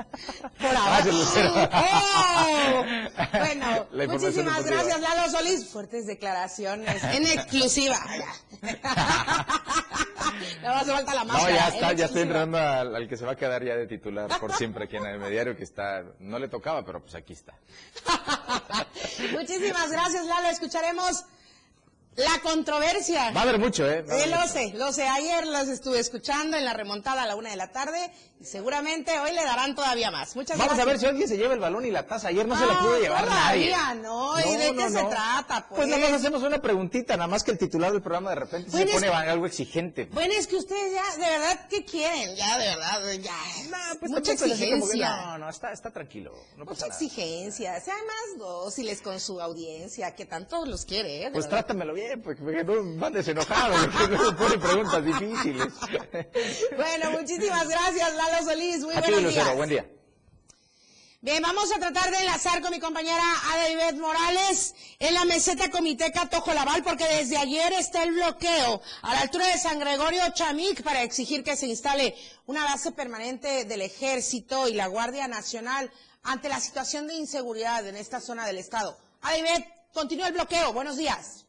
Por 0.59 0.76
ahora. 0.76 1.03
Gracias, 1.03 1.14
Lucero. 1.14 1.53
¡Oh! 1.72 2.84
Bueno, 3.38 3.86
La 3.93 4.05
información 4.05 4.45
muchísimas 4.47 4.64
deportiva. 4.64 4.99
gracias, 4.99 5.16
Lalo 5.16 5.30
Solís. 5.32 5.66
Fuertes 5.68 6.07
declaraciones 6.07 7.03
en 7.12 7.26
exclusiva. 7.26 7.99
Nada 10.62 10.74
más 10.76 10.86
falta 10.86 11.14
la 11.14 11.24
No, 11.24 11.32
máscara. 11.32 11.55
ya 11.57 11.68
está, 11.68 11.93
ya 11.93 12.05
estoy 12.07 12.22
entrando 12.22 12.59
al, 12.59 12.95
al 12.95 13.09
que 13.09 13.16
se 13.16 13.24
va 13.24 13.32
a 13.32 13.36
quedar 13.36 13.64
ya 13.64 13.74
de 13.76 13.86
titular 13.86 14.28
por 14.38 14.53
siempre 14.55 14.84
aquí 14.84 14.97
en 14.97 15.07
el 15.07 15.18
mediario 15.18 15.57
que 15.57 15.64
está, 15.64 16.05
no 16.20 16.38
le 16.38 16.49
tocaba, 16.49 16.84
pero 16.84 17.01
pues 17.03 17.14
aquí 17.14 17.32
está. 17.32 17.55
Muchísimas 19.32 19.91
gracias, 19.91 20.24
Lalo. 20.26 20.49
Escucharemos 20.49 21.24
la 22.16 22.41
controversia. 22.43 23.30
Va 23.32 23.41
a 23.41 23.43
haber 23.45 23.59
mucho, 23.59 23.88
¿eh? 23.88 24.03
Va 24.03 24.14
Eh, 24.14 24.22
haber 24.22 24.30
lo 24.30 24.41
mucho. 24.41 24.53
sé, 24.53 24.72
lo 24.74 24.93
sé. 24.93 25.09
Ayer 25.09 25.47
los 25.47 25.68
estuve 25.68 25.99
escuchando 25.99 26.57
en 26.57 26.64
la 26.64 26.72
remontada 26.74 27.22
a 27.22 27.26
la 27.26 27.36
una 27.36 27.51
de 27.51 27.57
la 27.57 27.72
tarde 27.72 28.11
seguramente 28.43 29.18
hoy 29.18 29.32
le 29.32 29.45
darán 29.45 29.74
todavía 29.74 30.11
más. 30.11 30.34
Muchas 30.36 30.57
Vamos 30.59 30.72
a 30.74 30.76
ver 30.76 30.84
gracias. 30.86 31.01
si 31.01 31.07
alguien 31.07 31.28
se 31.28 31.36
lleva 31.36 31.55
el 31.55 31.61
balón 31.61 31.84
y 31.86 31.91
la 31.91 32.07
taza. 32.07 32.28
Ayer 32.28 32.47
no 32.47 32.59
se 32.59 32.66
la 32.66 32.74
Ah, 32.74 32.80
pudo 32.80 32.99
llevar 33.01 33.26
nadie. 33.26 33.70
todavía 33.70 33.95
no. 34.03 34.38
¿Y 34.41 34.57
de 34.57 34.74
qué 34.74 34.88
se 34.91 35.05
trata, 35.05 35.66
pues? 35.68 35.76
Pues 35.80 35.88
nada 35.88 36.03
más 36.03 36.12
hacemos 36.12 36.43
una 36.43 36.59
preguntita, 36.61 37.16
nada 37.16 37.26
más 37.28 37.45
que 37.45 37.51
el 37.51 37.59
titular 37.59 37.93
del 37.93 38.01
programa 38.03 38.30
de 38.30 38.36
repente 38.36 38.70
Bueno, 38.70 38.86
se 38.86 38.95
pone 38.95 39.09
algo 39.09 39.47
exigente. 39.47 40.07
Bueno, 40.12 40.32
es 40.36 40.47
que 40.47 40.57
ustedes 40.57 40.93
ya, 40.95 41.16
de 41.16 41.30
verdad, 41.30 41.66
¿qué 41.68 41.84
quieren? 41.84 42.34
Ya, 42.36 42.59
de 42.59 42.66
verdad, 42.66 43.01
ya. 43.20 43.34
pues 43.99 44.11
Mucha 44.11 44.34
como 44.36 44.45
que 44.47 44.53
exigencia. 44.53 45.16
no, 45.26 45.38
no, 45.38 45.49
está, 45.51 45.72
está 45.72 45.91
tranquilo. 45.91 46.32
No 46.57 46.64
Mucha 46.64 46.70
pasa 46.70 46.86
nada. 46.88 46.95
exigencia. 47.01 47.80
Sean 47.80 47.99
más 48.07 48.38
dóciles 48.38 49.03
con 49.03 49.20
su 49.20 49.41
audiencia, 49.41 50.14
que 50.14 50.24
tanto 50.24 50.64
los 50.66 50.84
quiere, 50.84 51.26
¿eh? 51.26 51.30
Pues 51.32 51.45
verdad. 51.47 51.59
trátamelo 51.66 51.93
bien, 51.95 52.22
porque, 52.22 52.43
porque 52.43 52.64
no 52.64 52.82
mandes 52.82 53.28
enojado, 53.28 53.74
porque 53.93 54.07
luego 54.16 54.36
pone 54.36 54.59
preguntas 54.59 55.05
difíciles. 55.05 55.68
Bueno, 56.76 57.11
muchísimas 57.12 57.68
gracias, 57.68 58.14
Lalo 58.14 58.30
Solís. 58.39 58.81
Muy 58.81 58.95
buenos 58.95 59.22
Lucero, 59.22 59.45
días. 59.45 59.57
buen 59.57 59.68
día. 59.68 59.87
Bien, 61.22 61.43
vamos 61.43 61.70
a 61.70 61.78
tratar 61.78 62.11
de 62.11 62.16
enlazar 62.16 62.62
con 62.62 62.70
mi 62.70 62.81
compañera 62.81 63.22
Adaibet 63.53 63.97
Morales 63.97 64.74
en 64.99 65.12
la 65.12 65.26
meseta 65.26 65.70
Comiteca 65.70 66.31
Tojolabal, 66.31 66.83
porque 66.83 67.05
desde 67.05 67.37
ayer 67.37 67.74
está 67.74 68.05
el 68.05 68.12
bloqueo 68.12 68.81
a 69.03 69.12
la 69.12 69.20
altura 69.20 69.47
de 69.47 69.59
San 69.59 69.78
Gregorio 69.78 70.22
Chamic 70.33 70.83
para 70.83 71.03
exigir 71.03 71.45
que 71.45 71.57
se 71.57 71.66
instale 71.66 72.16
una 72.47 72.64
base 72.64 72.93
permanente 72.93 73.66
del 73.66 73.83
Ejército 73.83 74.66
y 74.66 74.72
la 74.72 74.87
Guardia 74.87 75.28
Nacional 75.28 75.93
ante 76.22 76.49
la 76.49 76.59
situación 76.59 77.07
de 77.07 77.14
inseguridad 77.16 77.87
en 77.87 77.97
esta 77.97 78.20
zona 78.20 78.47
del 78.47 78.57
Estado. 78.57 78.97
Adaibet, 79.20 79.66
continúa 79.93 80.28
el 80.28 80.33
bloqueo. 80.33 80.72
Buenos 80.72 80.97
días. 80.97 81.45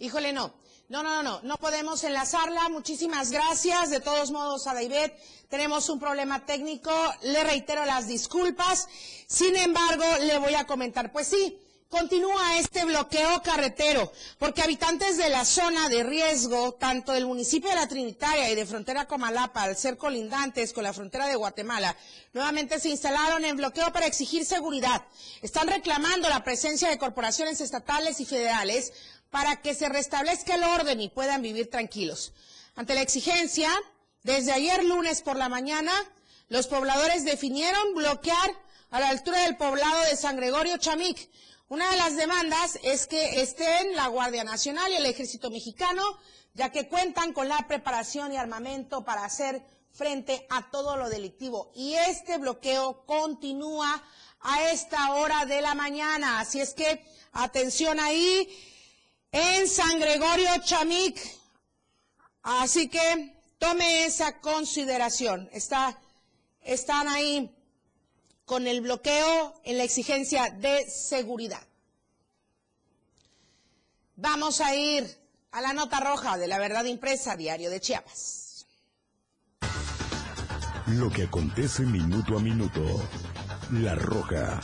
Híjole, 0.00 0.32
no. 0.32 0.52
No, 0.88 1.02
no, 1.02 1.22
no, 1.22 1.40
no, 1.42 1.58
podemos 1.58 2.02
enlazarla. 2.02 2.70
Muchísimas 2.70 3.30
gracias. 3.30 3.90
De 3.90 4.00
todos 4.00 4.30
modos, 4.30 4.66
Adaibet, 4.66 5.14
tenemos 5.50 5.90
un 5.90 6.00
problema 6.00 6.46
técnico. 6.46 6.90
Le 7.22 7.44
reitero 7.44 7.84
las 7.84 8.08
disculpas. 8.08 8.88
Sin 9.26 9.54
embargo, 9.56 10.04
le 10.22 10.38
voy 10.38 10.54
a 10.54 10.66
comentar. 10.66 11.12
Pues 11.12 11.28
sí, 11.28 11.60
continúa 11.90 12.58
este 12.58 12.84
bloqueo 12.84 13.42
carretero, 13.42 14.12
porque 14.38 14.62
habitantes 14.62 15.16
de 15.16 15.30
la 15.30 15.44
zona 15.44 15.88
de 15.88 16.02
riesgo, 16.02 16.72
tanto 16.74 17.12
del 17.12 17.26
municipio 17.26 17.70
de 17.70 17.76
La 17.76 17.88
Trinitaria 17.88 18.50
y 18.50 18.54
de 18.54 18.66
frontera 18.66 19.06
Comalapa, 19.06 19.62
al 19.62 19.76
ser 19.76 19.96
colindantes 19.96 20.72
con 20.72 20.84
la 20.84 20.92
frontera 20.92 21.26
de 21.26 21.36
Guatemala, 21.36 21.96
nuevamente 22.32 22.78
se 22.78 22.90
instalaron 22.90 23.44
en 23.44 23.56
bloqueo 23.56 23.92
para 23.92 24.06
exigir 24.06 24.44
seguridad. 24.44 25.02
Están 25.40 25.68
reclamando 25.68 26.28
la 26.28 26.44
presencia 26.44 26.88
de 26.88 26.98
corporaciones 26.98 27.60
estatales 27.60 28.20
y 28.20 28.26
federales 28.26 28.92
para 29.30 29.60
que 29.60 29.74
se 29.74 29.88
restablezca 29.88 30.54
el 30.54 30.64
orden 30.64 31.00
y 31.00 31.08
puedan 31.08 31.42
vivir 31.42 31.70
tranquilos. 31.70 32.32
Ante 32.74 32.94
la 32.94 33.02
exigencia, 33.02 33.70
desde 34.22 34.52
ayer 34.52 34.84
lunes 34.84 35.22
por 35.22 35.36
la 35.36 35.48
mañana, 35.48 35.92
los 36.48 36.66
pobladores 36.66 37.24
definieron 37.24 37.94
bloquear 37.94 38.50
a 38.90 39.00
la 39.00 39.08
altura 39.08 39.42
del 39.42 39.56
poblado 39.56 40.00
de 40.04 40.16
San 40.16 40.36
Gregorio 40.36 40.78
Chamic. 40.78 41.28
Una 41.68 41.90
de 41.90 41.96
las 41.98 42.16
demandas 42.16 42.78
es 42.82 43.06
que 43.06 43.42
estén 43.42 43.94
la 43.94 44.06
Guardia 44.08 44.44
Nacional 44.44 44.90
y 44.90 44.96
el 44.96 45.06
Ejército 45.06 45.50
Mexicano, 45.50 46.02
ya 46.54 46.70
que 46.70 46.88
cuentan 46.88 47.32
con 47.32 47.48
la 47.48 47.68
preparación 47.68 48.32
y 48.32 48.36
armamento 48.36 49.04
para 49.04 49.24
hacer 49.24 49.62
frente 49.92 50.46
a 50.48 50.70
todo 50.70 50.96
lo 50.96 51.10
delictivo. 51.10 51.70
Y 51.74 51.94
este 51.94 52.38
bloqueo 52.38 53.04
continúa 53.04 54.02
a 54.40 54.70
esta 54.70 55.14
hora 55.14 55.44
de 55.44 55.60
la 55.60 55.74
mañana. 55.74 56.40
Así 56.40 56.60
es 56.60 56.72
que 56.72 57.04
atención 57.32 58.00
ahí 58.00 58.48
en 59.32 59.68
San 59.68 59.98
Gregorio 59.98 60.50
Chamic. 60.64 61.18
Así 62.42 62.88
que 62.88 63.34
tome 63.58 64.04
esa 64.04 64.40
consideración. 64.40 65.48
Está, 65.52 65.98
están 66.62 67.08
ahí 67.08 67.54
con 68.44 68.66
el 68.66 68.80
bloqueo 68.80 69.54
en 69.64 69.78
la 69.78 69.84
exigencia 69.84 70.50
de 70.50 70.88
seguridad. 70.88 71.62
Vamos 74.16 74.60
a 74.60 74.74
ir 74.74 75.18
a 75.52 75.60
la 75.60 75.72
nota 75.72 76.00
roja 76.00 76.36
de 76.38 76.48
la 76.48 76.58
verdad 76.58 76.84
impresa, 76.84 77.36
Diario 77.36 77.70
de 77.70 77.80
Chiapas. 77.80 78.66
Lo 80.86 81.10
que 81.10 81.24
acontece 81.24 81.82
minuto 81.82 82.38
a 82.38 82.40
minuto. 82.40 82.82
La 83.72 83.94
Roja, 83.94 84.58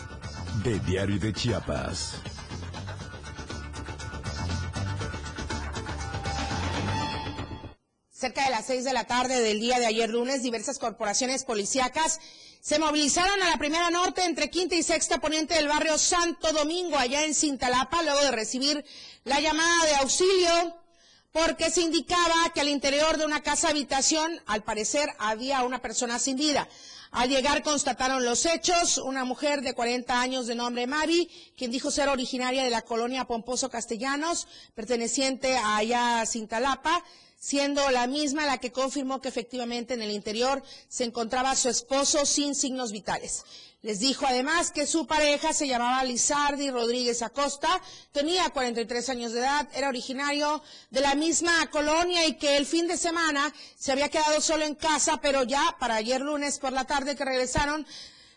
de 0.64 0.78
Diario 0.80 1.18
de 1.18 1.34
Chiapas. 1.34 2.14
Cerca 8.24 8.44
de 8.44 8.52
las 8.52 8.64
seis 8.64 8.84
de 8.84 8.94
la 8.94 9.04
tarde 9.04 9.42
del 9.42 9.60
día 9.60 9.78
de 9.78 9.84
ayer 9.84 10.08
lunes, 10.08 10.42
diversas 10.42 10.78
corporaciones 10.78 11.44
policíacas 11.44 12.20
se 12.62 12.78
movilizaron 12.78 13.42
a 13.42 13.50
la 13.50 13.58
primera 13.58 13.90
norte 13.90 14.24
entre 14.24 14.48
quinta 14.48 14.74
y 14.76 14.82
sexta 14.82 15.20
poniente 15.20 15.52
del 15.52 15.68
barrio 15.68 15.98
Santo 15.98 16.50
Domingo, 16.54 16.96
allá 16.96 17.22
en 17.26 17.34
Cintalapa, 17.34 18.02
luego 18.02 18.22
de 18.22 18.30
recibir 18.30 18.82
la 19.24 19.40
llamada 19.40 19.84
de 19.84 19.94
auxilio 19.96 20.74
porque 21.32 21.68
se 21.68 21.82
indicaba 21.82 22.50
que 22.54 22.62
al 22.62 22.68
interior 22.68 23.18
de 23.18 23.26
una 23.26 23.42
casa 23.42 23.68
habitación, 23.68 24.40
al 24.46 24.62
parecer, 24.62 25.10
había 25.18 25.62
una 25.62 25.82
persona 25.82 26.18
sin 26.18 26.38
vida. 26.38 26.66
Al 27.10 27.28
llegar 27.28 27.62
constataron 27.62 28.24
los 28.24 28.46
hechos, 28.46 28.96
una 28.96 29.24
mujer 29.24 29.60
de 29.60 29.74
40 29.74 30.18
años 30.18 30.46
de 30.46 30.54
nombre 30.54 30.86
Mavi, 30.86 31.28
quien 31.58 31.70
dijo 31.70 31.90
ser 31.90 32.08
originaria 32.08 32.64
de 32.64 32.70
la 32.70 32.82
colonia 32.82 33.26
Pomposo 33.26 33.68
Castellanos, 33.68 34.48
perteneciente 34.74 35.56
a 35.56 35.76
allá 35.76 36.24
Cintalapa, 36.24 37.04
siendo 37.44 37.90
la 37.90 38.06
misma 38.06 38.46
la 38.46 38.56
que 38.56 38.72
confirmó 38.72 39.20
que 39.20 39.28
efectivamente 39.28 39.92
en 39.92 40.00
el 40.00 40.10
interior 40.10 40.62
se 40.88 41.04
encontraba 41.04 41.54
su 41.54 41.68
esposo 41.68 42.24
sin 42.24 42.54
signos 42.54 42.90
vitales. 42.90 43.44
Les 43.82 44.00
dijo 44.00 44.24
además 44.26 44.70
que 44.70 44.86
su 44.86 45.06
pareja 45.06 45.52
se 45.52 45.68
llamaba 45.68 46.02
Lizardi 46.04 46.70
Rodríguez 46.70 47.20
Acosta, 47.20 47.68
tenía 48.12 48.48
43 48.48 49.10
años 49.10 49.32
de 49.32 49.40
edad, 49.40 49.68
era 49.74 49.90
originario 49.90 50.62
de 50.88 51.02
la 51.02 51.14
misma 51.14 51.70
colonia 51.70 52.26
y 52.26 52.38
que 52.38 52.56
el 52.56 52.64
fin 52.64 52.88
de 52.88 52.96
semana 52.96 53.52
se 53.76 53.92
había 53.92 54.08
quedado 54.08 54.40
solo 54.40 54.64
en 54.64 54.74
casa, 54.74 55.20
pero 55.20 55.42
ya 55.42 55.76
para 55.78 55.96
ayer 55.96 56.22
lunes 56.22 56.58
por 56.58 56.72
la 56.72 56.86
tarde 56.86 57.14
que 57.14 57.26
regresaron, 57.26 57.86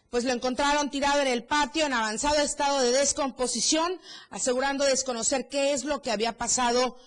pues 0.09 0.25
lo 0.25 0.33
encontraron 0.33 0.89
tirado 0.89 1.21
en 1.21 1.27
el 1.27 1.45
patio 1.45 1.85
en 1.85 1.93
avanzado 1.93 2.41
estado 2.41 2.81
de 2.81 2.91
descomposición, 2.91 4.01
asegurando 4.31 4.83
desconocer 4.83 5.47
qué 5.47 5.71
es 5.71 5.85
lo 5.85 6.01
que 6.01 6.11
había 6.11 6.37
pasado 6.37 6.97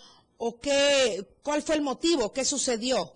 o 0.43 0.59
qué, 0.59 1.27
cuál 1.43 1.63
fue 1.63 1.77
el 1.77 1.83
motivo, 1.83 2.33
qué 2.33 2.45
sucedió. 2.45 3.15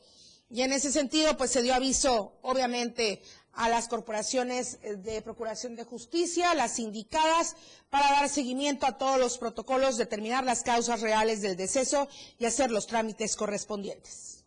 Y 0.50 0.62
en 0.62 0.72
ese 0.72 0.92
sentido, 0.92 1.36
pues 1.36 1.50
se 1.50 1.62
dio 1.62 1.74
aviso, 1.74 2.38
obviamente, 2.42 3.22
a 3.52 3.68
las 3.68 3.88
corporaciones 3.88 4.78
eh, 4.82 4.96
de 4.96 5.22
Procuración 5.22 5.76
de 5.76 5.84
Justicia, 5.84 6.54
las 6.54 6.78
indicadas, 6.78 7.56
para 7.90 8.10
dar 8.10 8.28
seguimiento 8.28 8.86
a 8.86 8.98
todos 8.98 9.18
los 9.18 9.38
protocolos, 9.38 9.96
determinar 9.96 10.44
las 10.44 10.62
causas 10.62 11.00
reales 11.00 11.40
del 11.40 11.56
deceso 11.56 12.08
y 12.38 12.46
hacer 12.46 12.70
los 12.70 12.86
trámites 12.86 13.36
correspondientes. 13.36 14.44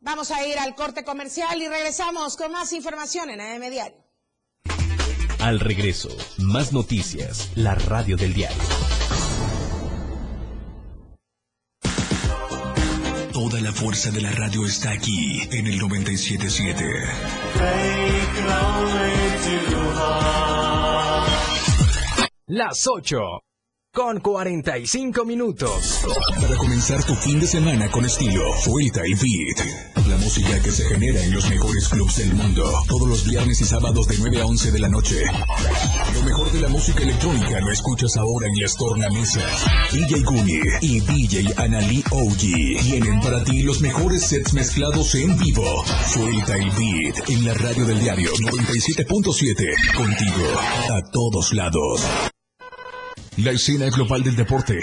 Vamos 0.00 0.30
a 0.30 0.46
ir 0.46 0.58
al 0.58 0.74
corte 0.74 1.04
comercial 1.04 1.60
y 1.60 1.68
regresamos 1.68 2.36
con 2.36 2.52
más 2.52 2.72
información 2.72 3.30
en 3.30 3.40
AM 3.40 3.70
Diario. 3.70 4.04
Al 5.40 5.60
regreso, 5.60 6.08
más 6.38 6.72
noticias, 6.72 7.50
la 7.54 7.74
radio 7.74 8.16
del 8.16 8.34
diario. 8.34 8.62
Toda 13.36 13.60
la 13.60 13.70
fuerza 13.70 14.10
de 14.10 14.22
la 14.22 14.30
radio 14.30 14.64
está 14.64 14.92
aquí 14.92 15.42
en 15.50 15.66
el 15.66 15.76
977. 15.76 16.84
Las 22.46 22.86
8 22.86 23.18
con 23.92 24.20
45 24.20 25.26
minutos. 25.26 26.00
Para 26.40 26.56
comenzar 26.56 27.04
tu 27.04 27.14
fin 27.14 27.38
de 27.38 27.46
semana 27.46 27.90
con 27.90 28.06
estilo, 28.06 28.42
Vuelta 28.68 29.02
el 29.04 29.14
Beat. 29.14 29.95
Música 30.26 30.60
que 30.60 30.72
se 30.72 30.84
genera 30.86 31.22
en 31.22 31.32
los 31.32 31.48
mejores 31.48 31.88
clubs 31.88 32.16
del 32.16 32.34
mundo. 32.34 32.68
Todos 32.88 33.08
los 33.08 33.24
viernes 33.24 33.60
y 33.60 33.64
sábados 33.64 34.08
de 34.08 34.16
9 34.18 34.40
a 34.40 34.46
11 34.46 34.72
de 34.72 34.78
la 34.80 34.88
noche. 34.88 35.22
Lo 36.14 36.22
mejor 36.22 36.50
de 36.50 36.62
la 36.62 36.68
música 36.68 37.04
electrónica 37.04 37.60
lo 37.60 37.70
escuchas 37.70 38.16
ahora 38.16 38.48
en 38.48 38.60
las 38.60 38.74
tornamesas. 38.74 39.64
DJ 39.92 40.24
Guni 40.24 40.58
y 40.80 40.98
DJ 40.98 41.54
Anali 41.56 42.02
OG 42.10 42.38
tienen 42.82 43.20
para 43.20 43.44
ti 43.44 43.62
los 43.62 43.80
mejores 43.80 44.24
sets 44.26 44.52
mezclados 44.52 45.14
en 45.14 45.38
vivo. 45.38 45.84
Suelta 46.12 46.56
el 46.56 46.70
Beat 46.72 47.30
en 47.30 47.44
la 47.44 47.54
radio 47.54 47.84
del 47.84 48.00
diario 48.00 48.32
97.7. 48.32 49.96
Contigo 49.96 50.44
a 50.90 51.02
todos 51.12 51.52
lados. 51.52 52.00
La 53.36 53.52
escena 53.52 53.90
global 53.90 54.24
del 54.24 54.34
deporte. 54.34 54.80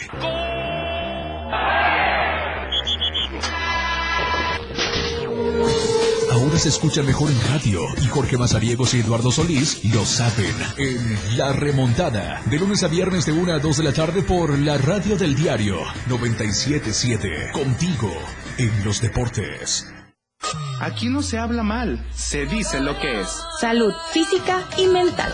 Ahora 6.54 6.62
se 6.62 6.70
escucha 6.70 7.02
mejor 7.02 7.32
en 7.32 7.42
radio 7.52 7.82
y 8.00 8.06
Jorge 8.06 8.38
Mazariegos 8.38 8.94
y 8.94 9.00
Eduardo 9.00 9.32
Solís 9.32 9.84
lo 9.86 10.06
saben 10.06 10.54
en 10.78 11.36
La 11.36 11.52
Remontada. 11.52 12.44
De 12.46 12.60
lunes 12.60 12.84
a 12.84 12.90
viernes 12.90 13.26
de 13.26 13.32
1 13.32 13.54
a 13.54 13.58
2 13.58 13.78
de 13.78 13.84
la 13.84 13.92
tarde 13.92 14.22
por 14.22 14.56
la 14.60 14.78
radio 14.78 15.18
del 15.18 15.34
diario 15.34 15.78
977. 16.08 17.54
Contigo 17.54 18.14
en 18.60 18.86
los 18.86 19.02
deportes. 19.02 19.92
Aquí 20.80 21.10
no 21.10 21.24
se 21.24 21.40
habla 21.40 21.64
mal, 21.64 22.08
se 22.14 22.46
dice 22.46 22.80
lo 22.82 23.00
que 23.00 23.22
es. 23.22 23.30
Salud 23.60 23.92
física 24.12 24.64
y 24.78 24.86
mental. 24.86 25.34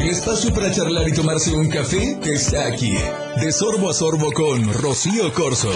El 0.00 0.08
espacio 0.08 0.50
para 0.54 0.72
charlar 0.72 1.06
y 1.06 1.12
tomarse 1.12 1.52
un 1.52 1.68
café 1.68 2.18
está 2.24 2.66
aquí. 2.66 2.94
De 3.38 3.52
sorbo 3.52 3.90
a 3.90 3.92
sorbo 3.92 4.32
con 4.32 4.72
Rocío 4.72 5.30
Corso. 5.34 5.70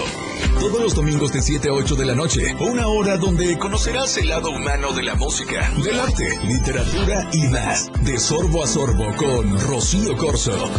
Todos 0.59 0.81
los 0.81 0.95
domingos 0.95 1.31
de 1.31 1.43
7 1.43 1.69
a 1.69 1.73
8 1.73 1.95
de 1.95 2.05
la 2.05 2.15
noche. 2.15 2.55
Una 2.59 2.87
hora 2.87 3.17
donde 3.17 3.55
conocerás 3.59 4.17
el 4.17 4.29
lado 4.29 4.49
humano 4.49 4.93
de 4.93 5.03
la 5.03 5.13
música, 5.13 5.71
del 5.83 5.99
arte, 5.99 6.39
literatura 6.43 7.29
y 7.33 7.47
más. 7.49 7.91
De 8.03 8.17
sorbo 8.17 8.63
a 8.63 8.67
sorbo 8.67 9.15
con 9.15 9.59
Rocío 9.59 10.17
Corso. 10.17 10.71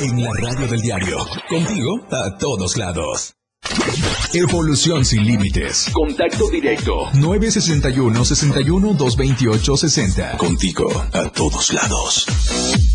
En 0.00 0.22
la 0.22 0.30
radio 0.34 0.66
del 0.66 0.82
diario. 0.82 1.26
Contigo 1.48 2.06
a 2.10 2.36
todos 2.36 2.76
lados. 2.76 3.34
Evolución 4.34 5.06
sin 5.06 5.24
límites. 5.24 5.88
Contacto 5.92 6.50
directo. 6.50 7.08
961 7.14 8.24
61 8.24 8.94
228 8.94 9.76
60. 9.76 10.36
Contigo 10.36 10.88
a 11.12 11.30
todos 11.30 11.72
lados. 11.72 12.89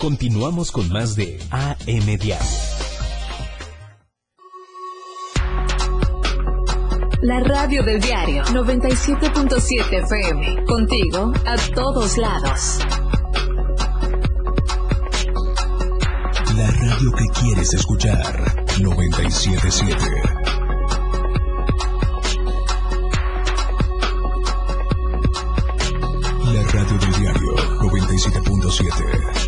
Continuamos 0.00 0.72
con 0.72 0.88
más 0.88 1.14
de 1.14 1.38
AM 1.50 2.06
Diario. 2.18 2.38
La 7.20 7.40
radio 7.40 7.82
del 7.82 8.00
diario 8.00 8.42
97.7 8.44 10.04
FM. 10.04 10.64
Contigo 10.64 11.32
a 11.44 11.54
todos 11.74 12.16
lados. 12.16 12.78
La 16.56 16.70
radio 16.70 17.12
que 17.12 17.26
quieres 17.38 17.74
escuchar. 17.74 18.64
977. 18.80 19.96
La 26.54 26.62
radio 26.72 26.98
del 26.98 27.12
diario 27.12 27.54
97.7. 27.82 29.39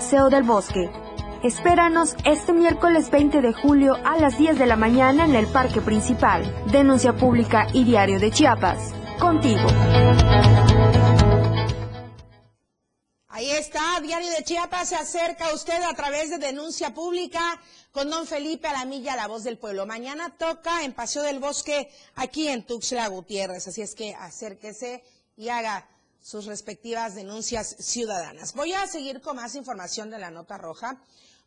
Paseo 0.00 0.30
del 0.30 0.44
Bosque. 0.44 0.90
Espéranos 1.42 2.16
este 2.24 2.54
miércoles 2.54 3.10
20 3.10 3.42
de 3.42 3.52
julio 3.52 3.96
a 4.02 4.16
las 4.16 4.38
10 4.38 4.58
de 4.58 4.64
la 4.64 4.74
mañana 4.74 5.26
en 5.26 5.34
el 5.34 5.46
Parque 5.46 5.82
Principal. 5.82 6.42
Denuncia 6.72 7.12
Pública 7.12 7.66
y 7.74 7.84
Diario 7.84 8.18
de 8.18 8.30
Chiapas. 8.30 8.94
Contigo. 9.20 9.66
Ahí 13.28 13.50
está, 13.50 14.00
Diario 14.00 14.30
de 14.30 14.42
Chiapas 14.42 14.88
se 14.88 14.96
acerca 14.96 15.48
a 15.48 15.54
usted 15.54 15.82
a 15.82 15.92
través 15.92 16.30
de 16.30 16.38
denuncia 16.38 16.94
pública 16.94 17.60
con 17.92 18.08
don 18.08 18.26
Felipe 18.26 18.68
Alamilla, 18.68 19.16
la 19.16 19.28
voz 19.28 19.44
del 19.44 19.58
pueblo. 19.58 19.84
Mañana 19.84 20.34
toca 20.38 20.82
en 20.82 20.94
Paseo 20.94 21.24
del 21.24 21.40
Bosque 21.40 21.90
aquí 22.14 22.48
en 22.48 22.64
Tuxtla 22.64 23.06
Gutiérrez, 23.08 23.68
así 23.68 23.82
es 23.82 23.94
que 23.94 24.14
acérquese 24.14 25.04
y 25.36 25.50
haga 25.50 25.86
sus 26.22 26.46
respectivas 26.46 27.14
denuncias 27.14 27.76
ciudadanas. 27.78 28.54
Voy 28.54 28.72
a 28.72 28.86
seguir 28.86 29.20
con 29.20 29.36
más 29.36 29.54
información 29.54 30.10
de 30.10 30.18
la 30.18 30.30
nota 30.30 30.58
roja 30.58 31.00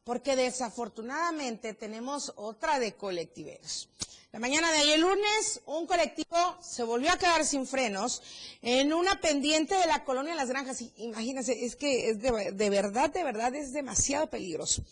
porque 0.03 0.35
desafortunadamente 0.35 1.73
tenemos 1.73 2.33
otra 2.35 2.79
de 2.79 2.93
colectiveros. 2.95 3.89
La 4.33 4.39
mañana 4.39 4.71
de 4.71 4.79
ayer 4.79 4.99
lunes, 4.99 5.61
un 5.67 5.85
colectivo 5.85 6.57
se 6.59 6.81
volvió 6.81 7.11
a 7.11 7.17
quedar 7.17 7.45
sin 7.45 7.67
frenos 7.67 8.23
en 8.63 8.91
una 8.91 9.21
pendiente 9.21 9.75
de 9.75 9.85
la 9.85 10.03
colonia 10.03 10.33
Las 10.33 10.49
Granjas. 10.49 10.83
Imagínense, 10.97 11.63
es 11.63 11.75
que 11.75 12.09
es 12.09 12.19
de, 12.19 12.51
de 12.51 12.69
verdad, 12.71 13.11
de 13.11 13.23
verdad 13.23 13.53
es 13.53 13.73
demasiado 13.73 14.27
peligroso. 14.31 14.83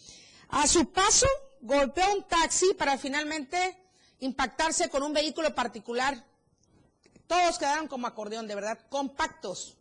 A 0.50 0.68
su 0.68 0.92
paso, 0.92 1.26
golpeó 1.60 2.14
un 2.16 2.24
taxi 2.28 2.74
para 2.76 3.00
finalmente 3.00 3.78
impactarse 4.20 4.90
con 4.90 5.02
un 5.02 5.12
vehículo 5.12 5.56
particular. 5.56 6.24
Todos 7.28 7.58
quedaron 7.58 7.88
como 7.88 8.08
acordeón, 8.08 8.48
de 8.48 8.56
verdad, 8.56 8.80
compactos. 8.90 9.78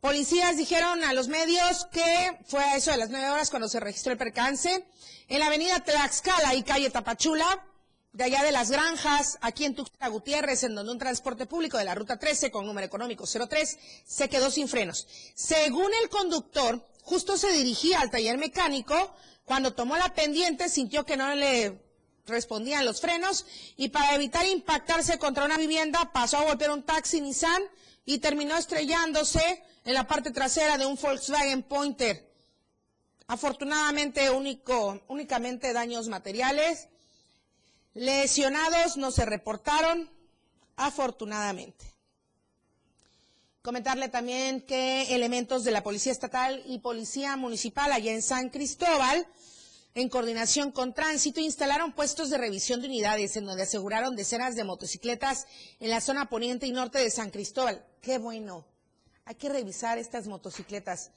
Policías 0.00 0.56
dijeron 0.56 1.02
a 1.04 1.12
los 1.12 1.28
medios 1.28 1.86
que 1.86 2.38
fue 2.46 2.62
a 2.62 2.76
eso 2.76 2.90
de 2.90 2.98
las 2.98 3.10
nueve 3.10 3.30
horas 3.30 3.50
cuando 3.50 3.68
se 3.68 3.80
registró 3.80 4.12
el 4.12 4.18
percance 4.18 4.86
en 5.28 5.40
la 5.40 5.46
avenida 5.46 5.80
Tlaxcala 5.80 6.54
y 6.54 6.62
calle 6.62 6.90
Tapachula, 6.90 7.66
de 8.12 8.24
allá 8.24 8.42
de 8.44 8.52
las 8.52 8.70
granjas, 8.70 9.36
aquí 9.40 9.64
en 9.64 9.74
Tuxtla 9.74 10.08
Gutiérrez, 10.08 10.62
en 10.64 10.74
donde 10.74 10.92
un 10.92 10.98
transporte 10.98 11.46
público 11.46 11.76
de 11.76 11.84
la 11.84 11.94
ruta 11.94 12.18
13 12.18 12.50
con 12.50 12.64
número 12.64 12.86
económico 12.86 13.24
03 13.26 13.78
se 14.06 14.28
quedó 14.28 14.50
sin 14.50 14.68
frenos. 14.68 15.06
Según 15.34 15.90
el 16.02 16.08
conductor, 16.08 16.86
justo 17.02 17.36
se 17.36 17.52
dirigía 17.52 18.00
al 18.00 18.10
taller 18.10 18.38
mecánico, 18.38 19.14
cuando 19.44 19.74
tomó 19.74 19.96
la 19.96 20.14
pendiente 20.14 20.68
sintió 20.68 21.04
que 21.04 21.16
no 21.16 21.34
le 21.34 21.85
respondían 22.26 22.84
los 22.84 23.00
frenos 23.00 23.46
y 23.76 23.88
para 23.88 24.14
evitar 24.14 24.44
impactarse 24.46 25.18
contra 25.18 25.44
una 25.44 25.56
vivienda 25.56 26.12
pasó 26.12 26.38
a 26.38 26.44
golpear 26.44 26.72
un 26.72 26.82
taxi 26.82 27.20
Nissan 27.20 27.62
y 28.04 28.18
terminó 28.18 28.56
estrellándose 28.56 29.62
en 29.84 29.94
la 29.94 30.06
parte 30.06 30.30
trasera 30.30 30.76
de 30.76 30.86
un 30.86 30.96
Volkswagen 30.96 31.62
Pointer. 31.62 32.26
Afortunadamente 33.28 34.30
único, 34.30 35.02
únicamente 35.08 35.72
daños 35.72 36.08
materiales. 36.08 36.88
Lesionados 37.94 38.96
no 38.96 39.10
se 39.10 39.24
reportaron, 39.24 40.10
afortunadamente. 40.76 41.84
Comentarle 43.62 44.08
también 44.08 44.60
que 44.60 45.14
elementos 45.14 45.64
de 45.64 45.72
la 45.72 45.82
Policía 45.82 46.12
Estatal 46.12 46.62
y 46.66 46.78
Policía 46.78 47.36
Municipal 47.36 47.90
allá 47.90 48.12
en 48.12 48.22
San 48.22 48.50
Cristóbal 48.50 49.26
en 49.96 50.10
coordinación 50.10 50.72
con 50.72 50.92
tránsito, 50.92 51.40
instalaron 51.40 51.90
puestos 51.90 52.28
de 52.28 52.36
revisión 52.36 52.82
de 52.82 52.86
unidades 52.86 53.34
en 53.38 53.46
donde 53.46 53.62
aseguraron 53.62 54.14
decenas 54.14 54.54
de 54.54 54.62
motocicletas 54.62 55.46
en 55.80 55.88
la 55.88 56.02
zona 56.02 56.28
poniente 56.28 56.66
y 56.66 56.70
norte 56.70 56.98
de 56.98 57.10
San 57.10 57.30
Cristóbal. 57.30 57.82
Qué 58.02 58.18
bueno. 58.18 58.66
Hay 59.24 59.36
que 59.36 59.48
revisar 59.48 59.96
estas 59.96 60.26
motocicletas. 60.26 61.12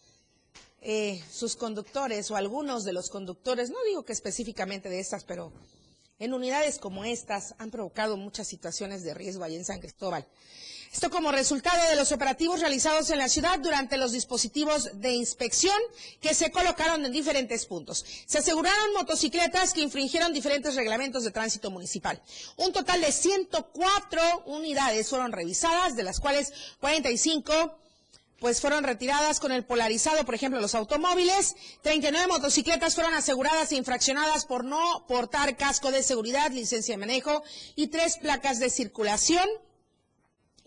Eh, 0.81 1.21
sus 1.29 1.57
conductores 1.57 2.31
o 2.31 2.37
algunos 2.37 2.85
de 2.85 2.93
los 2.93 3.09
conductores, 3.09 3.69
no 3.69 3.83
digo 3.85 4.05
que 4.05 4.13
específicamente 4.13 4.87
de 4.87 5.01
estas, 5.01 5.25
pero 5.25 5.51
en 6.17 6.33
unidades 6.33 6.79
como 6.79 7.03
estas 7.03 7.55
han 7.57 7.71
provocado 7.71 8.15
muchas 8.15 8.47
situaciones 8.47 9.03
de 9.03 9.13
riesgo 9.13 9.43
allá 9.43 9.57
en 9.57 9.65
San 9.65 9.81
Cristóbal. 9.81 10.25
Esto 10.91 11.11
como 11.11 11.31
resultado 11.31 11.87
de 11.87 11.95
los 11.95 12.11
operativos 12.11 12.61
realizados 12.61 13.11
en 13.11 13.19
la 13.19 13.29
ciudad 13.29 13.59
durante 13.59 13.95
los 13.95 14.11
dispositivos 14.11 14.89
de 14.95 15.11
inspección 15.11 15.77
que 16.19 16.33
se 16.33 16.49
colocaron 16.49 17.05
en 17.05 17.11
diferentes 17.11 17.67
puntos. 17.67 18.03
Se 18.25 18.39
aseguraron 18.39 18.93
motocicletas 18.93 19.73
que 19.73 19.81
infringieron 19.81 20.33
diferentes 20.33 20.75
reglamentos 20.75 21.23
de 21.23 21.31
tránsito 21.31 21.69
municipal. 21.69 22.19
Un 22.57 22.73
total 22.73 23.01
de 23.01 23.11
104 23.11 24.43
unidades 24.47 25.09
fueron 25.09 25.31
revisadas, 25.31 25.95
de 25.95 26.03
las 26.03 26.19
cuales 26.19 26.53
45 26.79 27.75
pues 28.39 28.61
fueron 28.61 28.85
retiradas 28.85 29.39
con 29.39 29.51
el 29.51 29.65
polarizado, 29.65 30.25
por 30.25 30.33
ejemplo, 30.33 30.61
los 30.61 30.73
automóviles. 30.73 31.55
39 31.81 32.27
motocicletas 32.27 32.95
fueron 32.95 33.13
aseguradas 33.13 33.71
e 33.71 33.75
infraccionadas 33.75 34.45
por 34.45 34.63
no 34.63 35.05
portar 35.07 35.55
casco 35.57 35.91
de 35.91 36.01
seguridad, 36.01 36.49
licencia 36.51 36.93
de 36.93 36.99
manejo 36.99 37.43
y 37.75 37.87
tres 37.87 38.17
placas 38.17 38.59
de 38.59 38.69
circulación 38.69 39.47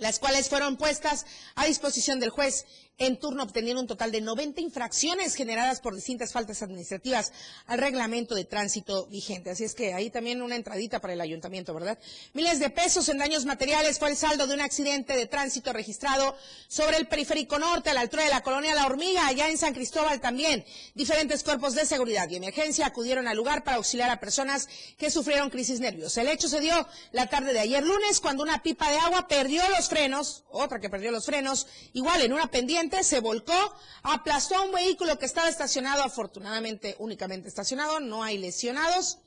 las 0.02 0.18
cuales 0.18 0.48
fueron 0.48 0.76
puestas 0.76 1.24
a 1.54 1.64
disposición 1.64 2.18
del 2.18 2.30
juez 2.30 2.66
en 2.98 3.18
turno 3.18 3.42
obteniendo 3.42 3.80
un 3.80 3.86
total 3.86 4.12
de 4.12 4.20
90 4.20 4.60
infracciones 4.60 5.34
generadas 5.34 5.80
por 5.80 5.94
distintas 5.94 6.32
faltas 6.32 6.62
administrativas 6.62 7.32
al 7.66 7.78
reglamento 7.78 8.34
de 8.34 8.44
tránsito 8.44 9.06
vigente. 9.06 9.50
Así 9.50 9.64
es 9.64 9.74
que 9.74 9.94
ahí 9.94 10.10
también 10.10 10.42
una 10.42 10.56
entradita 10.56 11.00
para 11.00 11.14
el 11.14 11.20
ayuntamiento, 11.20 11.74
¿verdad? 11.74 11.98
Miles 12.32 12.58
de 12.60 12.70
pesos 12.70 13.08
en 13.08 13.18
daños 13.18 13.44
materiales 13.44 13.98
fue 13.98 14.10
el 14.10 14.16
saldo 14.16 14.46
de 14.46 14.54
un 14.54 14.60
accidente 14.60 15.16
de 15.16 15.26
tránsito 15.26 15.72
registrado 15.72 16.36
sobre 16.68 16.96
el 16.96 17.08
periférico 17.08 17.58
norte 17.58 17.90
a 17.90 17.94
la 17.94 18.02
altura 18.02 18.24
de 18.24 18.30
la 18.30 18.42
colonia 18.42 18.74
La 18.74 18.86
Hormiga, 18.86 19.26
allá 19.26 19.48
en 19.48 19.58
San 19.58 19.74
Cristóbal 19.74 20.20
también. 20.20 20.64
Diferentes 20.94 21.42
cuerpos 21.42 21.74
de 21.74 21.86
seguridad 21.86 22.28
y 22.28 22.36
emergencia 22.36 22.86
acudieron 22.86 23.26
al 23.26 23.36
lugar 23.36 23.64
para 23.64 23.78
auxiliar 23.78 24.10
a 24.10 24.20
personas 24.20 24.68
que 24.96 25.10
sufrieron 25.10 25.50
crisis 25.50 25.80
nerviosa. 25.80 26.20
El 26.20 26.28
hecho 26.28 26.48
se 26.48 26.60
dio 26.60 26.86
la 27.10 27.26
tarde 27.26 27.52
de 27.52 27.60
ayer 27.60 27.82
lunes 27.82 28.20
cuando 28.20 28.42
una 28.42 28.62
pipa 28.62 28.90
de 28.90 28.98
agua 28.98 29.26
perdió 29.26 29.62
los 29.70 29.88
frenos, 29.88 30.44
otra 30.50 30.78
que 30.78 30.90
perdió 30.90 31.10
los 31.10 31.26
frenos, 31.26 31.66
igual 31.94 32.20
en 32.20 32.32
una 32.32 32.50
pendiente 32.50 32.81
se 33.02 33.20
volcó, 33.20 33.74
aplastó 34.02 34.56
a 34.56 34.62
un 34.62 34.72
vehículo 34.72 35.18
que 35.18 35.26
estaba 35.26 35.48
estacionado, 35.48 36.02
afortunadamente 36.02 36.96
únicamente 36.98 37.48
estacionado, 37.48 38.00
no 38.00 38.22
hay 38.22 38.38
lesionados 38.38 39.18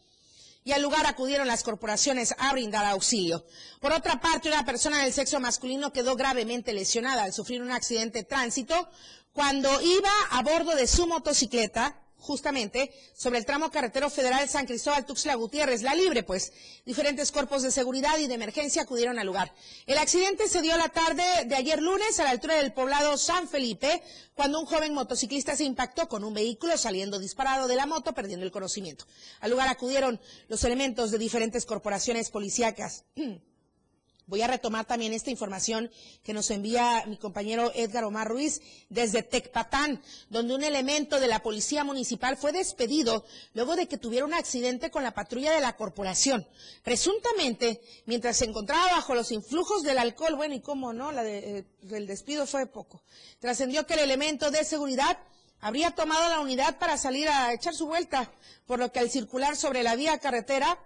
y 0.63 0.71
al 0.71 0.81
lugar 0.81 1.05
acudieron 1.05 1.47
las 1.47 1.63
corporaciones 1.63 2.33
a 2.37 2.51
brindar 2.51 2.85
auxilio. 2.85 3.45
Por 3.79 3.93
otra 3.93 4.19
parte, 4.19 4.49
una 4.49 4.65
persona 4.65 5.03
del 5.03 5.13
sexo 5.13 5.39
masculino 5.39 5.93
quedó 5.93 6.15
gravemente 6.15 6.73
lesionada 6.73 7.23
al 7.23 7.33
sufrir 7.33 7.61
un 7.61 7.71
accidente 7.71 8.19
de 8.19 8.25
tránsito 8.25 8.89
cuando 9.31 9.69
iba 9.81 10.11
a 10.31 10.41
bordo 10.41 10.75
de 10.75 10.87
su 10.87 11.07
motocicleta 11.07 12.01
justamente 12.25 12.91
sobre 13.13 13.37
el 13.37 13.45
tramo 13.45 13.69
carretero 13.69 14.09
federal 14.09 14.49
San 14.49 14.65
Cristóbal 14.65 15.05
Tuxtla 15.05 15.35
Gutiérrez, 15.35 15.83
la 15.83 15.93
libre, 15.93 16.23
pues 16.23 16.51
diferentes 16.85 17.31
cuerpos 17.31 17.61
de 17.61 17.71
seguridad 17.71 18.17
y 18.17 18.27
de 18.27 18.33
emergencia 18.33 18.81
acudieron 18.81 19.19
al 19.19 19.27
lugar. 19.27 19.53
El 19.85 19.99
accidente 19.99 20.49
se 20.49 20.61
dio 20.61 20.75
la 20.75 20.89
tarde 20.89 21.23
de 21.45 21.55
ayer 21.55 21.81
lunes 21.81 22.19
a 22.19 22.23
la 22.23 22.31
altura 22.31 22.55
del 22.55 22.73
poblado 22.73 23.17
San 23.17 23.47
Felipe, 23.47 24.01
cuando 24.33 24.59
un 24.59 24.65
joven 24.65 24.93
motociclista 24.93 25.55
se 25.55 25.63
impactó 25.63 26.09
con 26.09 26.23
un 26.23 26.33
vehículo 26.33 26.77
saliendo 26.77 27.19
disparado 27.19 27.67
de 27.67 27.75
la 27.75 27.85
moto, 27.85 28.13
perdiendo 28.13 28.45
el 28.45 28.51
conocimiento. 28.51 29.05
Al 29.39 29.51
lugar 29.51 29.67
acudieron 29.67 30.19
los 30.47 30.63
elementos 30.63 31.11
de 31.11 31.19
diferentes 31.19 31.65
corporaciones 31.65 32.31
policíacas. 32.31 33.05
Voy 34.27 34.41
a 34.41 34.47
retomar 34.47 34.85
también 34.85 35.13
esta 35.13 35.29
información 35.29 35.91
que 36.23 36.33
nos 36.33 36.49
envía 36.49 37.03
mi 37.05 37.17
compañero 37.17 37.71
Edgar 37.75 38.05
Omar 38.05 38.27
Ruiz 38.27 38.61
desde 38.89 39.21
Tecpatán, 39.21 40.01
donde 40.29 40.55
un 40.55 40.63
elemento 40.63 41.19
de 41.19 41.27
la 41.27 41.43
policía 41.43 41.83
municipal 41.83 42.35
fue 42.35 42.51
despedido 42.51 43.23
luego 43.53 43.75
de 43.75 43.87
que 43.87 43.99
tuviera 43.99 44.25
un 44.25 44.33
accidente 44.33 44.89
con 44.89 45.03
la 45.03 45.13
patrulla 45.13 45.51
de 45.51 45.61
la 45.61 45.75
corporación. 45.75 46.47
Presuntamente, 46.83 47.81
mientras 48.05 48.37
se 48.37 48.45
encontraba 48.45 48.93
bajo 48.93 49.13
los 49.13 49.31
influjos 49.31 49.83
del 49.83 49.99
alcohol, 49.99 50.35
bueno, 50.35 50.55
y 50.55 50.61
cómo 50.61 50.91
no, 50.91 51.11
la 51.11 51.23
eh, 51.23 51.65
el 51.91 52.07
despido 52.07 52.47
fue 52.47 52.65
poco. 52.65 53.03
Trascendió 53.39 53.85
que 53.85 53.93
el 53.93 53.99
elemento 53.99 54.49
de 54.49 54.63
seguridad 54.63 55.19
habría 55.59 55.91
tomado 55.91 56.29
la 56.29 56.39
unidad 56.39 56.79
para 56.79 56.97
salir 56.97 57.29
a 57.29 57.53
echar 57.53 57.75
su 57.75 57.85
vuelta, 57.85 58.31
por 58.65 58.79
lo 58.79 58.91
que 58.91 58.99
al 58.99 59.11
circular 59.11 59.55
sobre 59.55 59.83
la 59.83 59.95
vía 59.95 60.17
carretera 60.17 60.79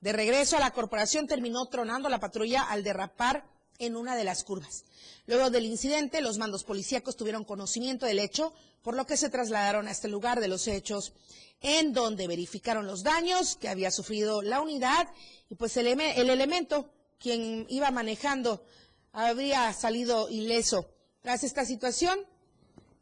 de 0.00 0.12
regreso 0.12 0.56
a 0.56 0.60
la 0.60 0.72
corporación 0.72 1.26
terminó 1.26 1.66
tronando 1.66 2.08
la 2.08 2.20
patrulla 2.20 2.62
al 2.62 2.82
derrapar 2.82 3.44
en 3.78 3.96
una 3.96 4.16
de 4.16 4.24
las 4.24 4.44
curvas. 4.44 4.84
Luego 5.26 5.50
del 5.50 5.64
incidente, 5.64 6.20
los 6.20 6.38
mandos 6.38 6.64
policíacos 6.64 7.16
tuvieron 7.16 7.44
conocimiento 7.44 8.06
del 8.06 8.18
hecho, 8.18 8.52
por 8.82 8.94
lo 8.94 9.06
que 9.06 9.16
se 9.16 9.30
trasladaron 9.30 9.88
a 9.88 9.90
este 9.90 10.08
lugar 10.08 10.40
de 10.40 10.48
los 10.48 10.68
hechos, 10.68 11.12
en 11.60 11.92
donde 11.92 12.26
verificaron 12.26 12.86
los 12.86 13.02
daños 13.02 13.56
que 13.56 13.68
había 13.68 13.90
sufrido 13.90 14.42
la 14.42 14.60
unidad 14.60 15.08
y 15.48 15.54
pues 15.54 15.76
el, 15.76 15.86
el 15.86 16.30
elemento, 16.30 16.90
quien 17.18 17.66
iba 17.68 17.90
manejando, 17.90 18.64
habría 19.12 19.72
salido 19.72 20.28
ileso. 20.30 20.90
Tras 21.22 21.44
esta 21.44 21.64
situación, 21.64 22.18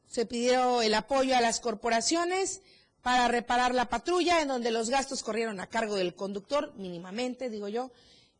se 0.06 0.26
pidió 0.26 0.82
el 0.82 0.94
apoyo 0.94 1.36
a 1.36 1.40
las 1.40 1.60
corporaciones, 1.60 2.62
para 3.02 3.28
reparar 3.28 3.74
la 3.74 3.88
patrulla, 3.88 4.42
en 4.42 4.48
donde 4.48 4.70
los 4.70 4.90
gastos 4.90 5.22
corrieron 5.22 5.60
a 5.60 5.68
cargo 5.68 5.96
del 5.96 6.14
conductor, 6.14 6.72
mínimamente, 6.76 7.50
digo 7.50 7.68
yo. 7.68 7.90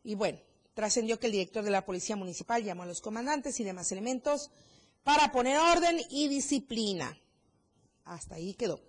Y 0.04 0.14
bueno, 0.14 0.38
trascendió 0.74 1.18
que 1.18 1.26
el 1.26 1.32
director 1.32 1.64
de 1.64 1.70
la 1.70 1.84
Policía 1.84 2.16
Municipal 2.16 2.62
llamó 2.62 2.82
a 2.82 2.86
los 2.86 3.00
comandantes 3.00 3.58
y 3.60 3.64
demás 3.64 3.90
elementos 3.92 4.50
para 5.04 5.32
poner 5.32 5.58
orden 5.58 6.00
y 6.10 6.28
disciplina. 6.28 7.18
Hasta 8.04 8.36
ahí 8.36 8.54
quedó. 8.54 8.80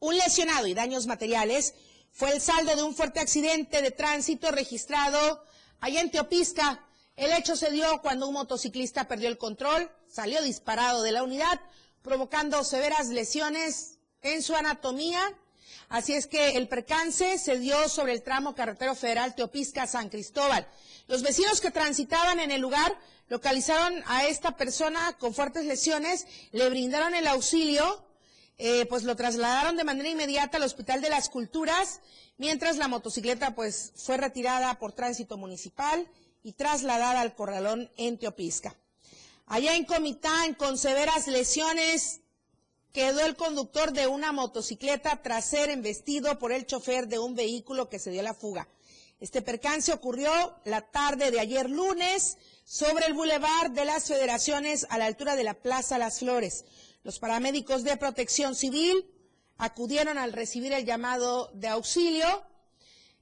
Un 0.00 0.16
lesionado 0.16 0.66
y 0.66 0.74
daños 0.74 1.06
materiales 1.06 1.74
fue 2.10 2.32
el 2.32 2.40
saldo 2.40 2.76
de 2.76 2.82
un 2.82 2.94
fuerte 2.94 3.20
accidente 3.20 3.82
de 3.82 3.90
tránsito 3.90 4.50
registrado 4.50 5.44
allá 5.80 6.00
en 6.00 6.10
Teopisca. 6.10 6.84
El 7.16 7.32
hecho 7.32 7.56
se 7.56 7.70
dio 7.70 8.00
cuando 8.02 8.28
un 8.28 8.34
motociclista 8.34 9.08
perdió 9.08 9.28
el 9.28 9.38
control, 9.38 9.90
salió 10.08 10.42
disparado 10.42 11.02
de 11.02 11.12
la 11.12 11.22
unidad, 11.22 11.60
provocando 12.02 12.62
severas 12.64 13.08
lesiones 13.08 13.93
en 14.24 14.42
su 14.42 14.56
anatomía 14.56 15.20
Así 15.88 16.14
es 16.14 16.26
que 16.26 16.56
el 16.56 16.68
percance 16.68 17.38
se 17.38 17.58
dio 17.58 17.88
sobre 17.88 18.12
el 18.12 18.22
tramo 18.22 18.54
carretero 18.54 18.94
federal 18.94 19.34
Teopisca-San 19.34 20.08
Cristóbal. 20.08 20.66
Los 21.06 21.22
vecinos 21.22 21.60
que 21.60 21.70
transitaban 21.70 22.40
en 22.40 22.50
el 22.50 22.60
lugar 22.60 22.98
localizaron 23.28 24.02
a 24.06 24.26
esta 24.26 24.56
persona 24.56 25.16
con 25.18 25.34
fuertes 25.34 25.64
lesiones, 25.66 26.26
le 26.52 26.68
brindaron 26.68 27.14
el 27.14 27.26
auxilio, 27.26 28.04
eh, 28.58 28.86
pues 28.86 29.04
lo 29.04 29.16
trasladaron 29.16 29.76
de 29.76 29.84
manera 29.84 30.08
inmediata 30.08 30.56
al 30.56 30.64
Hospital 30.64 31.00
de 31.00 31.10
las 31.10 31.28
Culturas, 31.28 32.00
mientras 32.38 32.76
la 32.76 32.88
motocicleta 32.88 33.54
pues 33.54 33.92
fue 33.96 34.16
retirada 34.16 34.78
por 34.78 34.92
tránsito 34.92 35.36
municipal 35.36 36.08
y 36.42 36.52
trasladada 36.52 37.20
al 37.20 37.34
corralón 37.34 37.90
en 37.96 38.18
Teopisca. 38.18 38.74
Allá 39.46 39.76
en 39.76 39.84
Comitán, 39.84 40.54
con 40.54 40.78
severas 40.78 41.26
lesiones, 41.26 42.20
quedó 42.94 43.26
el 43.26 43.34
conductor 43.34 43.92
de 43.92 44.06
una 44.06 44.30
motocicleta 44.30 45.20
tras 45.20 45.46
ser 45.46 45.68
embestido 45.68 46.38
por 46.38 46.52
el 46.52 46.64
chofer 46.64 47.08
de 47.08 47.18
un 47.18 47.34
vehículo 47.34 47.88
que 47.90 47.98
se 47.98 48.12
dio 48.12 48.22
la 48.22 48.34
fuga. 48.34 48.68
Este 49.18 49.42
percance 49.42 49.92
ocurrió 49.92 50.30
la 50.64 50.80
tarde 50.80 51.32
de 51.32 51.40
ayer 51.40 51.68
lunes 51.68 52.38
sobre 52.64 53.06
el 53.06 53.14
bulevar 53.14 53.72
de 53.72 53.84
las 53.84 54.06
Federaciones 54.06 54.86
a 54.90 54.98
la 54.98 55.06
altura 55.06 55.34
de 55.34 55.42
la 55.42 55.54
Plaza 55.54 55.98
Las 55.98 56.20
Flores. 56.20 56.64
Los 57.02 57.18
paramédicos 57.18 57.82
de 57.82 57.96
protección 57.96 58.54
civil 58.54 59.10
acudieron 59.58 60.16
al 60.16 60.32
recibir 60.32 60.72
el 60.72 60.84
llamado 60.84 61.50
de 61.52 61.66
auxilio. 61.66 62.44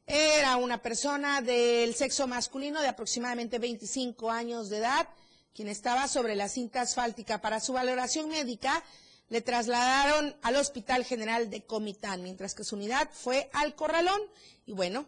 Era 0.07 0.57
una 0.59 0.83
persona 0.83 1.41
del 1.41 1.95
sexo 1.95 2.27
masculino 2.27 2.83
de 2.83 2.89
aproximadamente 2.89 3.59
25 3.59 4.31
años 4.31 4.69
de 4.69 4.79
edad, 4.79 5.09
quien 5.55 5.69
estaba 5.69 6.09
sobre 6.09 6.37
la 6.37 6.49
cinta 6.51 6.83
asfáltica. 6.83 7.41
Para 7.41 7.59
su 7.59 7.73
valoración 7.73 8.29
médica, 8.29 8.85
le 9.29 9.41
trasladaron 9.41 10.37
al 10.43 10.57
Hospital 10.57 11.05
General 11.05 11.49
de 11.49 11.65
Comitán, 11.65 12.23
mientras 12.23 12.55
que 12.55 12.65
su 12.65 12.77
unidad 12.77 13.09
fue 13.13 13.49
al 13.53 13.75
Corralón. 13.75 14.21
Y 14.67 14.73
bueno, 14.73 15.07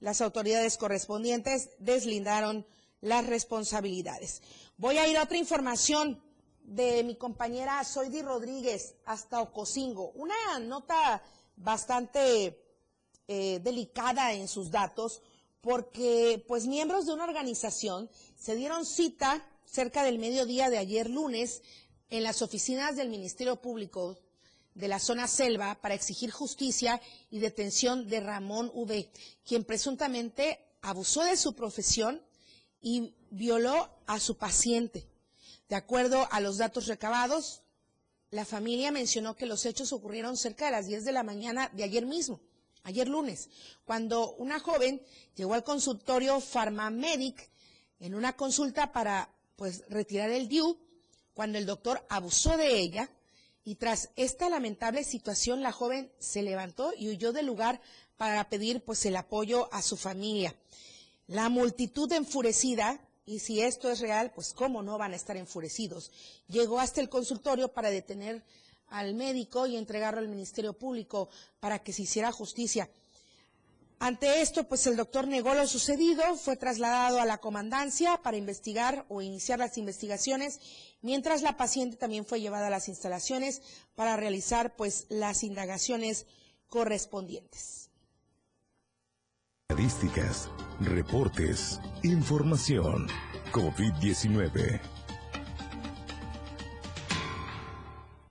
las 0.00 0.20
autoridades 0.20 0.78
correspondientes 0.78 1.70
deslindaron 1.78 2.66
las 3.00 3.26
responsabilidades. 3.26 4.42
Voy 4.76 4.98
a 4.98 5.06
ir 5.06 5.16
a 5.16 5.24
otra 5.24 5.36
información 5.36 6.22
de 6.64 7.04
mi 7.04 7.16
compañera 7.16 7.84
Zoidi 7.84 8.22
Rodríguez 8.22 8.94
hasta 9.04 9.40
Ocosingo. 9.40 10.12
Una 10.14 10.58
nota 10.60 11.22
bastante 11.56 12.58
eh, 13.28 13.60
delicada 13.62 14.32
en 14.32 14.48
sus 14.48 14.70
datos 14.70 15.22
porque 15.60 16.44
pues 16.48 16.66
miembros 16.66 17.06
de 17.06 17.12
una 17.12 17.24
organización 17.24 18.10
se 18.36 18.56
dieron 18.56 18.84
cita 18.84 19.44
cerca 19.64 20.02
del 20.02 20.18
mediodía 20.18 20.70
de 20.70 20.78
ayer 20.78 21.08
lunes 21.08 21.62
en 22.12 22.24
las 22.24 22.42
oficinas 22.42 22.94
del 22.94 23.08
Ministerio 23.08 23.56
Público 23.56 24.18
de 24.74 24.86
la 24.86 24.98
zona 24.98 25.26
selva 25.26 25.80
para 25.80 25.94
exigir 25.94 26.30
justicia 26.30 27.00
y 27.30 27.38
detención 27.38 28.06
de 28.06 28.20
Ramón 28.20 28.70
V, 28.74 29.10
quien 29.46 29.64
presuntamente 29.64 30.60
abusó 30.82 31.24
de 31.24 31.38
su 31.38 31.54
profesión 31.54 32.20
y 32.82 33.14
violó 33.30 33.88
a 34.06 34.20
su 34.20 34.36
paciente. 34.36 35.08
De 35.70 35.74
acuerdo 35.74 36.28
a 36.30 36.40
los 36.40 36.58
datos 36.58 36.86
recabados, 36.86 37.62
la 38.30 38.44
familia 38.44 38.92
mencionó 38.92 39.34
que 39.34 39.46
los 39.46 39.64
hechos 39.64 39.90
ocurrieron 39.94 40.36
cerca 40.36 40.66
de 40.66 40.72
las 40.72 40.86
10 40.86 41.06
de 41.06 41.12
la 41.12 41.22
mañana 41.22 41.70
de 41.72 41.84
ayer 41.84 42.04
mismo, 42.04 42.40
ayer 42.82 43.08
lunes, 43.08 43.48
cuando 43.86 44.34
una 44.34 44.60
joven 44.60 45.00
llegó 45.34 45.54
al 45.54 45.64
consultorio 45.64 46.40
Pharmamedic 46.40 47.48
en 48.00 48.14
una 48.14 48.36
consulta 48.36 48.92
para 48.92 49.34
pues 49.56 49.84
retirar 49.88 50.28
el 50.28 50.48
DIU, 50.48 50.76
cuando 51.34 51.58
el 51.58 51.66
doctor 51.66 52.04
abusó 52.08 52.56
de 52.56 52.78
ella 52.78 53.10
y 53.64 53.76
tras 53.76 54.10
esta 54.16 54.48
lamentable 54.48 55.04
situación, 55.04 55.62
la 55.62 55.72
joven 55.72 56.10
se 56.18 56.42
levantó 56.42 56.92
y 56.96 57.08
huyó 57.08 57.32
del 57.32 57.46
lugar 57.46 57.80
para 58.16 58.48
pedir 58.48 58.84
pues 58.84 59.04
el 59.06 59.16
apoyo 59.16 59.72
a 59.72 59.82
su 59.82 59.96
familia. 59.96 60.54
La 61.28 61.48
multitud 61.48 62.10
enfurecida, 62.12 63.00
y 63.24 63.38
si 63.38 63.60
esto 63.60 63.90
es 63.90 64.00
real, 64.00 64.32
pues 64.34 64.52
cómo 64.52 64.82
no 64.82 64.98
van 64.98 65.12
a 65.12 65.16
estar 65.16 65.36
enfurecidos, 65.36 66.10
llegó 66.48 66.80
hasta 66.80 67.00
el 67.00 67.08
consultorio 67.08 67.72
para 67.72 67.90
detener 67.90 68.42
al 68.88 69.14
médico 69.14 69.66
y 69.66 69.76
entregarlo 69.76 70.20
al 70.20 70.28
Ministerio 70.28 70.74
Público 70.74 71.30
para 71.60 71.78
que 71.78 71.92
se 71.92 72.02
hiciera 72.02 72.32
justicia. 72.32 72.90
Ante 74.02 74.42
esto, 74.42 74.64
pues 74.64 74.84
el 74.88 74.96
doctor 74.96 75.28
negó 75.28 75.54
lo 75.54 75.64
sucedido, 75.68 76.34
fue 76.34 76.56
trasladado 76.56 77.20
a 77.20 77.24
la 77.24 77.38
comandancia 77.38 78.20
para 78.20 78.36
investigar 78.36 79.06
o 79.08 79.22
iniciar 79.22 79.60
las 79.60 79.78
investigaciones, 79.78 80.58
mientras 81.02 81.42
la 81.42 81.56
paciente 81.56 81.96
también 81.96 82.26
fue 82.26 82.40
llevada 82.40 82.66
a 82.66 82.70
las 82.70 82.88
instalaciones 82.88 83.62
para 83.94 84.16
realizar 84.16 84.74
pues 84.74 85.06
las 85.08 85.44
indagaciones 85.44 86.26
correspondientes. 86.68 87.90
Estadísticas, 89.68 90.48
reportes, 90.80 91.78
información. 92.02 93.06
COVID-19. 93.52 94.80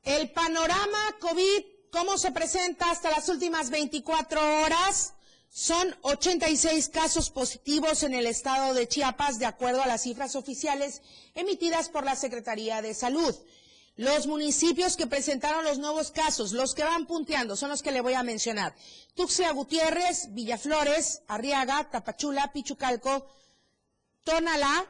El 0.04 0.32
panorama 0.32 1.16
COVID, 1.22 1.64
¿cómo 1.94 2.18
se 2.18 2.32
presenta 2.32 2.92
hasta 2.92 3.10
las 3.10 3.30
últimas 3.30 3.70
24 3.70 4.64
horas? 4.64 5.14
Son 5.54 5.94
86 6.04 6.88
casos 6.88 7.30
positivos 7.30 8.04
en 8.04 8.14
el 8.14 8.26
estado 8.26 8.74
de 8.74 8.88
Chiapas, 8.88 9.38
de 9.38 9.46
acuerdo 9.46 9.82
a 9.82 9.86
las 9.86 10.04
cifras 10.04 10.38
oficiales 10.38 11.02
emitidas 11.36 11.90
por 11.90 12.06
la 12.06 12.16
Secretaría 12.16 12.82
de 12.82 12.94
Salud. 12.94 13.36
Los 13.98 14.28
municipios 14.28 14.96
que 14.96 15.08
presentaron 15.08 15.66
los 15.66 15.78
nuevos 15.78 16.12
casos, 16.12 16.54
los 16.54 16.74
que 16.74 16.86
van 16.86 17.06
punteando, 17.06 17.58
son 17.58 17.70
los 17.70 17.84
que 17.84 17.92
le 17.92 18.00
voy 18.00 18.14
a 18.14 18.24
mencionar. 18.24 18.74
Tuxtla 19.14 19.52
Gutiérrez, 19.52 20.34
Villaflores, 20.34 21.22
Arriaga, 21.28 21.90
Tapachula, 21.90 22.54
Pichucalco, 22.54 23.28
Tonalá, 24.24 24.88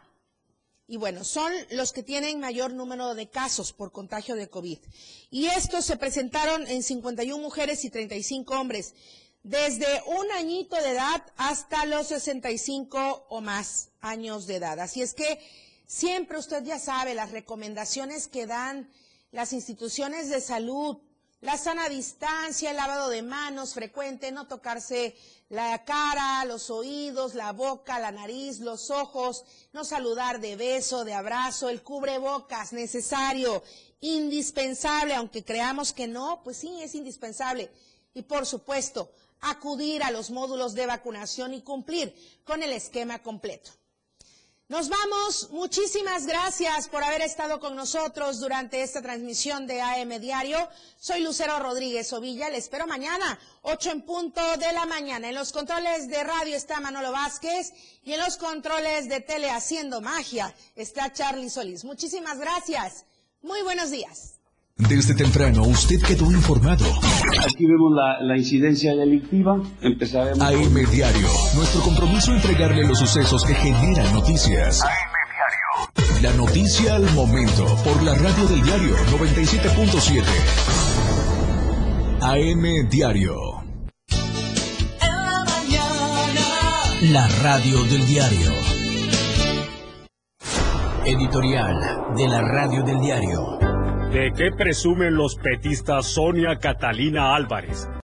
y 0.86 0.98
bueno, 0.98 1.24
son 1.24 1.52
los 1.72 1.92
que 1.92 2.04
tienen 2.04 2.40
mayor 2.40 2.74
número 2.74 3.16
de 3.16 3.30
casos 3.30 3.74
por 3.74 3.92
contagio 3.92 4.36
de 4.36 4.50
COVID. 4.50 4.78
Y 5.32 5.48
estos 5.48 5.86
se 5.86 5.98
presentaron 5.98 6.68
en 6.68 6.84
51 6.84 7.42
mujeres 7.42 7.84
y 7.84 7.90
35 7.90 8.54
hombres 8.60 8.94
desde 9.44 10.04
un 10.06 10.32
añito 10.32 10.76
de 10.76 10.92
edad 10.92 11.24
hasta 11.38 11.86
los 11.86 12.08
65 12.08 13.26
o 13.30 13.42
más 13.42 13.90
años 14.00 14.48
de 14.48 14.58
edad. 14.58 14.80
Así 14.80 15.02
es 15.02 15.14
que 15.14 15.40
siempre 15.88 16.38
usted 16.38 16.64
ya 16.64 16.80
sabe 16.80 17.16
las 17.16 17.32
recomendaciones 17.32 18.28
que 18.28 18.46
dan 18.46 18.90
las 19.32 19.54
instituciones 19.54 20.30
de 20.30 20.42
salud, 20.42 20.98
la 21.40 21.58
sana 21.58 21.90
distancia, 21.90 22.70
el 22.70 22.78
lavado 22.78 23.10
de 23.10 23.24
manos 23.24 23.74
frecuente, 23.74 24.32
no 24.32 24.48
tocarse 24.48 25.16
la 25.50 25.84
cara, 25.86 26.46
los 26.46 26.70
oídos, 26.70 27.34
la 27.34 27.52
boca, 27.52 27.98
la 27.98 28.12
nariz, 28.12 28.60
los 28.60 28.92
ojos, 28.92 29.44
no 29.74 29.84
saludar 29.84 30.40
de 30.40 30.56
beso, 30.56 31.04
de 31.04 31.16
abrazo, 31.16 31.70
el 31.70 31.82
cubrebocas 31.82 32.74
necesario, 32.74 33.64
indispensable, 34.02 35.16
aunque 35.16 35.44
creamos 35.44 35.94
que 35.94 36.08
no, 36.08 36.42
pues 36.44 36.58
sí, 36.58 36.82
es 36.82 36.94
indispensable. 36.94 37.72
Y 38.14 38.22
por 38.22 38.46
supuesto, 38.46 39.12
acudir 39.42 40.04
a 40.04 40.12
los 40.12 40.32
módulos 40.32 40.74
de 40.74 40.86
vacunación 40.86 41.54
y 41.54 41.62
cumplir 41.62 42.16
con 42.44 42.64
el 42.64 42.72
esquema 42.74 43.22
completo. 43.22 43.72
Nos 44.72 44.88
vamos. 44.88 45.50
Muchísimas 45.52 46.26
gracias 46.26 46.88
por 46.88 47.04
haber 47.04 47.22
estado 47.24 47.60
con 47.60 47.76
nosotros 47.76 48.40
durante 48.40 48.82
esta 48.82 49.02
transmisión 49.02 49.68
de 49.68 49.82
AM 49.82 50.18
Diario. 50.22 50.70
Soy 50.98 51.20
Lucero 51.20 51.60
Rodríguez 51.60 52.14
Ovilla. 52.14 52.50
Le 52.50 52.56
espero 52.56 52.88
mañana, 52.88 53.38
8 53.64 53.92
en 53.92 54.02
punto 54.04 54.42
de 54.56 54.72
la 54.72 54.86
mañana. 54.86 55.28
En 55.28 55.36
los 55.36 55.52
controles 55.52 56.08
de 56.08 56.24
radio 56.24 56.56
está 56.56 56.80
Manolo 56.80 57.12
Vázquez 57.12 57.74
y 58.04 58.14
en 58.14 58.22
los 58.22 58.38
controles 58.38 59.10
de 59.10 59.20
tele 59.20 59.50
haciendo 59.50 60.00
magia 60.00 60.56
está 60.78 61.12
Charlie 61.12 61.50
Solís. 61.50 61.84
Muchísimas 61.84 62.40
gracias. 62.40 63.04
Muy 63.42 63.62
buenos 63.64 63.92
días. 63.92 64.41
Desde 64.78 65.14
temprano 65.14 65.64
usted 65.64 66.02
quedó 66.02 66.32
informado. 66.32 66.86
Aquí 67.46 67.66
vemos 67.66 67.92
la, 67.94 68.22
la 68.22 68.38
incidencia 68.38 68.96
delictiva. 68.96 69.62
Empezaremos. 69.82 70.40
AM 70.40 70.74
Diario. 70.92 71.28
Nuestro 71.56 71.82
compromiso 71.82 72.34
entregarle 72.34 72.88
los 72.88 72.98
sucesos 73.00 73.46
que 73.46 73.54
generan 73.54 74.14
noticias. 74.14 74.82
AM 74.82 74.90
Diario. 75.96 76.22
La 76.22 76.34
noticia 76.34 76.96
al 76.96 77.10
momento 77.14 77.66
por 77.84 78.02
la 78.04 78.16
radio 78.16 78.48
del 78.48 78.62
diario 78.64 78.96
97.7. 79.08 80.24
AM 82.22 82.90
Diario. 82.90 83.62
La 87.12 87.28
radio 87.42 87.84
del 87.86 88.06
diario. 88.06 88.52
Editorial 91.04 92.14
de 92.16 92.28
la 92.28 92.42
radio 92.42 92.84
del 92.84 93.00
diario. 93.00 93.58
¿De 94.12 94.34
qué 94.34 94.52
presumen 94.52 95.16
los 95.16 95.38
petistas 95.38 96.06
Sonia 96.06 96.58
Catalina 96.58 97.34
Álvarez? 97.34 97.88